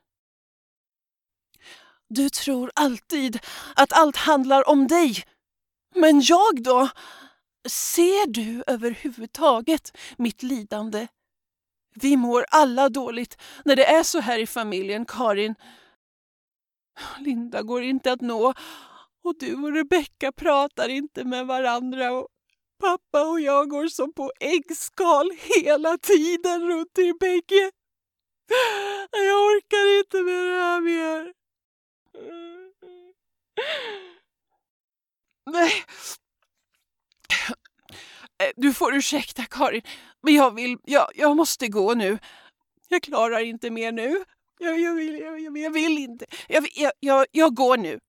[2.10, 3.40] Du tror alltid
[3.76, 5.24] att allt handlar om dig.
[5.95, 6.90] Men jag då?
[7.66, 11.08] Ser du överhuvudtaget mitt lidande?
[11.96, 15.56] Vi mår alla dåligt när det är så här i familjen, Karin.
[17.20, 18.54] Linda går inte att nå
[19.24, 22.28] och du och Rebecka pratar inte med varandra och
[22.80, 27.72] pappa och jag går som på äggskal hela tiden runt er bägge.
[29.12, 31.34] Jag orkar inte med det här mer.
[35.52, 35.72] Nej.
[38.44, 39.82] Eh, du får ursäkta Karin,
[40.24, 42.20] men jag vill, jag, jag måste gå nu.
[42.88, 44.24] Jag klarar inte mer nu.
[44.60, 46.26] Jag, jag, vill, jag, jag vill inte.
[46.48, 47.99] Jag, jag, jag, jag går nu.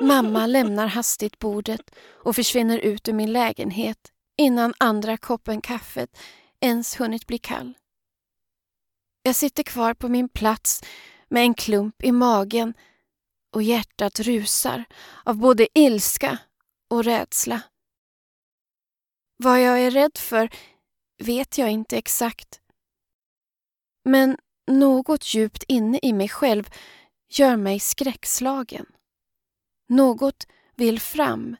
[0.00, 1.90] Mamma lämnar hastigt bordet
[2.24, 6.18] och försvinner ut ur min lägenhet innan andra koppen kaffet
[6.60, 7.74] ens hunnit bli kall.
[9.22, 10.82] Jag sitter kvar på min plats
[11.28, 12.74] med en klump i magen
[13.54, 14.84] och hjärtat rusar
[15.24, 16.38] av både ilska
[16.90, 17.60] och rädsla.
[19.36, 20.48] Vad jag är rädd för
[21.18, 22.60] vet jag inte exakt.
[24.04, 24.36] Men
[24.66, 26.68] något djupt inne i mig själv
[27.28, 28.86] gör mig skräckslagen.
[29.88, 30.46] Något
[30.76, 31.56] vill fram,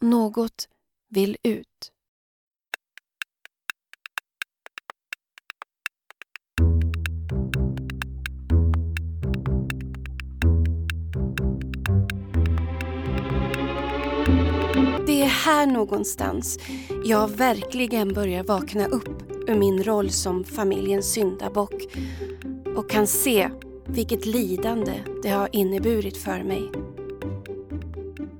[0.00, 0.68] något
[1.08, 1.92] vill ut.
[15.20, 16.58] Det är här någonstans
[17.04, 21.74] jag verkligen börjar vakna upp ur min roll som familjens syndabock
[22.76, 23.50] och kan se
[23.86, 24.92] vilket lidande
[25.22, 26.70] det har inneburit för mig.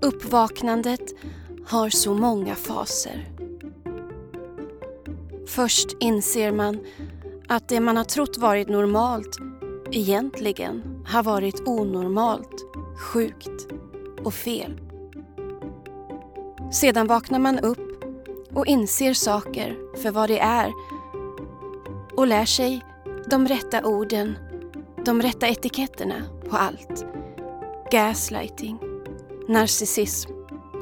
[0.01, 1.01] Uppvaknandet
[1.67, 3.29] har så många faser.
[5.47, 6.79] Först inser man
[7.49, 9.39] att det man har trott varit normalt
[9.91, 12.67] egentligen har varit onormalt,
[12.97, 13.69] sjukt
[14.25, 14.90] och fel.
[16.71, 18.05] Sedan vaknar man upp
[18.55, 20.73] och inser saker för vad det är
[22.17, 22.85] och lär sig
[23.27, 24.39] de rätta orden,
[25.05, 27.07] de rätta etiketterna på allt.
[27.91, 28.79] Gaslighting,
[29.49, 30.31] narcissism,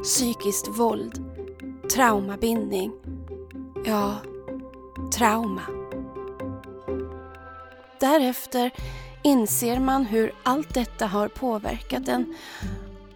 [0.03, 1.25] psykiskt våld,
[1.95, 2.93] traumabindning.
[3.85, 4.15] Ja,
[5.13, 5.63] trauma.
[8.01, 8.71] Därefter
[9.23, 12.35] inser man hur allt detta har påverkat en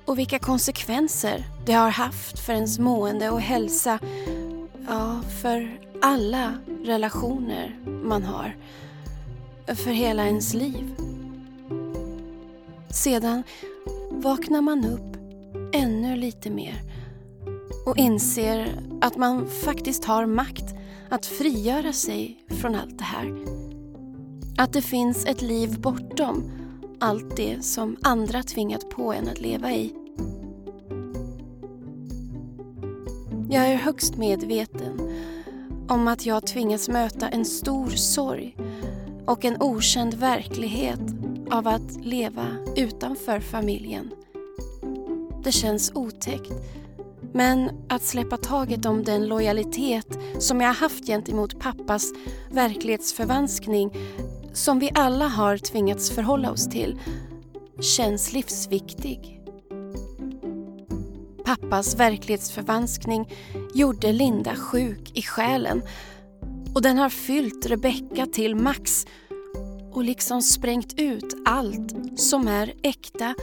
[0.04, 3.98] och vilka konsekvenser det har haft för ens mående och hälsa.
[4.88, 6.54] Ja, för alla
[6.84, 8.56] relationer man har.
[9.66, 10.94] För hela ens liv.
[12.90, 13.42] Sedan
[14.10, 15.16] vaknar man upp
[15.72, 16.74] ännu lite mer
[17.86, 20.74] och inser att man faktiskt har makt
[21.08, 23.44] att frigöra sig från allt det här.
[24.58, 26.61] Att det finns ett liv bortom
[27.02, 29.94] allt det som andra tvingat på en att leva i.
[33.50, 35.00] Jag är högst medveten
[35.88, 38.56] om att jag tvingas möta en stor sorg
[39.26, 41.00] och en okänd verklighet
[41.50, 42.46] av att leva
[42.76, 44.10] utanför familjen.
[45.44, 46.52] Det känns otäckt.
[47.32, 52.12] Men att släppa taget om den lojalitet som jag haft gentemot pappas
[52.50, 53.92] verklighetsförvanskning
[54.52, 57.00] som vi alla har tvingats förhålla oss till
[57.80, 59.40] känns livsviktig.
[61.44, 63.32] Pappas verklighetsförvanskning
[63.74, 65.82] gjorde Linda sjuk i själen
[66.74, 69.06] och den har fyllt Rebecka till max
[69.92, 73.34] och liksom sprängt ut allt som är äkta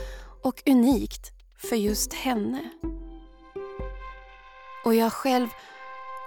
[0.43, 2.69] och unikt för just henne.
[4.85, 5.47] Och jag själv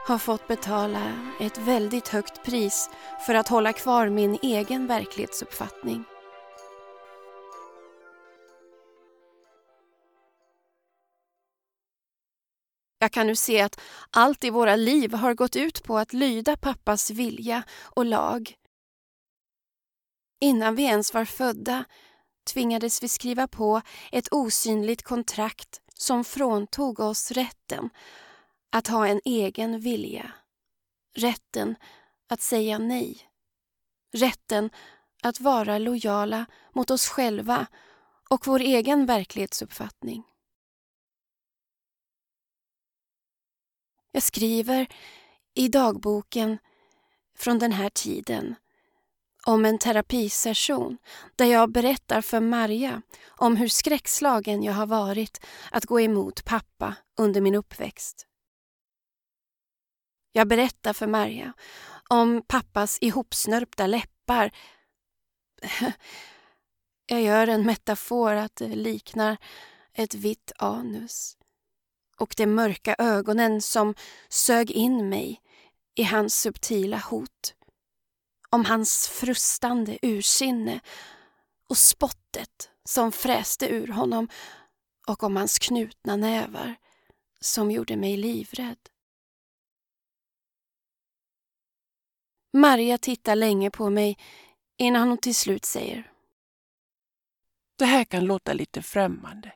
[0.04, 2.90] har fått betala ett väldigt högt pris
[3.26, 6.04] för att hålla kvar min egen verklighetsuppfattning.
[12.98, 13.80] Jag kan nu se att
[14.10, 18.54] allt i våra liv har gått ut på att lyda pappas vilja och lag.
[20.40, 21.84] Innan vi ens var födda
[22.52, 27.90] tvingades vi skriva på ett osynligt kontrakt som fråntog oss rätten
[28.72, 30.32] att ha en egen vilja.
[31.14, 31.76] Rätten
[32.28, 33.28] att säga nej.
[34.12, 34.70] Rätten
[35.22, 37.66] att vara lojala mot oss själva
[38.30, 40.24] och vår egen verklighetsuppfattning.
[44.12, 44.86] Jag skriver
[45.54, 46.58] i dagboken
[47.38, 48.54] från den här tiden
[49.46, 50.98] om en terapisession
[51.36, 56.96] där jag berättar för Maria om hur skräckslagen jag har varit att gå emot pappa
[57.18, 58.26] under min uppväxt.
[60.32, 61.52] Jag berättar för Marja
[62.08, 64.50] om pappas ihopsnörpta läppar.
[67.06, 69.36] Jag gör en metafor att det liknar
[69.92, 71.36] ett vitt anus
[72.16, 73.94] och de mörka ögonen som
[74.28, 75.40] sög in mig
[75.94, 77.54] i hans subtila hot.
[78.50, 80.80] Om hans frustande ursinne
[81.68, 84.28] och spottet som fräste ur honom
[85.06, 86.74] och om hans knutna nävar
[87.40, 88.91] som gjorde mig livrädd.
[92.52, 94.18] Maria tittar länge på mig
[94.76, 96.10] innan hon till slut säger
[97.78, 99.52] Det här kan låta lite främmande.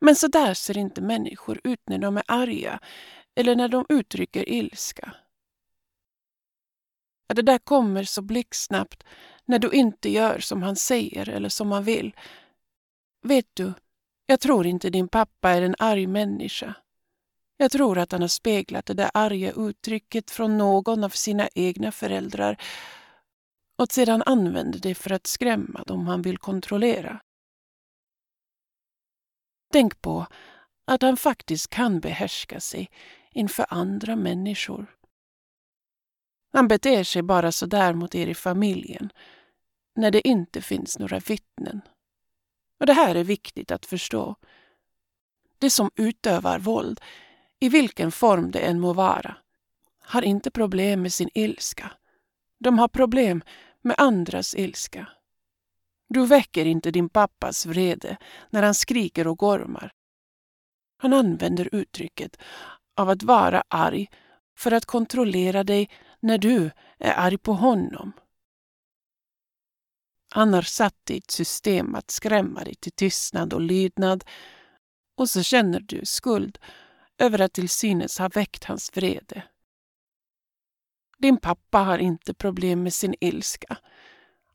[0.00, 2.80] Men så där ser inte människor ut när de är arga
[3.34, 5.14] eller när de uttrycker ilska.
[7.34, 9.04] Det där kommer så blixtsnabbt
[9.44, 12.16] när du inte gör som han säger eller som han vill.
[13.22, 13.72] Vet du,
[14.26, 16.74] jag tror inte din pappa är en arg människa.
[17.56, 21.92] Jag tror att han har speglat det där arga uttrycket från någon av sina egna
[21.92, 22.62] föräldrar
[23.78, 27.20] och sedan använder det för att skrämma dem han vill kontrollera.
[29.72, 30.26] Tänk på
[30.84, 32.90] att han faktiskt kan behärska sig
[33.30, 34.86] inför andra människor.
[36.52, 39.12] Han beter sig bara så där mot er i familjen
[39.94, 41.80] när det inte finns några vittnen.
[42.80, 44.36] Och Det här är viktigt att förstå.
[45.58, 47.00] Det som utövar våld,
[47.60, 49.36] i vilken form det än må vara,
[50.00, 51.92] har inte problem med sin ilska.
[52.58, 53.42] De har problem
[53.82, 55.08] med andras ilska.
[56.08, 58.16] Du väcker inte din pappas vrede
[58.50, 59.92] när han skriker och gormar.
[60.96, 62.36] Han använder uttrycket
[62.96, 64.08] av att vara arg
[64.56, 68.12] för att kontrollera dig när du är arg på honom.
[70.30, 74.24] Han har satt i ett system att skrämma dig till tystnad och lydnad
[75.16, 76.58] och så känner du skuld
[77.18, 79.42] över att till synes ha väckt hans vrede.
[81.18, 83.78] Din pappa har inte problem med sin ilska.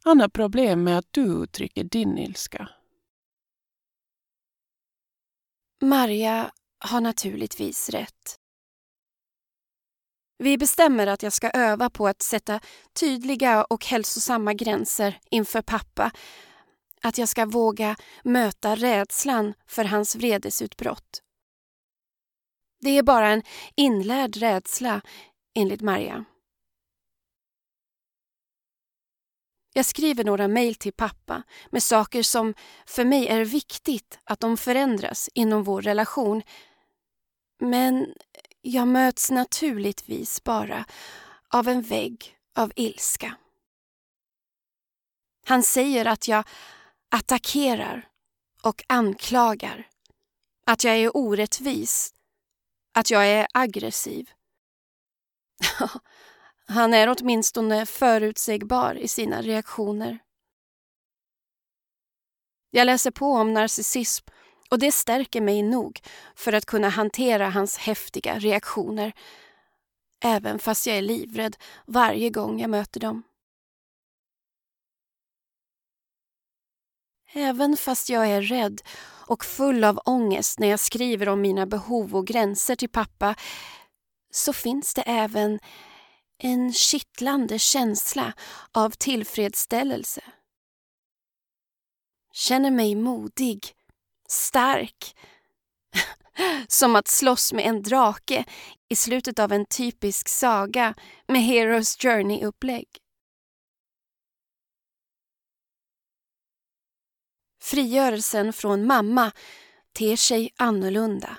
[0.03, 2.69] Han har problem med att du uttrycker din ilska.
[5.81, 8.38] Maria har naturligtvis rätt.
[10.38, 12.59] Vi bestämmer att jag ska öva på att sätta
[12.99, 16.11] tydliga och hälsosamma gränser inför pappa.
[17.01, 21.21] Att jag ska våga möta rädslan för hans vredesutbrott.
[22.81, 23.43] Det är bara en
[23.75, 25.01] inlärd rädsla,
[25.53, 26.25] enligt Maria.
[29.73, 32.53] Jag skriver några mejl till pappa med saker som
[32.85, 36.41] för mig är viktigt att de förändras inom vår relation.
[37.59, 38.13] Men
[38.61, 40.85] jag möts naturligtvis bara
[41.49, 43.35] av en vägg av ilska.
[45.45, 46.43] Han säger att jag
[47.09, 48.07] attackerar
[48.61, 49.87] och anklagar.
[50.65, 52.13] Att jag är orättvis.
[52.93, 54.30] Att jag är aggressiv.
[56.68, 60.19] Han är åtminstone förutsägbar i sina reaktioner.
[62.72, 64.26] Jag läser på om narcissism
[64.69, 65.99] och det stärker mig nog
[66.35, 69.13] för att kunna hantera hans häftiga reaktioner.
[70.23, 73.23] Även fast jag är livrädd varje gång jag möter dem.
[77.33, 78.81] Även fast jag är rädd
[79.27, 83.35] och full av ångest när jag skriver om mina behov och gränser till pappa
[84.31, 85.59] så finns det även
[86.37, 88.33] en kittlande känsla
[88.71, 90.21] av tillfredsställelse.
[92.33, 93.73] Känner mig modig,
[94.27, 95.15] stark.
[96.67, 98.45] Som att slåss med en drake
[98.89, 100.93] i slutet av en typisk saga
[101.27, 103.01] med Heroes Journey-upplägg.
[107.61, 109.31] Frigörelsen från mamma
[109.93, 111.38] ter sig annorlunda.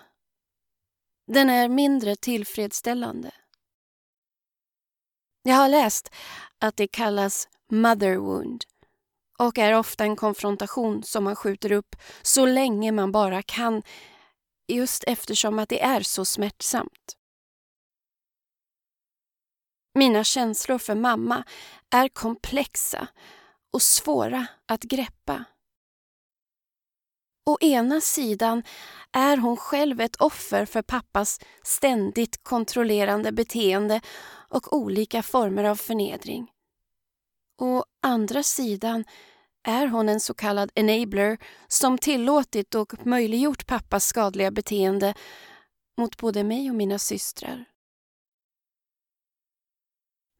[1.27, 3.31] Den är mindre tillfredsställande.
[5.43, 6.11] Jag har läst
[6.59, 8.65] att det kallas mother wound
[9.39, 13.82] och är ofta en konfrontation som man skjuter upp så länge man bara kan
[14.69, 17.16] just eftersom att det är så smärtsamt.
[19.94, 21.44] Mina känslor för mamma
[21.90, 23.09] är komplexa
[23.73, 25.44] och svåra att greppa.
[27.44, 28.62] Å ena sidan
[29.12, 34.01] är hon själv ett offer för pappas ständigt kontrollerande beteende
[34.48, 36.51] och olika former av förnedring.
[37.60, 39.05] Å andra sidan
[39.64, 41.39] är hon en så kallad enabler
[41.69, 45.14] som tillåtit och möjliggjort pappas skadliga beteende
[45.97, 47.64] mot både mig och mina systrar.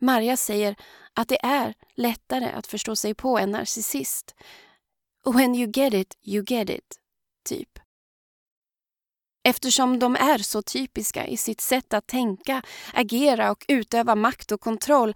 [0.01, 0.77] Marja säger
[1.15, 4.35] att det är lättare att förstå sig på en narcissist.
[5.25, 7.01] When you get it, you get it,
[7.45, 7.79] typ.
[9.45, 12.63] Eftersom de är så typiska i sitt sätt att tänka,
[12.95, 15.15] agera och utöva makt och kontroll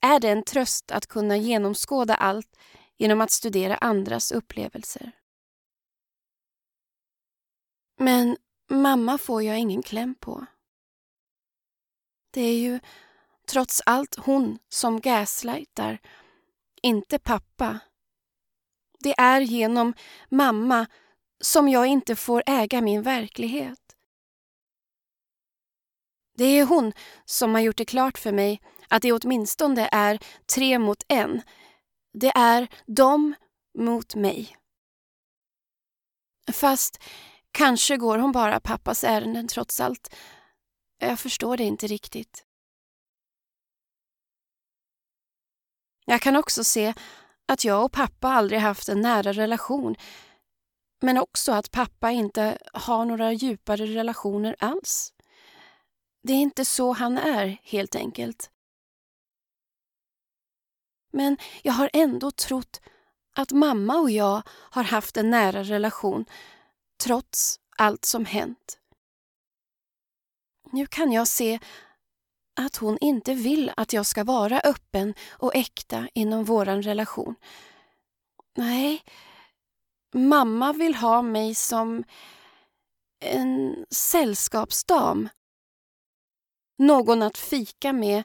[0.00, 2.56] är det en tröst att kunna genomskåda allt
[2.98, 5.12] genom att studera andras upplevelser.
[7.98, 8.36] Men
[8.70, 10.46] mamma får jag ingen kläm på.
[12.30, 12.80] Det är ju
[13.48, 15.98] trots allt hon som gaslightar,
[16.82, 17.80] inte pappa.
[19.02, 19.94] Det är genom
[20.28, 20.86] mamma
[21.40, 23.78] som jag inte får äga min verklighet.
[26.34, 26.92] Det är hon
[27.24, 30.18] som har gjort det klart för mig att det åtminstone är
[30.54, 31.42] tre mot en.
[32.12, 33.34] Det är de
[33.78, 34.56] mot mig.
[36.52, 37.02] Fast
[37.52, 40.14] kanske går hon bara pappas ärenden trots allt.
[40.98, 42.46] Jag förstår det inte riktigt.
[46.04, 46.94] Jag kan också se
[47.48, 49.96] att jag och pappa aldrig haft en nära relation
[51.02, 55.12] men också att pappa inte har några djupare relationer alls.
[56.22, 58.50] Det är inte så han är, helt enkelt.
[61.12, 62.80] Men jag har ändå trott
[63.34, 66.24] att mamma och jag har haft en nära relation
[67.04, 68.78] trots allt som hänt.
[70.70, 71.58] Nu kan jag se
[72.54, 77.34] att hon inte vill att jag ska vara öppen och äkta inom vår relation.
[78.56, 79.02] Nej,
[80.14, 82.04] mamma vill ha mig som
[83.20, 85.28] en sällskapsdam.
[86.78, 88.22] Någon att fika med,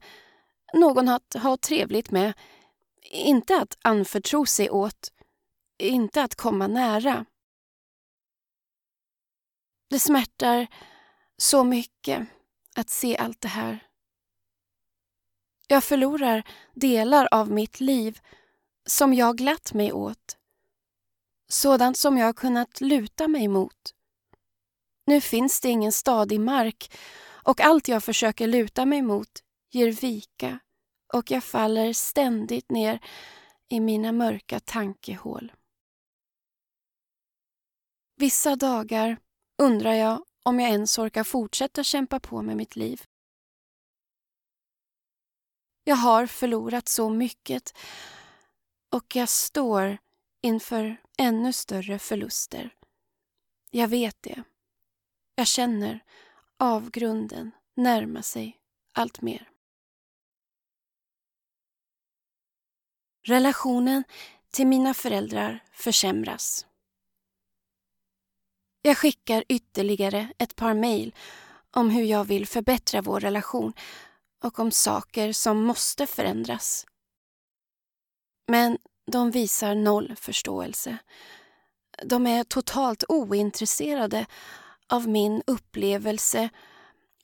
[0.74, 2.34] någon att ha trevligt med.
[3.12, 5.12] Inte att anförtro sig åt,
[5.78, 7.26] inte att komma nära.
[9.90, 10.68] Det smärtar
[11.38, 12.28] så mycket
[12.76, 13.87] att se allt det här.
[15.68, 18.20] Jag förlorar delar av mitt liv
[18.86, 20.38] som jag glatt mig åt.
[21.50, 23.94] Sådant som jag kunnat luta mig mot.
[25.06, 26.92] Nu finns det ingen stadig mark
[27.44, 29.30] och allt jag försöker luta mig mot
[29.72, 30.60] ger vika
[31.14, 33.00] och jag faller ständigt ner
[33.70, 35.52] i mina mörka tankehål.
[38.16, 39.18] Vissa dagar
[39.62, 43.02] undrar jag om jag ens orkar fortsätta kämpa på med mitt liv.
[45.88, 47.78] Jag har förlorat så mycket
[48.90, 49.98] och jag står
[50.42, 52.76] inför ännu större förluster.
[53.72, 54.44] Jag vet det.
[55.36, 56.04] Jag känner
[56.58, 58.60] avgrunden närma sig
[58.94, 59.50] allt mer.
[63.24, 64.04] Relationen
[64.52, 66.66] till mina föräldrar försämras.
[68.82, 71.16] Jag skickar ytterligare ett par mejl
[71.72, 73.74] om hur jag vill förbättra vår relation
[74.44, 76.86] och om saker som måste förändras.
[78.48, 78.78] Men
[79.12, 80.98] de visar noll förståelse.
[82.04, 84.26] De är totalt ointresserade
[84.88, 86.50] av min upplevelse,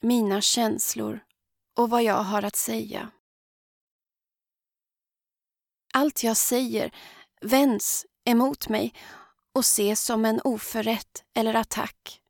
[0.00, 1.20] mina känslor
[1.76, 3.10] och vad jag har att säga.
[5.94, 6.94] Allt jag säger
[7.40, 8.94] vänds emot mig
[9.52, 12.20] och ses som en oförrätt eller attack.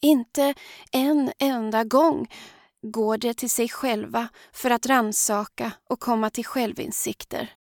[0.00, 0.54] Inte
[0.92, 2.28] en enda gång
[2.82, 7.54] går de till sig själva för att ransaka och komma till självinsikter.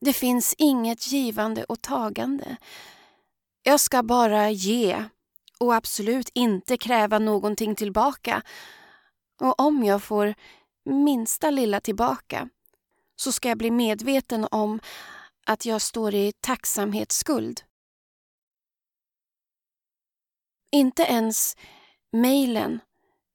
[0.00, 2.56] Det finns inget givande och tagande.
[3.62, 5.04] Jag ska bara ge
[5.60, 8.42] och absolut inte kräva någonting tillbaka.
[9.40, 10.34] Och om jag får
[10.84, 12.48] minsta lilla tillbaka
[13.16, 14.80] så ska jag bli medveten om
[15.46, 17.62] att jag står i tacksamhetsskuld.
[20.72, 21.56] Inte ens
[22.12, 22.80] mejlen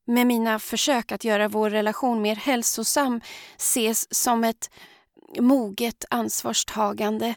[0.10, 3.22] med mina försök att göra vår relation mer hälsosam
[3.58, 4.70] ses som ett
[5.40, 7.36] moget ansvarstagande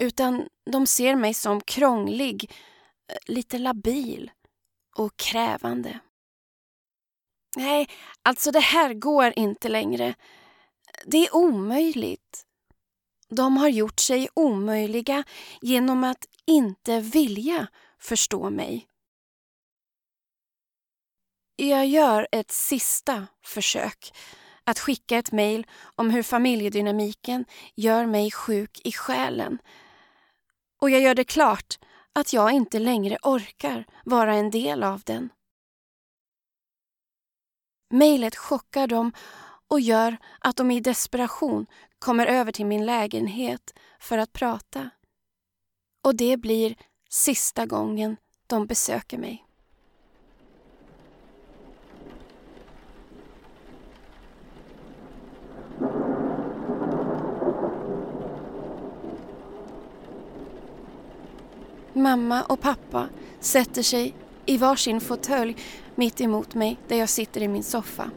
[0.00, 2.52] utan de ser mig som krånglig,
[3.26, 4.30] lite labil
[4.96, 6.00] och krävande.
[7.56, 7.88] Nej,
[8.22, 10.14] alltså det här går inte längre.
[11.06, 12.42] Det är omöjligt.
[13.28, 15.24] De har gjort sig omöjliga
[15.60, 17.66] genom att inte vilja
[17.98, 18.88] förstå mig.
[21.58, 24.12] Jag gör ett sista försök
[24.64, 29.58] att skicka ett mejl om hur familjedynamiken gör mig sjuk i själen.
[30.80, 31.78] Och jag gör det klart
[32.12, 35.28] att jag inte längre orkar vara en del av den.
[37.90, 39.12] Mejlet chockar dem
[39.68, 41.66] och gör att de i desperation
[41.98, 44.90] kommer över till min lägenhet för att prata.
[46.04, 46.76] Och det blir
[47.10, 48.16] sista gången
[48.46, 49.45] De besöker mig.
[61.96, 63.08] Mamma och pappa
[63.40, 64.14] sätter sig
[64.46, 65.56] i varsin fåtölj
[65.94, 68.10] mitt emot mig där jag sitter i min soffa.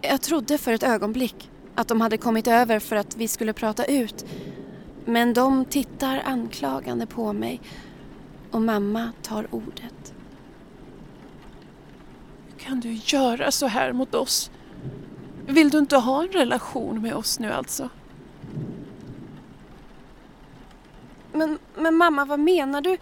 [0.00, 3.84] Jag trodde för ett ögonblick att de hade kommit över för att vi skulle prata
[3.84, 4.26] ut.
[5.04, 7.60] Men de tittar anklagande på mig
[8.50, 10.14] och mamma tar ordet.
[12.46, 14.50] Hur kan du göra så här mot oss?
[15.46, 17.88] Vill du inte ha en relation med oss nu alltså?
[21.36, 22.98] Men, men mamma, vad menar du?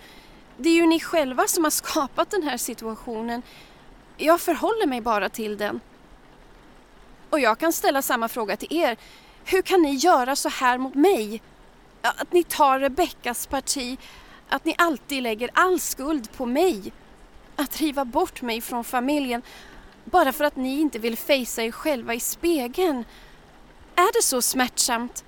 [0.57, 3.43] Det är ju ni själva som har skapat den här situationen.
[4.17, 5.81] Jag förhåller mig bara till den.
[7.31, 8.97] Och jag kan ställa samma fråga till er.
[9.45, 11.43] Hur kan ni göra så här mot mig?
[12.03, 13.99] Att ni tar Rebeckas parti,
[14.49, 16.93] att ni alltid lägger all skuld på mig.
[17.57, 19.43] Att riva bort mig från familjen
[20.05, 23.05] bara för att ni inte vill fejsa er själva i spegeln.
[23.95, 25.25] Är det så smärtsamt?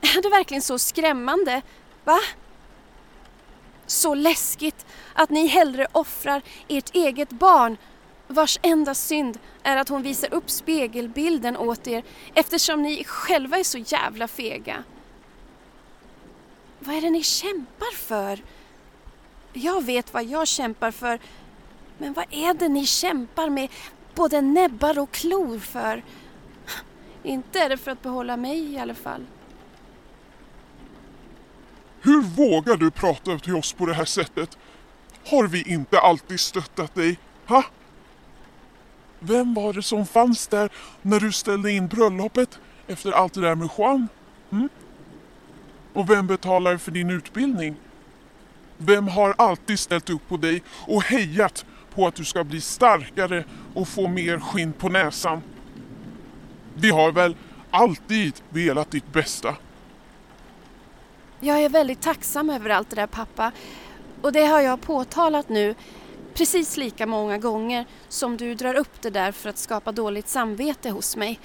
[0.00, 1.62] Är det verkligen så skrämmande?
[2.04, 2.18] Va?
[3.88, 7.76] Så läskigt att ni hellre offrar ert eget barn
[8.26, 12.04] vars enda synd är att hon visar upp spegelbilden åt er
[12.34, 14.84] eftersom ni själva är så jävla fega.
[16.78, 18.42] Vad är det ni kämpar för?
[19.52, 21.18] Jag vet vad jag kämpar för.
[21.98, 23.68] Men vad är det ni kämpar med
[24.14, 26.04] både näbbar och klor för?
[27.22, 29.26] Inte är det för att behålla mig i alla fall.
[32.08, 34.58] Hur vågar du prata till oss på det här sättet?
[35.26, 37.18] Har vi inte alltid stöttat dig?
[37.46, 37.64] Ha?
[39.18, 40.70] Vem var det som fanns där
[41.02, 44.08] när du ställde in bröllopet efter allt det där med Juan?
[44.50, 44.68] Mm?
[45.92, 47.76] Och vem betalar för din utbildning?
[48.76, 53.44] Vem har alltid ställt upp på dig och hejat på att du ska bli starkare
[53.74, 55.42] och få mer skinn på näsan?
[56.74, 57.36] Vi har väl
[57.70, 59.56] alltid velat ditt bästa?
[61.40, 63.52] Jag är väldigt tacksam över allt det där pappa.
[64.22, 65.74] Och det har jag påtalat nu
[66.34, 70.90] precis lika många gånger som du drar upp det där för att skapa dåligt samvete
[70.90, 71.40] hos mig.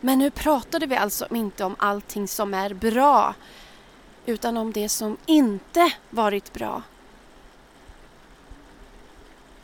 [0.00, 3.34] Men nu pratade vi alltså inte om allting som är bra
[4.26, 6.82] utan om det som inte varit bra.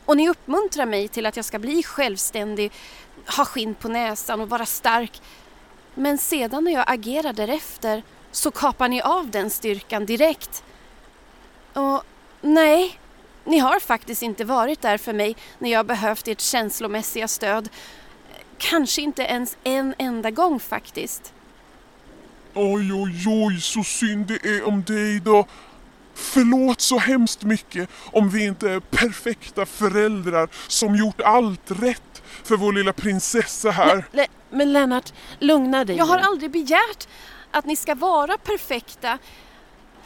[0.05, 2.71] Och ni uppmuntrar mig till att jag ska bli självständig,
[3.37, 5.21] ha skinn på näsan och vara stark.
[5.93, 10.63] Men sedan när jag agerar därefter så kapar ni av den styrkan direkt.
[11.73, 12.03] Och
[12.41, 12.99] nej,
[13.45, 17.69] ni har faktiskt inte varit där för mig när jag behövt ert känslomässiga stöd.
[18.57, 21.33] Kanske inte ens en enda gång faktiskt.
[22.53, 25.45] Oj, oj, oj, så synd det är om dig då.
[26.13, 32.57] Förlåt så hemskt mycket om vi inte är perfekta föräldrar som gjort allt rätt för
[32.57, 34.05] vår lilla prinsessa här.
[34.11, 37.07] Le men Lennart, lugna dig Jag har aldrig begärt
[37.51, 39.17] att ni ska vara perfekta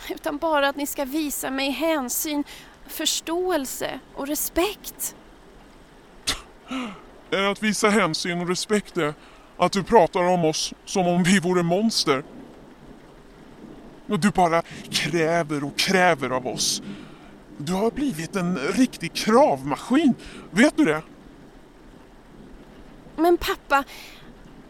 [0.09, 2.43] utan bara att ni ska visa mig hänsyn,
[2.87, 5.15] förståelse och respekt.
[7.31, 9.13] Är att visa hänsyn och respekt det
[9.57, 12.23] att du pratar om oss som om vi vore monster.
[14.07, 16.81] Och du bara kräver och kräver av oss.
[17.57, 20.13] Du har blivit en riktig kravmaskin,
[20.51, 21.01] vet du det?
[23.15, 23.83] Men pappa,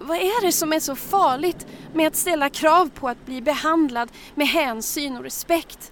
[0.04, 4.12] vad är det som är så farligt med att ställa krav på att bli behandlad
[4.36, 5.92] med hänsyn och respekt?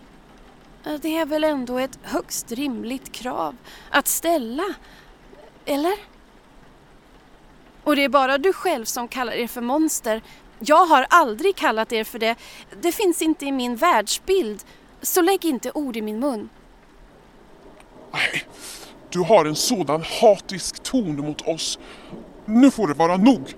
[1.02, 3.56] Det är väl ändå ett högst rimligt krav
[3.90, 4.64] att ställa,
[5.66, 5.94] eller?
[7.84, 10.22] Och det är bara du själv som kallar er för monster.
[10.60, 12.36] Jag har aldrig kallat er för det.
[12.82, 14.64] Det finns inte i min världsbild.
[15.02, 16.50] Så lägg inte ord i min mun.
[18.12, 18.44] Nej,
[19.10, 21.80] du har en sådan hatisk ton mot oss.
[22.46, 23.54] Nu får det vara nog.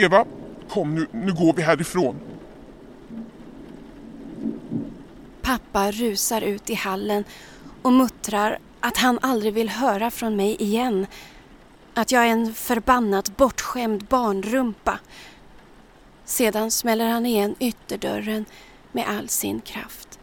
[0.00, 0.24] Eva,
[0.68, 2.16] kom nu, nu går vi härifrån.
[5.42, 7.24] Pappa rusar ut i hallen
[7.82, 11.06] och muttrar att han aldrig vill höra från mig igen.
[11.94, 14.98] Att jag är en förbannat bortskämd barnrumpa.
[16.24, 18.44] Sedan smäller han igen ytterdörren
[18.92, 20.18] med all sin kraft.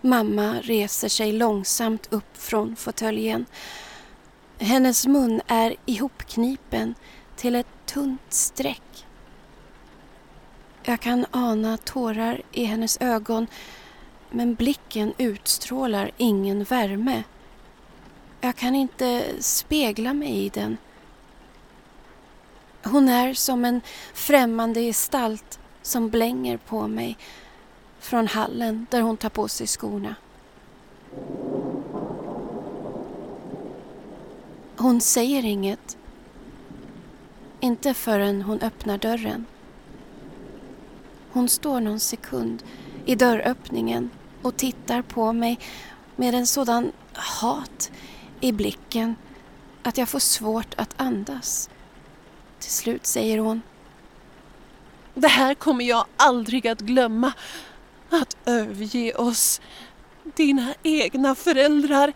[0.00, 3.46] Mamma reser sig långsamt upp från fåtöljen.
[4.58, 6.94] Hennes mun är ihopknipen
[7.36, 9.06] till ett tunt streck.
[10.82, 13.46] Jag kan ana tårar i hennes ögon
[14.30, 17.22] men blicken utstrålar ingen värme.
[18.40, 20.76] Jag kan inte spegla mig i den.
[22.84, 23.80] Hon är som en
[24.14, 27.16] främmande gestalt som blänger på mig
[27.98, 30.14] från hallen där hon tar på sig skorna.
[34.76, 35.95] Hon säger inget.
[37.60, 39.46] Inte förrän hon öppnar dörren.
[41.32, 42.62] Hon står någon sekund
[43.06, 44.10] i dörröppningen
[44.42, 45.58] och tittar på mig
[46.16, 47.90] med en sådan hat
[48.40, 49.16] i blicken
[49.82, 51.70] att jag får svårt att andas.
[52.58, 53.62] Till slut säger hon.
[55.14, 57.32] Det här kommer jag aldrig att glömma.
[58.10, 59.60] Att överge oss,
[60.22, 62.12] dina egna föräldrar,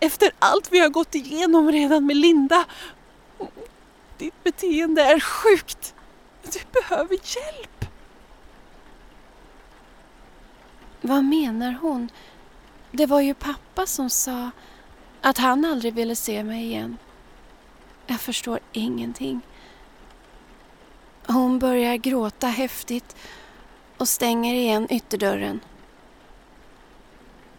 [0.00, 2.64] efter allt vi har gått igenom redan med Linda.
[4.22, 5.94] Ditt beteende är sjukt.
[6.42, 7.84] Du behöver hjälp.
[11.00, 12.08] Vad menar hon?
[12.90, 14.50] Det var ju pappa som sa
[15.20, 16.98] att han aldrig ville se mig igen.
[18.06, 19.40] Jag förstår ingenting.
[21.26, 23.16] Hon börjar gråta häftigt
[23.96, 25.60] och stänger igen ytterdörren.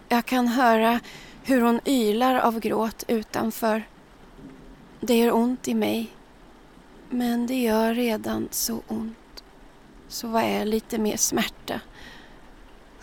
[0.09, 0.99] Jag kan höra
[1.43, 3.83] hur hon ylar av gråt utanför.
[4.99, 6.11] Det gör ont i mig.
[7.15, 9.43] Men det gör redan så ont.
[10.07, 11.81] Så vad är lite mer smärta?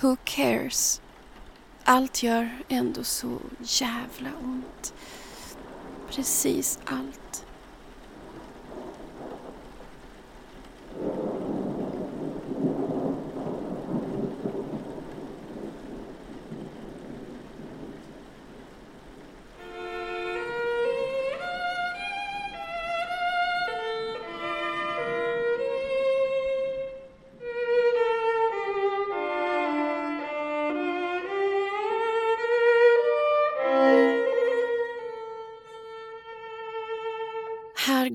[0.01, 1.03] Who cares?
[1.85, 4.95] Allt gör ändå så jävla ont.
[6.11, 7.47] Precis allt.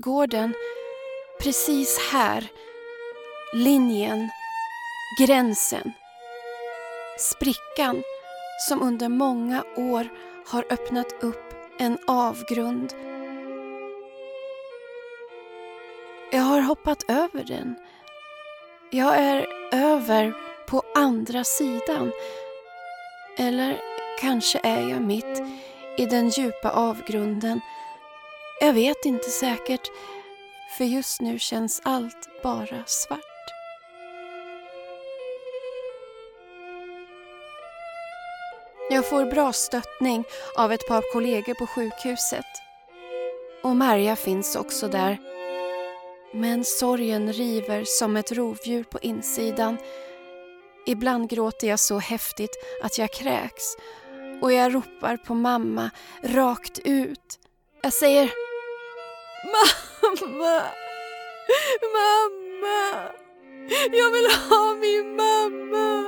[0.06, 0.54] Gården, går den.
[1.40, 2.48] Precis här.
[3.54, 4.28] Linjen.
[5.20, 5.92] Gränsen.
[7.18, 8.02] Sprickan
[8.68, 10.08] som under många år
[10.46, 12.94] har öppnat upp en avgrund.
[16.32, 17.76] Jag har hoppat över den.
[18.90, 20.34] Jag är över
[20.66, 22.12] på andra sidan.
[23.38, 23.80] Eller
[24.20, 25.42] kanske är jag mitt
[25.98, 27.60] i den djupa avgrunden
[28.60, 29.90] jag vet inte säkert,
[30.78, 33.20] för just nu känns allt bara svart.
[38.90, 40.24] Jag får bra stöttning
[40.56, 42.44] av ett par kollegor på sjukhuset.
[43.62, 45.18] Och Marja finns också där.
[46.34, 49.76] Men sorgen river som ett rovdjur på insidan.
[50.86, 53.76] Ibland gråter jag så häftigt att jag kräks
[54.42, 55.90] och jag ropar på mamma
[56.22, 57.38] rakt ut.
[57.82, 58.30] Jag säger
[59.44, 60.70] Mamma!
[61.92, 63.10] Mamma!
[63.92, 66.02] Jag vill ha min mamma!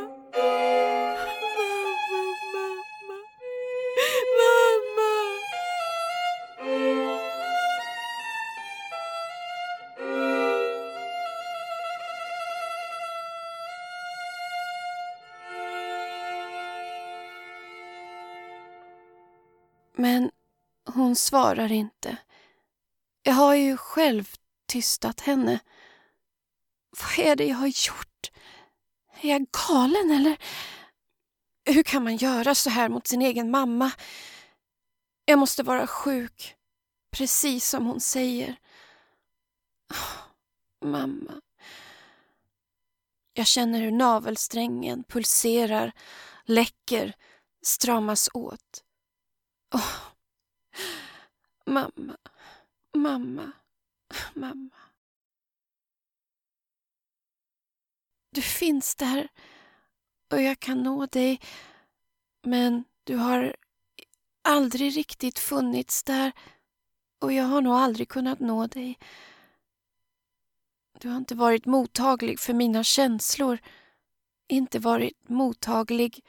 [1.56, 3.16] Mamma, mamma,
[4.38, 4.78] mamma!
[19.96, 20.30] Men
[20.84, 22.16] hon svarar inte.
[23.48, 24.34] Jag har ju själv
[24.66, 25.58] tystat henne.
[26.90, 28.30] Vad är det jag har gjort?
[29.20, 30.38] Är jag galen eller?
[31.64, 33.90] Hur kan man göra så här mot sin egen mamma?
[35.24, 36.56] Jag måste vara sjuk,
[37.10, 38.56] precis som hon säger.
[39.90, 41.40] Oh, mamma.
[43.32, 45.92] Jag känner hur navelsträngen pulserar,
[46.44, 47.12] läcker,
[47.62, 48.84] stramas åt.
[49.74, 49.94] Oh,
[51.66, 52.16] mamma.
[52.94, 53.52] Mamma,
[54.34, 54.76] mamma.
[58.30, 59.28] Du finns där
[60.30, 61.40] och jag kan nå dig
[62.42, 63.56] men du har
[64.42, 66.32] aldrig riktigt funnits där
[67.18, 68.98] och jag har nog aldrig kunnat nå dig.
[70.98, 73.58] Du har inte varit mottaglig för mina känslor,
[74.48, 76.24] inte varit mottaglig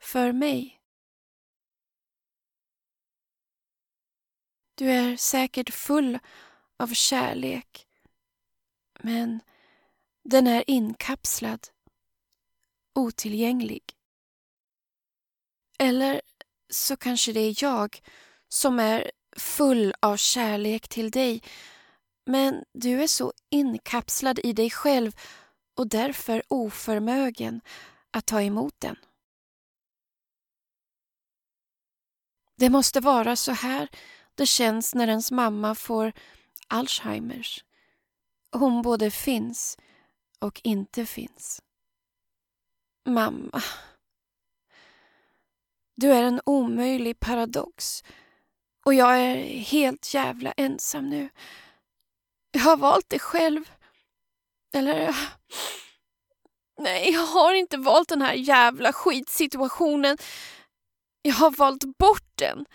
[0.00, 0.81] för mig.
[4.74, 6.18] Du är säkert full
[6.78, 7.86] av kärlek.
[9.00, 9.40] Men
[10.24, 11.68] den är inkapslad,
[12.94, 13.82] otillgänglig.
[15.78, 16.20] Eller
[16.70, 18.00] så kanske det är jag
[18.48, 21.42] som är full av kärlek till dig
[22.24, 25.12] men du är så inkapslad i dig själv
[25.74, 27.60] och därför oförmögen
[28.10, 28.96] att ta emot den.
[32.56, 33.88] Det måste vara så här
[34.34, 36.12] det känns när ens mamma får
[36.68, 37.64] Alzheimers.
[38.52, 39.78] Hon både finns
[40.38, 41.62] och inte finns.
[43.06, 43.62] Mamma.
[45.96, 48.04] Du är en omöjlig paradox
[48.84, 51.30] och jag är helt jävla ensam nu.
[52.50, 53.70] Jag har valt det själv.
[54.74, 55.16] Eller...
[56.78, 60.18] Nej, jag har inte valt den här jävla skitsituationen.
[61.22, 62.66] Jag har valt bort den.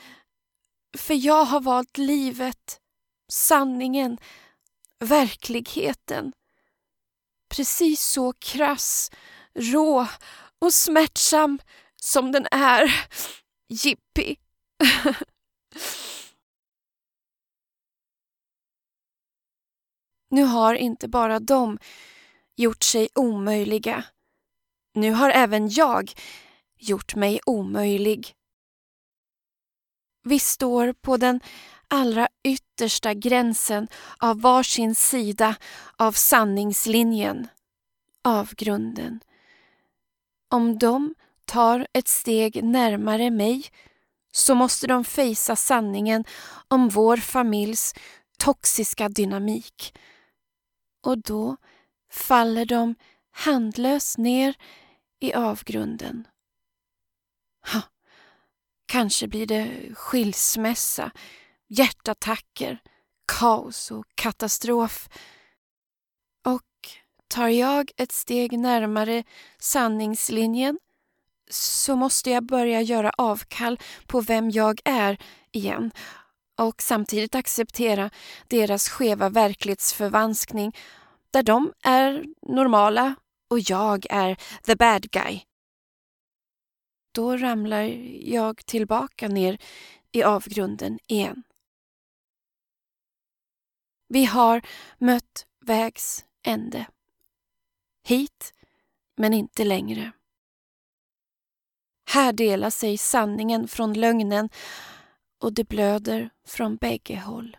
[0.97, 2.81] För jag har valt livet,
[3.31, 4.17] sanningen,
[4.99, 6.33] verkligheten.
[7.49, 9.11] Precis så krass,
[9.53, 10.07] rå
[10.59, 11.59] och smärtsam
[11.95, 13.07] som den är.
[13.69, 14.37] Jippi.
[20.29, 21.79] nu har inte bara de
[22.55, 24.03] gjort sig omöjliga.
[24.93, 26.11] Nu har även jag
[26.77, 28.36] gjort mig omöjlig.
[30.27, 31.39] Vi står på den
[31.87, 33.87] allra yttersta gränsen
[34.17, 35.55] av varsin sida
[35.97, 37.47] av sanningslinjen,
[38.23, 39.19] avgrunden.
[40.49, 43.65] Om de tar ett steg närmare mig
[44.31, 46.25] så måste de fejsa sanningen
[46.67, 47.93] om vår familjs
[48.39, 49.97] toxiska dynamik.
[51.03, 51.57] Och då
[52.11, 52.95] faller de
[53.31, 54.55] handlöst ner
[55.19, 56.27] i avgrunden.
[57.73, 57.81] Ha,
[58.87, 61.11] kanske blir det skilsmässa,
[61.67, 62.79] hjärtattacker,
[63.39, 65.09] kaos och katastrof.
[66.45, 66.89] Och
[67.27, 69.23] tar jag ett steg närmare
[69.59, 70.79] sanningslinjen
[71.49, 75.17] så måste jag börja göra avkall på vem jag är
[75.51, 75.91] igen
[76.57, 78.09] och samtidigt acceptera
[78.47, 80.75] deras skeva verklighetsförvanskning
[81.31, 83.15] där de är normala
[83.49, 85.41] och jag är the bad guy.
[87.17, 87.81] Då ramlar
[88.21, 89.57] jag tillbaka ner
[90.11, 91.43] i avgrunden igen.
[94.07, 94.61] Vi har
[94.97, 96.87] mött vägs ände.
[98.07, 98.53] Hit,
[99.15, 100.11] men inte längre.
[102.09, 104.49] Här delar sig sanningen från lögnen
[105.41, 107.57] och det blöder från bägge håll.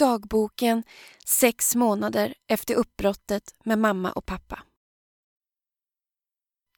[0.00, 0.82] Dagboken
[1.26, 4.62] sex månader efter uppbrottet med mamma och pappa.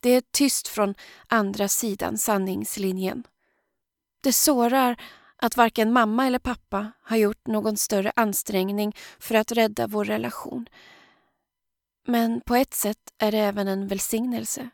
[0.00, 0.94] Det är tyst från
[1.26, 3.26] andra sidan sanningslinjen.
[4.22, 5.00] Det sårar
[5.36, 10.68] att varken mamma eller pappa har gjort någon större ansträngning för att rädda vår relation.
[12.06, 14.70] Men på ett sätt är det även en välsignelse.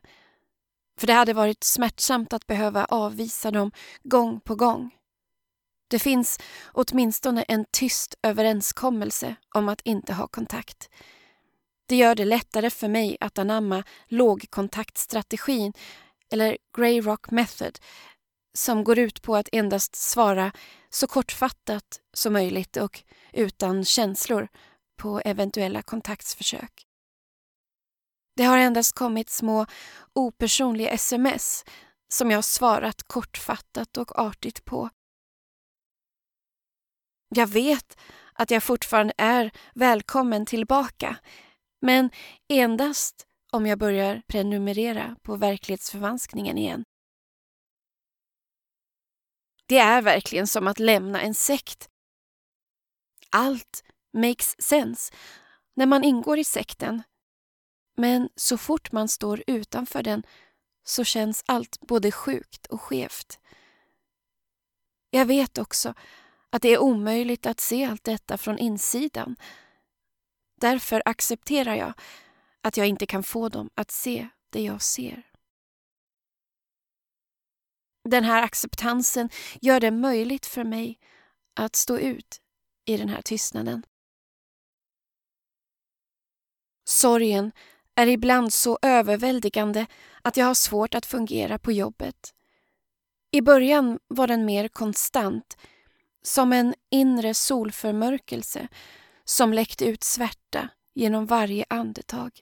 [0.99, 3.70] För det hade varit smärtsamt att behöva avvisa dem
[4.03, 4.98] gång på gång.
[5.89, 6.39] Det finns
[6.73, 10.89] åtminstone en tyst överenskommelse om att inte ha kontakt.
[11.86, 15.73] Det gör det lättare för mig att anamma lågkontaktstrategin
[16.32, 17.78] eller Grey Rock Method
[18.55, 20.52] som går ut på att endast svara
[20.90, 23.02] så kortfattat som möjligt och
[23.32, 24.48] utan känslor
[24.97, 26.86] på eventuella kontaktsförsök.
[28.36, 29.66] Det har endast kommit små
[30.12, 31.65] opersonliga sms
[32.09, 34.90] som jag svarat kortfattat och artigt på.
[37.29, 37.99] Jag vet
[38.33, 41.17] att jag fortfarande är välkommen tillbaka
[41.81, 42.11] men
[42.49, 46.85] endast om jag börjar prenumerera på verklighetsförvanskningen igen.
[49.67, 51.89] Det är verkligen som att lämna en sekt.
[53.31, 55.15] Allt makes sense
[55.75, 57.03] när man ingår i sekten.
[57.97, 60.23] Men så fort man står utanför den
[60.85, 63.39] så känns allt både sjukt och skevt.
[65.11, 65.95] Jag vet också
[66.51, 69.37] att det är omöjligt att se allt detta från insidan.
[70.61, 71.93] Därför accepterar jag
[72.62, 75.23] att jag inte kan få dem att se det jag ser.
[78.05, 79.31] Den här acceptansen
[79.61, 80.99] gör det möjligt för mig
[81.55, 82.41] att stå ut
[82.85, 83.83] i den här tystnaden.
[86.85, 87.53] Sorgen
[87.95, 89.87] är ibland så överväldigande
[90.23, 92.35] att jag har svårt att fungera på jobbet.
[93.31, 95.57] I början var den mer konstant,
[96.29, 98.69] som en inre solförmörkelse
[99.25, 102.41] som läckte ut svärta genom varje andetag.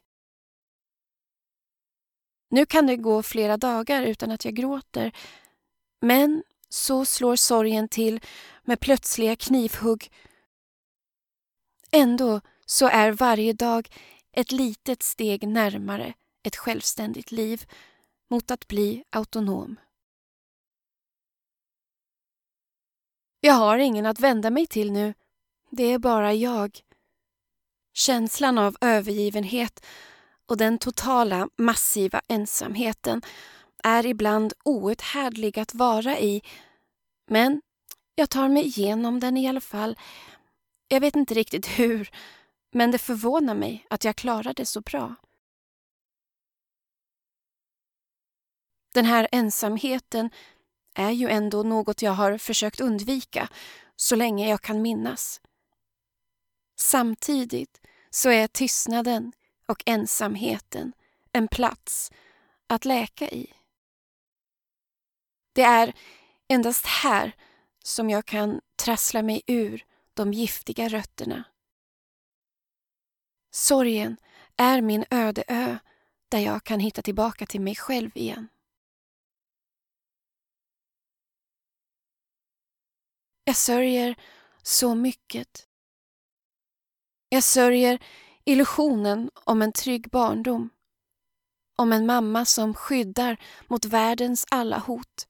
[2.50, 5.12] Nu kan det gå flera dagar utan att jag gråter
[6.00, 8.20] men så slår sorgen till
[8.62, 10.10] med plötsliga knivhugg.
[11.90, 13.88] Ändå så är varje dag
[14.32, 17.64] ett litet steg närmare ett självständigt liv
[18.30, 19.76] mot att bli autonom.
[23.40, 25.14] Jag har ingen att vända mig till nu.
[25.70, 26.80] Det är bara jag.
[27.94, 29.86] Känslan av övergivenhet
[30.46, 33.22] och den totala massiva ensamheten
[33.82, 36.42] är ibland outhärdlig att vara i.
[37.30, 37.62] Men
[38.14, 39.98] jag tar mig igenom den i alla fall.
[40.88, 42.10] Jag vet inte riktigt hur,
[42.72, 45.14] Men det förvånar mig att jag klarade så bra.
[48.94, 50.30] Den här ensamheten
[50.96, 53.48] är ju ändå något jag har försökt undvika
[53.96, 55.40] så länge jag kan minnas.
[56.76, 59.32] Samtidigt så är tystnaden
[59.66, 60.92] och ensamheten
[61.32, 62.12] en plats
[62.66, 63.52] att läka i.
[65.52, 65.92] Det är
[66.48, 67.32] endast här
[67.84, 71.44] som jag kan trassla mig ur de giftiga rötterna.
[73.50, 74.16] Sorgen
[74.56, 75.78] är min öde ö
[76.28, 78.48] där jag kan hitta tillbaka till mig själv igen.
[83.48, 84.14] Jag sörjer
[84.62, 85.66] så mycket.
[87.28, 87.98] Jag sörjer
[88.44, 90.70] illusionen om en trygg barndom.
[91.76, 93.36] Om en mamma som skyddar
[93.66, 95.28] mot världens alla hot.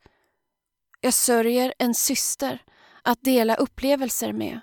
[1.01, 2.63] Jag sörjer en syster
[3.03, 4.61] att dela upplevelser med.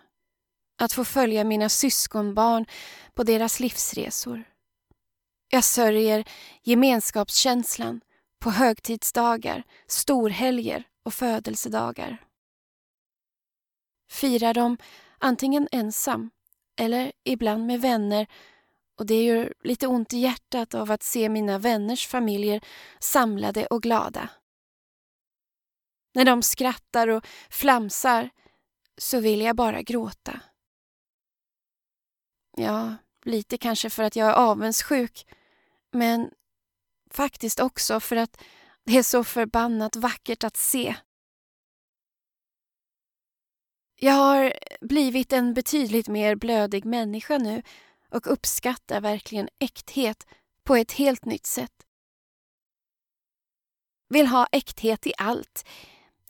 [0.78, 2.66] Att få följa mina syskonbarn
[3.14, 4.44] på deras livsresor.
[5.50, 6.26] Jag sörjer
[6.64, 8.02] gemenskapskänslan
[8.40, 12.24] på högtidsdagar, storhelger och födelsedagar.
[14.10, 14.78] Firar dem
[15.18, 16.30] antingen ensam
[16.76, 18.28] eller ibland med vänner
[18.96, 22.62] och det gör lite ont i hjärtat av att se mina vänners familjer
[23.00, 24.30] samlade och glada.
[26.14, 28.30] När de skrattar och flamsar
[28.98, 30.40] så vill jag bara gråta.
[32.58, 35.28] Ja, lite kanske för att jag är avundsjuk
[35.92, 36.32] men
[37.12, 38.42] faktiskt också för att
[38.84, 40.96] det är så förbannat vackert att se.
[44.04, 47.64] Jag har blivit en betydligt mer blödig människa nu
[48.10, 50.28] och uppskattar verkligen äkthet
[50.64, 51.72] på ett helt nytt sätt.
[54.10, 55.70] Vill ha äkthet i allt.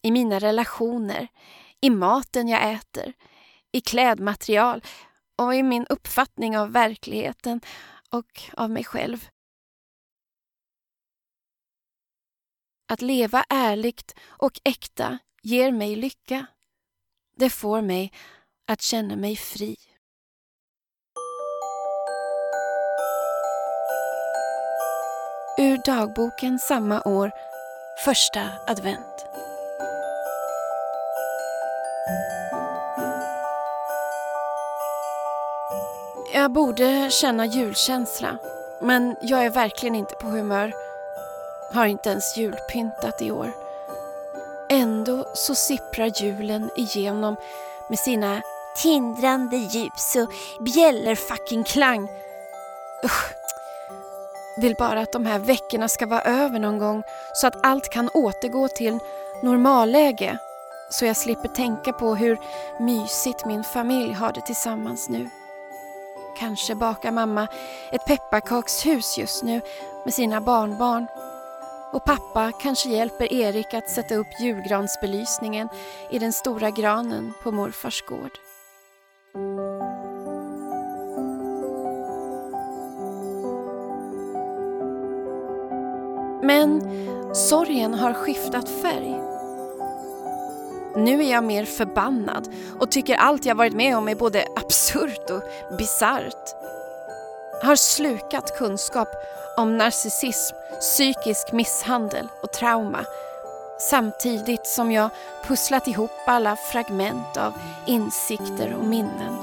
[0.02, 1.28] I mina relationer,
[1.82, 3.14] i maten jag äter,
[3.72, 4.84] i klädmaterial
[5.36, 7.62] och i min uppfattning av verkligheten
[8.10, 9.30] och av mig själv.
[12.88, 16.48] Att leva ärligt och äkta ger mig lycka.
[17.36, 18.12] Det får mig
[18.68, 19.76] att känna mig fri.
[25.58, 27.32] Ur dagboken samma år,
[28.06, 29.26] första advent.
[36.34, 38.38] Jag borde känna julkänsla,
[38.82, 40.74] men jag är verkligen inte på humör.
[41.74, 43.63] Har inte ens julpyntat i år.
[44.74, 47.36] Ändå så sipprar julen igenom
[47.90, 48.42] med sina
[48.76, 50.34] tindrande ljus och
[50.64, 52.08] bjällerfucking-klang.
[53.06, 53.34] Usch.
[54.58, 58.10] Vill bara att de här veckorna ska vara över någon gång så att allt kan
[58.10, 59.00] återgå till
[59.44, 60.38] normalläge.
[60.90, 62.38] Så jag slipper tänka på hur
[62.80, 65.30] mysigt min familj har det tillsammans nu.
[66.40, 67.48] Kanske bakar mamma
[67.92, 69.62] ett pepparkakshus just nu
[70.06, 71.08] med sina barnbarn
[71.94, 75.70] och pappa kanske hjälper Erik att sätta upp julgransbelysningen
[76.12, 78.32] i den stora granen på morfars gård.
[86.44, 86.82] Men
[87.36, 89.20] sorgen har skiftat färg.
[90.96, 92.48] Nu är jag mer förbannad
[92.80, 96.56] och tycker allt jag varit med om är både absurt och bisarrt.
[97.64, 99.08] Har slukat kunskap
[99.58, 103.06] om narcissism, psykisk misshandel och trauma
[103.80, 105.10] samtidigt som jag
[105.48, 107.54] pusslat ihop alla fragment av
[107.88, 109.36] insikter och minnen.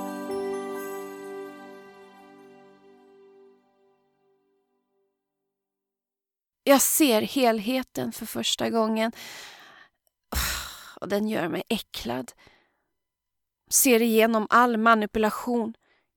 [6.65, 9.13] Jag ser helheten för första gången
[11.01, 12.33] och den gör mig äcklad.
[13.71, 15.75] Ser igenom all manipulation,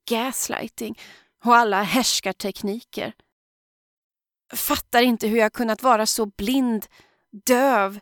[0.09, 0.99] gaslighting
[1.43, 3.13] och alla härskartekniker.
[4.53, 6.85] Fattar inte hur jag kunnat vara så blind,
[7.45, 7.99] döv,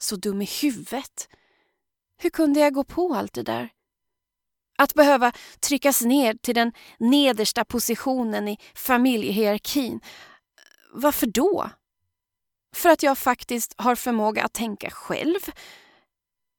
[0.00, 1.28] så dum i huvudet.
[2.18, 3.68] Hur kunde jag gå på allt det där?
[4.78, 10.00] Att behöva tryckas ner till den nedersta positionen i familjehierarkin.
[10.92, 11.70] Varför då?
[12.74, 15.40] För att jag faktiskt har förmåga att tänka själv.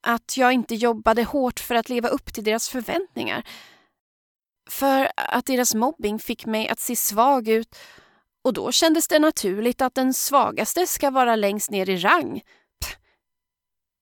[0.07, 3.43] Att jag inte jobbade hårt för att leva upp till deras förväntningar.
[4.69, 7.76] För att deras mobbing fick mig att se svag ut
[8.44, 12.41] och då kändes det naturligt att den svagaste ska vara längst ner i rang.
[12.81, 12.98] Pff,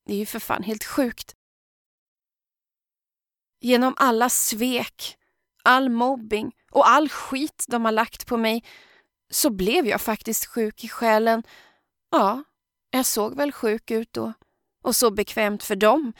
[0.05, 1.35] det är ju för fan helt sjukt.
[3.59, 5.17] Genom alla svek,
[5.63, 8.63] all mobbing och all skit de har lagt på mig
[9.31, 11.43] så blev jag faktiskt sjuk i själen.
[12.11, 12.43] Ja,
[12.91, 14.33] jag såg väl sjuk ut då.
[14.83, 16.13] Och så bekvämt för dem.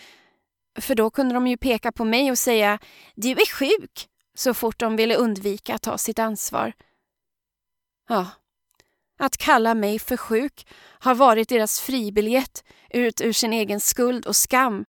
[0.79, 2.79] För då kunde de ju peka på mig och säga
[3.15, 6.73] Du är sjuk så fort de ville undvika att ta sitt ansvar.
[8.07, 8.27] Ja,
[9.17, 10.67] att kalla mig för sjuk
[10.99, 14.85] har varit deras fribiljett ut ur sin egen skuld och skam.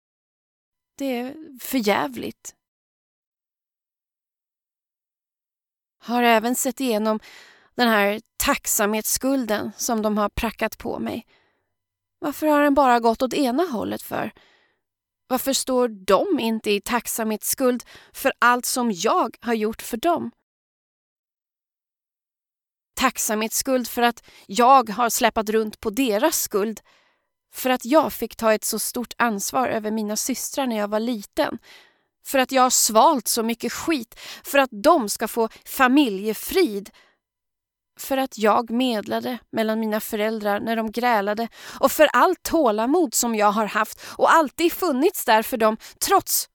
[0.99, 2.55] Det är förjävligt.
[5.99, 7.21] Har även sett igenom
[7.75, 11.27] den här tacksamhetsskulden som de har prackat på mig.
[12.19, 14.33] Varför har den bara gått åt ena hållet för?
[15.31, 20.31] Varför står de inte i tacksamhetsskuld för allt som jag har gjort för dem?
[22.95, 26.81] Tacksamhetsskuld för att jag har släpat runt på deras skuld.
[27.55, 31.01] För att jag fick ta ett så stort ansvar över mina systrar när jag var
[31.01, 31.59] liten.
[32.25, 34.21] För att jag har svalt så mycket skit.
[34.45, 36.91] För att de ska få familjefrid
[38.01, 41.49] för att jag medlade mellan mina föräldrar när de grälade
[41.81, 46.49] och för allt tålamod som jag har haft och alltid funnits där för dem trots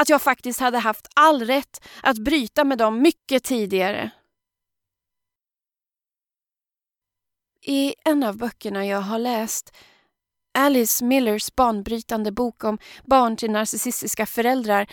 [0.00, 4.10] att jag faktiskt hade haft all rätt att bryta med dem mycket tidigare.
[7.66, 9.76] I en av böckerna jag har läst,
[10.58, 14.86] Alice Millers banbrytande bok om barn till narcissistiska föräldrar,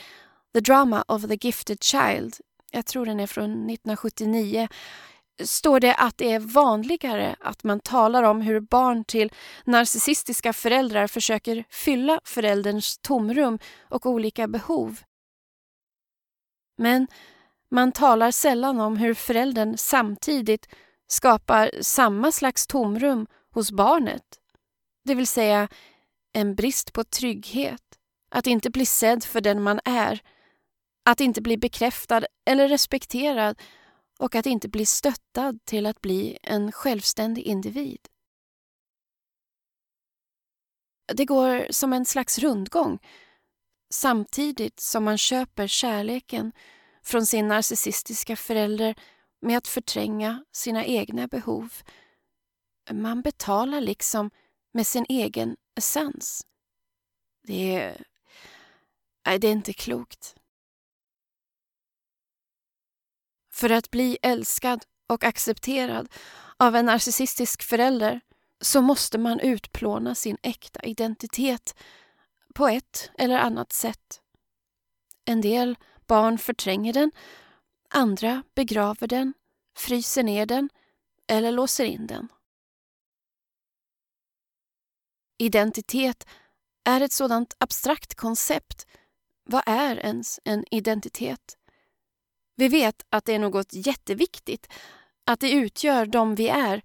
[0.53, 2.35] The Drama of the Gifted Child,
[2.71, 4.67] jag tror den är från 1979,
[5.43, 9.31] står det att det är vanligare att man talar om hur barn till
[9.65, 13.59] narcissistiska föräldrar försöker fylla förälderns tomrum
[13.89, 14.99] och olika behov.
[16.77, 17.07] Men
[17.71, 20.67] man talar sällan om hur föräldern samtidigt
[21.07, 24.23] skapar samma slags tomrum hos barnet.
[25.03, 25.67] Det vill säga
[26.33, 27.81] en brist på trygghet,
[28.31, 30.19] att inte bli sedd för den man är,
[31.05, 33.61] att inte bli bekräftad eller respekterad
[34.21, 38.07] och att inte bli stöttad till att bli en självständig individ.
[41.13, 42.99] Det går som en slags rundgång
[43.93, 46.51] samtidigt som man köper kärleken
[47.03, 48.95] från sin narcissistiska förälder
[49.41, 51.73] med att förtränga sina egna behov.
[52.91, 54.31] Man betalar liksom
[54.73, 56.45] med sin egen essens.
[57.43, 58.05] Det är,
[59.25, 60.35] nej, det är inte klokt.
[63.61, 66.09] För att bli älskad och accepterad
[66.57, 68.21] av en narcissistisk förälder
[68.61, 71.75] så måste man utplåna sin äkta identitet
[72.53, 74.21] på ett eller annat sätt.
[75.25, 75.77] En del
[76.07, 77.11] barn förtränger den,
[77.89, 79.33] andra begraver den,
[79.77, 80.69] fryser ner den
[81.27, 82.27] eller låser in den.
[85.37, 86.27] Identitet
[86.83, 88.87] är ett sådant abstrakt koncept.
[89.43, 91.57] Vad är ens en identitet?
[92.61, 94.67] Vi vet att det är något jätteviktigt,
[95.25, 96.81] att det utgör de vi är,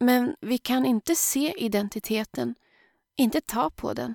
[0.00, 2.54] men vi kan inte se identiteten,
[3.16, 4.14] inte ta på den.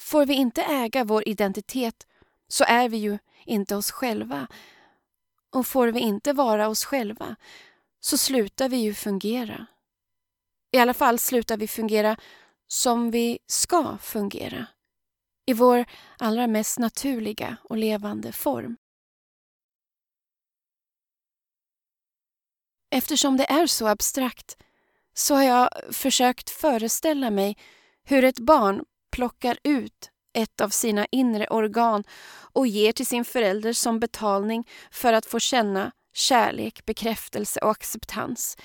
[0.00, 2.06] Får vi inte äga vår identitet
[2.48, 4.46] så är vi ju inte oss själva.
[5.50, 7.36] Och får vi inte vara oss själva
[8.00, 9.66] så slutar vi ju fungera.
[10.70, 12.16] I alla fall slutar vi fungera
[12.66, 14.66] som vi ska fungera
[15.46, 15.84] i vår
[16.18, 18.76] allra mest naturliga och levande form.
[22.90, 24.56] Eftersom det är så abstrakt
[25.14, 27.56] så har jag försökt föreställa mig
[28.04, 32.04] hur ett barn plockar ut ett av sina inre organ
[32.52, 38.56] och ger till sin förälder som betalning för att få känna kärlek, bekräftelse och acceptans.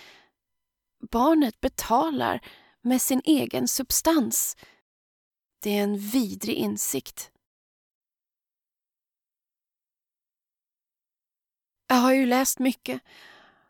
[1.11, 2.41] Barnet betalar
[2.81, 4.57] med sin egen substans
[5.59, 7.31] det är en vidrig insikt.
[11.87, 13.01] Jag har ju läst mycket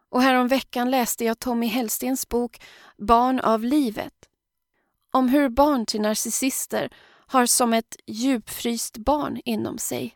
[0.09, 2.61] och häromveckan läste jag Tommy Hellstens bok
[2.97, 4.29] Barn av livet.
[5.11, 6.93] Om hur barn till narcissister
[7.27, 10.15] har som ett djupfryst barn inom sig.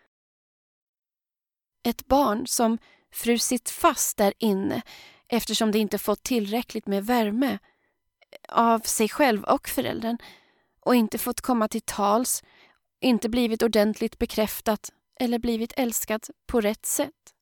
[1.84, 2.78] Ett barn som
[3.12, 4.82] frusit fast där inne
[5.28, 7.60] eftersom det inte fått tillräckligt med värme
[8.50, 10.18] av sig själv och föräldern
[10.86, 12.44] och inte fått komma till tals,
[13.02, 14.90] inte blivit ordentligt bekräftat
[15.20, 17.34] eller blivit älskad på rätt sätt.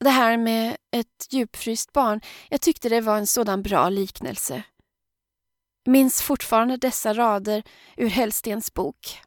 [0.00, 4.62] Det här med ett djupfryst barn, jag tyckte det var en sådan bra liknelse.
[5.86, 7.62] Minns fortfarande dessa rader
[7.96, 9.20] ur Hellstens bok.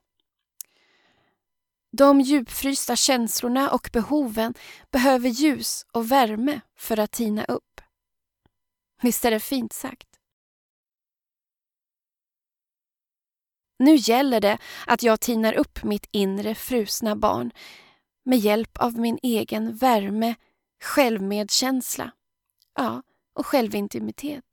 [1.92, 4.54] De djupfrysta känslorna och behoven
[4.92, 7.82] behöver ljus och värme för att tina upp.
[9.02, 10.13] Visst är det fint sagt?
[13.80, 17.52] Nu gäller det att jag tinar upp mitt inre frusna barn
[18.26, 20.36] med hjälp av min egen värme,
[20.84, 22.12] självmedkänsla
[22.76, 24.46] ja, och självintimitet.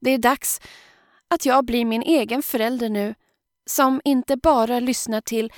[0.00, 0.60] Det är dags
[1.28, 3.14] att jag blir min egen förälder nu
[3.66, 5.52] Som inte bara lyssnar till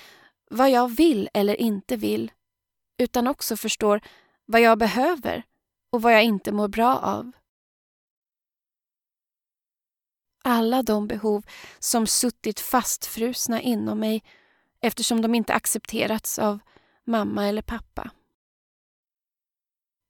[0.51, 2.33] vad jag vill eller inte vill,
[2.99, 4.01] utan också förstår
[4.47, 5.43] vad jag behöver
[5.91, 7.33] och vad jag inte mår bra av.
[10.45, 11.45] Alla de behov
[11.79, 14.23] som suttit fastfrusna inom mig
[14.81, 16.59] eftersom de inte accepterats av
[17.05, 18.11] mamma eller pappa.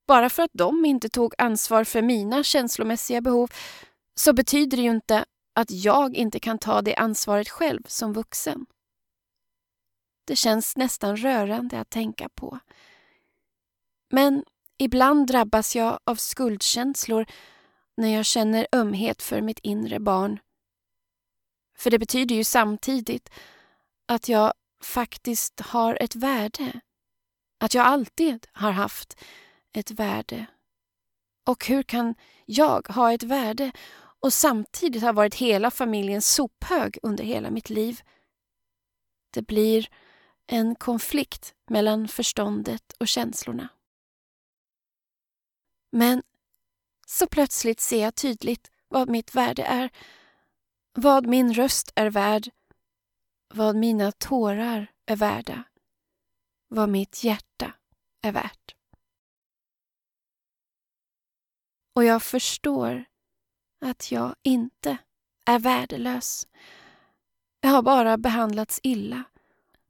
[0.07, 3.51] Bara för att de inte tog ansvar för mina känslomässiga behov
[4.15, 5.25] så betyder det ju inte
[5.55, 8.67] att jag inte kan ta det ansvaret själv som vuxen.
[10.27, 12.59] Det känns nästan rörande att tänka på.
[14.11, 14.45] Men
[14.79, 17.27] ibland drabbas jag av skuldkänslor
[17.97, 20.39] när jag känner ömhet för mitt inre barn.
[21.79, 23.31] För det betyder ju samtidigt
[24.07, 26.81] att jag faktiskt har ett värde.
[27.61, 29.21] Att jag alltid har haft
[29.73, 30.47] ett värde.
[31.47, 32.15] Och hur kan
[32.47, 33.73] jag ha ett värde
[34.21, 38.01] och samtidigt ha varit hela familjens sophög under hela mitt liv?
[39.31, 39.89] Det blir
[40.47, 43.69] en konflikt mellan förståndet och känslorna.
[45.91, 46.23] Men
[47.07, 49.91] så plötsligt ser jag tydligt vad mitt värde är,
[50.93, 52.51] vad min röst är värd,
[53.55, 55.65] vad mina tårar är värda,
[56.69, 57.73] vad mitt hjärta
[58.23, 58.75] är värt.
[61.95, 63.05] Och jag förstår
[63.81, 64.97] att jag inte
[65.47, 66.47] är värdelös.
[67.61, 69.25] Jag har bara behandlats illa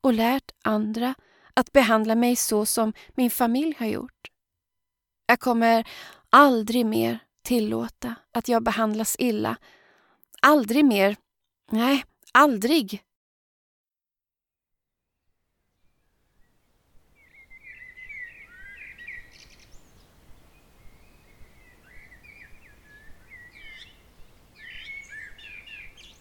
[0.00, 1.14] och lärt andra
[1.54, 4.30] att behandla mig så som min familj har gjort.
[5.26, 5.88] Jag kommer
[6.34, 9.56] aldrig mer tillåta att jag behandlas illa.
[10.42, 11.16] Aldrig mer.
[11.70, 13.02] Nej, aldrig.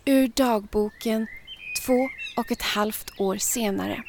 [0.06, 1.27] Ur dagboken
[1.85, 4.03] två och ett halvt år senare.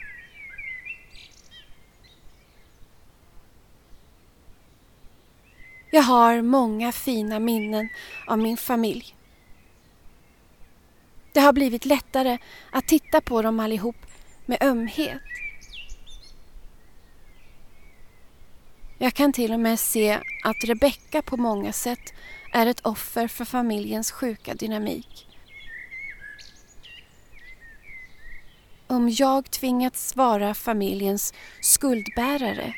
[5.94, 7.88] Jag har många fina minnen
[8.26, 9.16] av min familj.
[11.32, 12.38] Det har blivit lättare
[12.70, 13.96] att titta på dem allihop
[14.46, 15.22] med ömhet.
[18.98, 22.14] Jag kan till och med se att Rebecka på många sätt
[22.52, 25.28] är ett offer för familjens sjuka dynamik.
[28.86, 32.74] Om jag tvingats vara familjens skuldbärare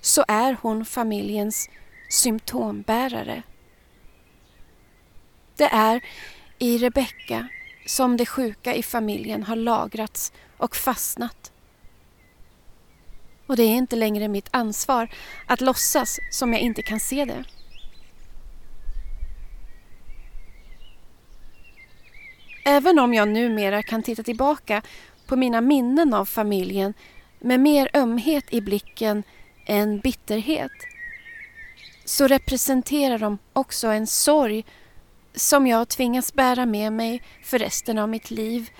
[0.00, 1.68] så är hon familjens
[2.12, 3.42] symptombärare.
[5.56, 6.04] Det är
[6.58, 7.48] i Rebecka
[7.86, 11.52] som det sjuka i familjen har lagrats och fastnat.
[13.46, 15.08] Och det är inte längre mitt ansvar
[15.46, 17.44] att låtsas som jag inte kan se det.
[22.64, 24.82] Även om jag numera kan titta tillbaka
[25.26, 26.94] på mina minnen av familjen
[27.38, 29.22] med mer ömhet i blicken
[29.66, 30.72] än bitterhet
[32.04, 34.64] så representerar de också en sorg
[35.34, 38.70] som jag tvingas bära med mig för resten av mitt liv.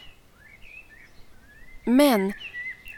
[1.85, 2.33] Men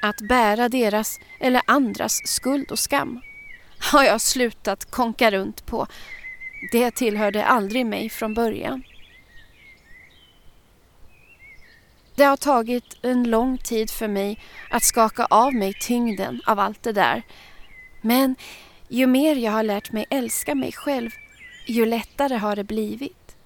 [0.02, 3.20] att bära deras eller andras skuld och skam
[3.92, 5.86] har jag slutat konka runt på.
[6.72, 8.82] Det tillhörde aldrig mig från början.
[12.14, 14.38] Det har tagit en lång tid för mig
[14.70, 17.22] att skaka av mig tyngden av allt det där.
[18.00, 18.36] Men
[18.88, 21.10] ju mer jag har lärt mig älska mig själv,
[21.66, 23.36] ju lättare har det blivit.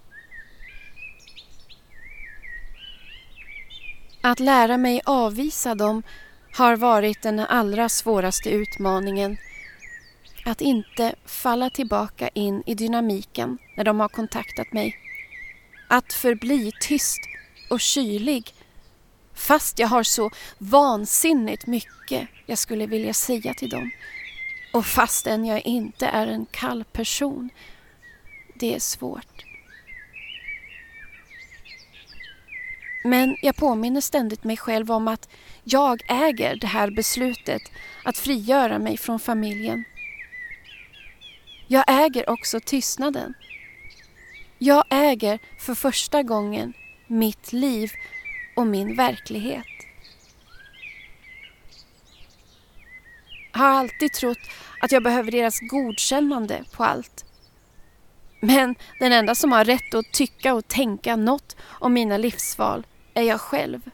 [4.20, 6.02] Att lära mig avvisa dem
[6.52, 9.36] har varit den allra svåraste utmaningen.
[10.44, 14.98] Att inte falla tillbaka in i dynamiken när de har kontaktat mig.
[15.88, 17.20] Att förbli tyst
[17.70, 18.54] och kylig
[19.34, 23.90] fast jag har så vansinnigt mycket jag skulle vilja säga till dem.
[24.78, 27.50] Och fastän jag inte är en kall person.
[28.54, 29.44] Det är svårt.
[33.04, 35.28] Men jag påminner ständigt mig själv om att
[35.64, 37.62] jag äger det här beslutet
[38.04, 39.84] att frigöra mig från familjen.
[41.66, 43.34] Jag äger också tystnaden.
[44.58, 46.72] Jag äger för första gången
[47.06, 47.90] mitt liv
[48.56, 49.66] och min verklighet.
[53.52, 54.38] Har alltid trott
[54.80, 57.24] att jag behöver deras godkännande på allt.
[58.40, 63.22] Men den enda som har rätt att tycka och tänka något om mina livsval är
[63.22, 63.90] jag själv.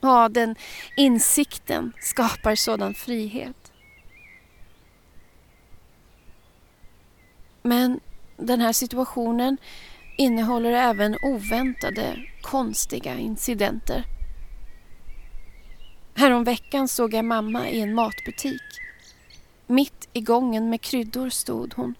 [0.00, 0.56] Ja, den
[0.96, 3.72] insikten skapar sådan frihet.
[7.62, 8.00] Men
[8.36, 9.56] den här situationen
[10.16, 14.04] innehåller även oväntade, konstiga incidenter.
[16.14, 18.83] Häromveckan såg jag mamma i en matbutik.
[19.66, 21.94] Mitt i gången med kryddor stod hon.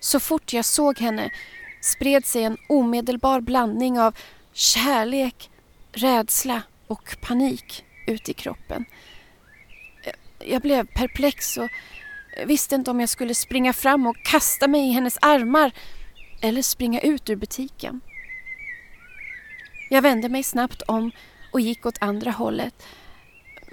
[0.00, 1.30] Så fort jag såg henne
[1.80, 4.16] spred sig en omedelbar blandning av
[4.52, 5.50] kärlek,
[5.92, 8.84] rädsla och panik ut i kroppen.
[10.38, 11.68] Jag blev perplex och
[12.46, 15.72] visste inte om jag skulle springa fram och kasta mig i hennes armar
[16.40, 18.00] eller springa ut ur butiken.
[19.90, 21.10] Jag vände mig snabbt om
[21.52, 22.82] och gick åt andra hållet.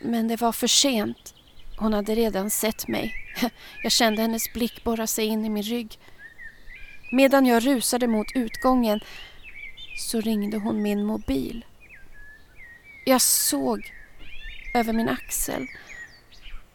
[0.02, 1.34] Men det var för sent.
[1.78, 3.14] Hon hade redan sett mig.
[3.84, 6.00] Jag kände hennes blick borra sig in i min rygg.
[7.12, 9.00] Medan jag rusade mot utgången
[9.98, 11.66] så ringde hon min mobil.
[13.06, 13.94] Jag såg
[14.74, 15.68] över min axel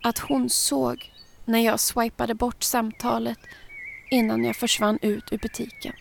[0.02, 1.12] att hon såg
[1.44, 3.38] när jag swipade bort samtalet
[4.10, 5.92] innan jag försvann ut ur butiken.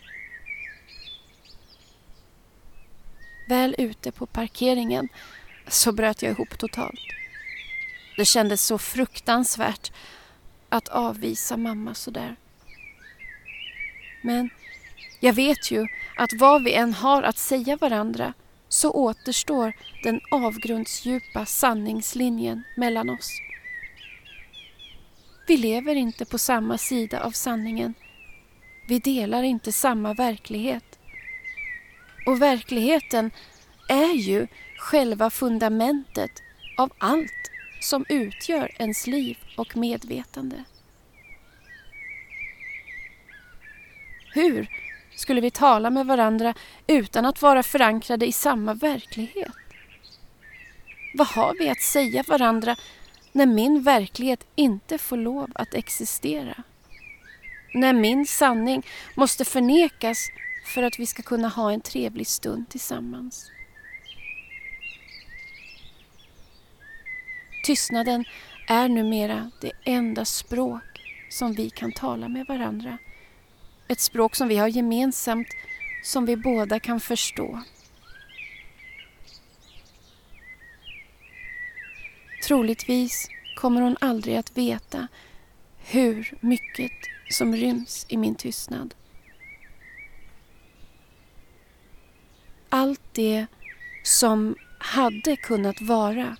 [3.48, 5.08] Väl ute på parkeringen
[5.68, 7.00] så bröt jag ihop totalt.
[8.16, 9.92] Det kändes så fruktansvärt
[10.68, 12.36] att avvisa mamma sådär.
[14.22, 14.50] Men
[15.20, 15.86] jag vet ju
[16.16, 18.34] att vad vi än har att säga varandra
[18.68, 23.30] så återstår den avgrundsdjupa sanningslinjen mellan oss.
[25.46, 27.94] Vi lever inte på samma sida av sanningen.
[28.88, 30.98] Vi delar inte samma verklighet.
[32.26, 33.30] Och verkligheten
[33.88, 34.46] är ju
[34.84, 36.30] själva fundamentet
[36.76, 40.64] av allt som utgör ens liv och medvetande.
[44.34, 44.68] Hur
[45.16, 46.54] skulle vi tala med varandra
[46.86, 49.52] utan att vara förankrade i samma verklighet?
[51.14, 52.76] Vad har vi att säga varandra
[53.32, 56.62] när min verklighet inte får lov att existera?
[57.74, 60.18] När min sanning måste förnekas
[60.66, 63.50] för att vi ska kunna ha en trevlig stund tillsammans.
[67.64, 68.24] Tystnaden
[68.68, 70.82] är numera det enda språk
[71.30, 72.98] som vi kan tala med varandra.
[73.88, 75.48] Ett språk som vi har gemensamt,
[76.02, 77.62] som vi båda kan förstå.
[82.46, 85.08] Troligtvis kommer hon aldrig att veta
[85.78, 86.92] hur mycket
[87.30, 88.94] som ryms i min tystnad.
[92.68, 93.46] Allt det
[94.02, 96.36] som hade kunnat vara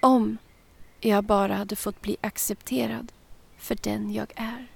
[0.00, 0.38] om
[1.00, 3.12] jag bara hade fått bli accepterad
[3.56, 4.66] för den jag är.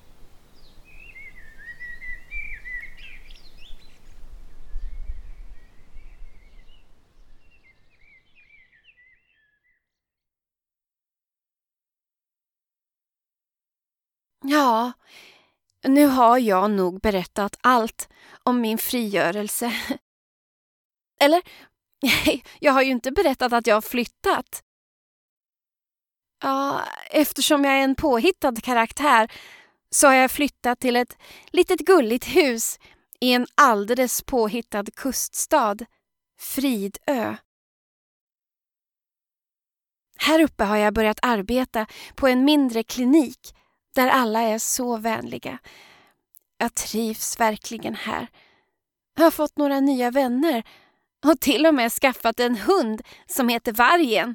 [14.44, 14.92] Ja,
[15.84, 18.08] nu har jag nog berättat allt
[18.42, 19.72] om min frigörelse.
[21.20, 21.42] Eller,
[22.60, 24.62] jag har ju inte berättat att jag har flyttat.
[26.42, 29.32] Ja, eftersom jag är en påhittad karaktär
[29.90, 31.16] så har jag flyttat till ett
[31.50, 32.78] litet gulligt hus
[33.20, 35.76] i en alldeles påhittad kuststad,
[36.40, 37.36] Fridö.
[40.18, 43.54] Här uppe har jag börjat arbeta på en mindre klinik
[43.94, 45.58] där alla är så vänliga.
[46.58, 48.26] Jag trivs verkligen här.
[49.16, 50.62] Jag har fått några nya vänner
[51.24, 54.34] och till och med skaffat en hund som heter Vargen.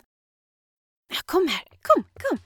[1.25, 2.37] Kom här, kom, kom.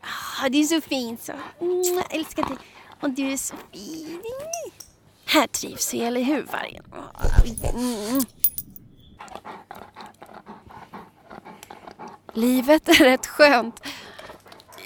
[0.00, 1.32] Ah, du är så fin så.
[1.60, 2.56] Mm, jag älskar dig.
[3.00, 4.22] Och du är så fin.
[5.26, 6.84] Här trivs vi, eller hur Vargen?
[7.74, 8.22] Mm.
[12.34, 13.80] Livet är rätt skönt.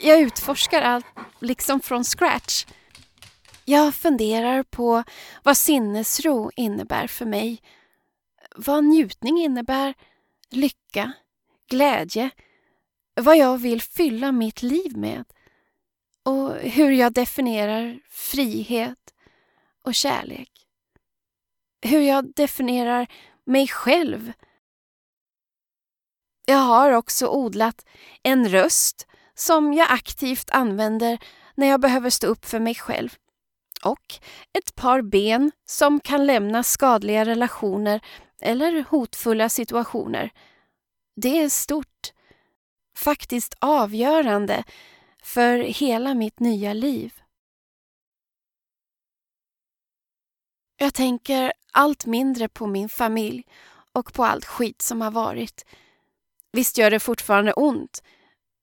[0.00, 1.06] Jag utforskar allt
[1.40, 2.66] liksom från scratch.
[3.64, 5.02] Jag funderar på
[5.42, 7.62] vad sinnesro innebär för mig.
[8.56, 9.94] Vad njutning innebär,
[10.50, 11.12] lycka,
[11.70, 12.30] glädje,
[13.14, 15.24] vad jag vill fylla mitt liv med
[16.24, 19.14] och hur jag definierar frihet
[19.84, 20.50] och kärlek.
[21.82, 23.06] Hur jag definierar
[23.44, 24.32] mig själv
[26.50, 27.86] jag har också odlat
[28.22, 31.18] en röst som jag aktivt använder
[31.54, 33.14] när jag behöver stå upp för mig själv.
[33.84, 34.14] Och
[34.58, 38.00] ett par ben som kan lämna skadliga relationer
[38.42, 40.30] eller hotfulla situationer.
[41.16, 42.12] Det är stort,
[42.96, 44.64] faktiskt avgörande
[45.22, 47.20] för hela mitt nya liv.
[50.76, 53.44] Jag tänker allt mindre på min familj
[53.92, 55.64] och på allt skit som har varit.
[56.52, 58.02] Visst gör det fortfarande ont,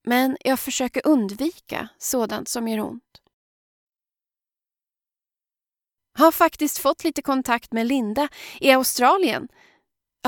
[0.03, 3.03] men jag försöker undvika sådant som gör ont.
[6.17, 9.47] Har faktiskt fått lite kontakt med Linda i Australien.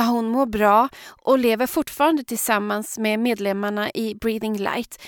[0.03, 0.90] Hon mår bra
[1.22, 5.02] och lever fortfarande tillsammans med medlemmarna i Breathing Light.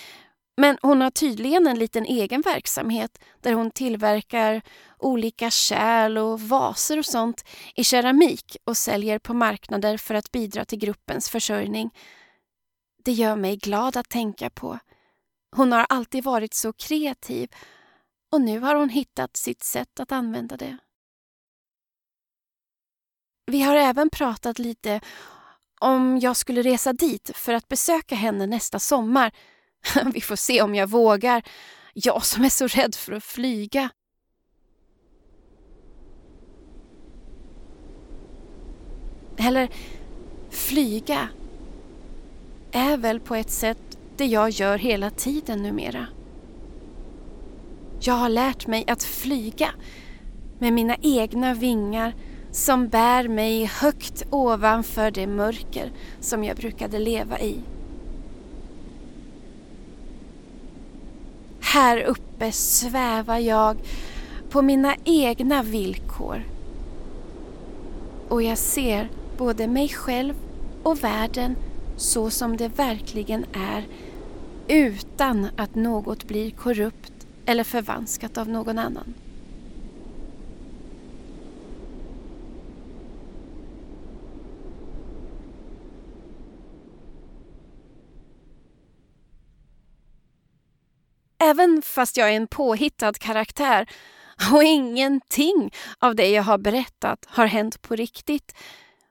[0.58, 4.62] Men hon har tydligen en liten egen verksamhet där hon tillverkar
[4.98, 7.46] olika kärl och vaser och sånt
[7.76, 11.90] i keramik och säljer på marknader för att bidra till gruppens försörjning.
[13.06, 14.80] Det gör mig glad att tänka på.
[15.56, 17.50] Hon har alltid varit så kreativ
[18.32, 20.78] och nu har hon hittat sitt sätt att använda det.
[23.52, 25.00] Vi har även pratat lite
[25.80, 29.32] om jag skulle resa dit för att besöka henne nästa sommar.
[30.14, 31.44] Vi får se om jag vågar.
[31.94, 33.90] Jag som är så rädd för att flyga.
[39.38, 39.70] Eller
[40.50, 41.30] flyga
[42.72, 46.08] är väl på ett sätt det jag gör hela tiden numera.
[48.00, 49.70] Jag har lärt mig att flyga
[50.60, 52.16] med mina egna vingar
[52.52, 57.60] som bär mig högt ovanför det mörker som jag brukade leva i.
[61.60, 63.78] Här uppe svävar jag
[64.50, 66.44] på mina egna villkor.
[68.30, 70.34] Och jag ser både mig själv
[70.84, 71.56] och världen
[71.98, 73.88] så som det verkligen är
[74.68, 77.14] utan att något blir korrupt
[77.46, 79.14] eller förvanskat av någon annan.
[91.42, 93.90] Även fast jag är en påhittad karaktär
[94.54, 98.56] och ingenting av det jag har berättat har hänt på riktigt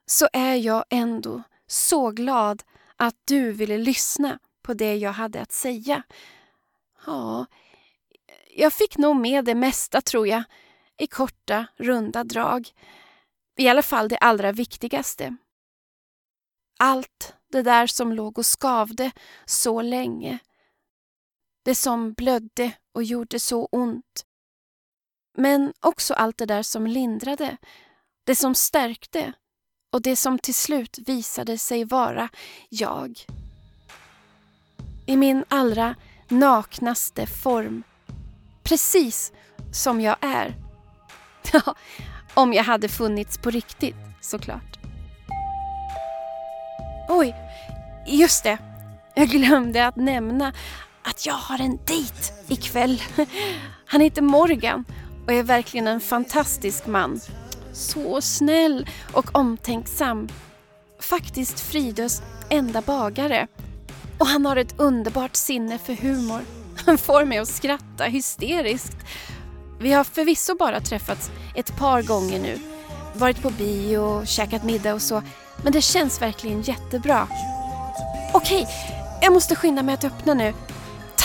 [0.07, 2.63] så är jag ändå så glad
[2.97, 6.03] att du ville lyssna på det jag hade att säga.
[7.07, 7.47] Ja,
[8.57, 10.43] jag fick nog med det mesta tror jag,
[10.99, 12.69] i korta, runda drag.
[13.57, 15.37] I alla fall det allra viktigaste.
[16.79, 19.11] Allt det där som låg och skavde
[19.45, 20.39] så länge.
[21.63, 24.25] Det som blödde och gjorde så ont.
[25.37, 27.57] Men också allt det där som lindrade,
[28.27, 29.33] det som stärkte
[29.93, 32.29] och det som till slut visade sig vara
[32.69, 33.27] jag.
[35.07, 35.95] I min allra
[36.29, 37.83] naknaste form.
[38.63, 39.33] Precis
[39.73, 40.55] som jag är.
[41.53, 41.75] Ja,
[42.35, 44.79] om jag hade funnits på riktigt såklart.
[47.09, 47.35] Oj,
[48.07, 48.59] just det.
[49.15, 50.53] Jag glömde att nämna
[51.11, 53.03] att jag har en dejt ikväll.
[53.85, 54.85] Han heter Morgan
[55.27, 57.21] och är verkligen en fantastisk man.
[57.73, 60.29] Så snäll och omtänksam.
[61.01, 63.47] Faktiskt Fridös enda bagare.
[64.19, 66.41] Och han har ett underbart sinne för humor.
[66.87, 68.97] Han får mig att skratta hysteriskt.
[69.81, 72.59] Vi har förvisso bara träffats ett par gånger nu.
[73.15, 75.23] Varit på bio käkat middag och så.
[75.63, 77.29] Men det känns verkligen jättebra.
[78.35, 78.67] Okej,
[79.23, 80.55] jag måste skynda mig att öppna nu.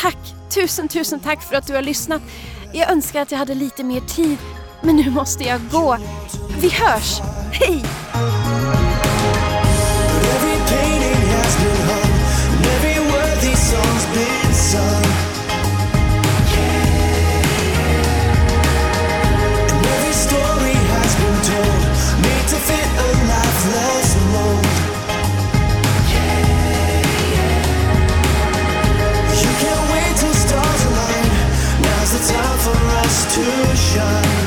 [0.05, 0.35] Tack!
[0.49, 2.21] Tusen, tusen tack för att du har lyssnat.
[2.73, 4.37] Jag önskar att jag hade lite mer tid,
[4.81, 5.97] men nu måste jag gå.
[6.61, 7.19] Vi hörs!
[7.51, 7.83] Hej!
[33.35, 34.44] Du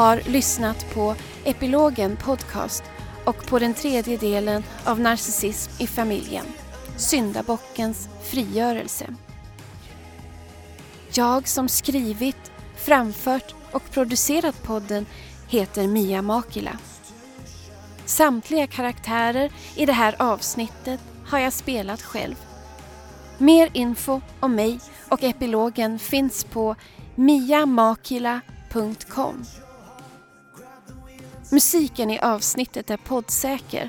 [0.00, 1.14] har lyssnat på
[1.44, 2.84] Epilogen Podcast
[3.24, 6.44] och på den tredje delen av Narcissism i familjen,
[6.96, 9.06] Syndabockens frigörelse.
[11.12, 15.06] Jag som skrivit, framfört och producerat podden
[15.48, 16.78] heter Mia Makila.
[18.04, 22.36] Samtliga karaktärer i det här avsnittet har jag spelat själv.
[23.38, 26.76] Mer info om mig och epilogen finns på
[27.14, 29.44] miamakila.com.
[31.52, 33.88] Musiken i avsnittet är poddsäker.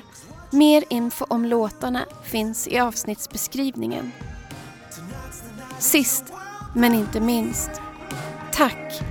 [0.50, 4.12] Mer info om låtarna finns i avsnittsbeskrivningen.
[5.78, 6.24] Sist
[6.74, 7.70] men inte minst,
[8.52, 9.02] tack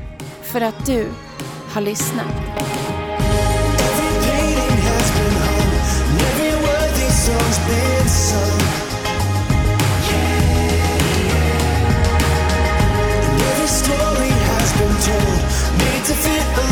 [0.44, 1.08] för att du
[1.74, 2.52] har lyssnat.
[13.94, 14.32] Every
[16.56, 16.71] painting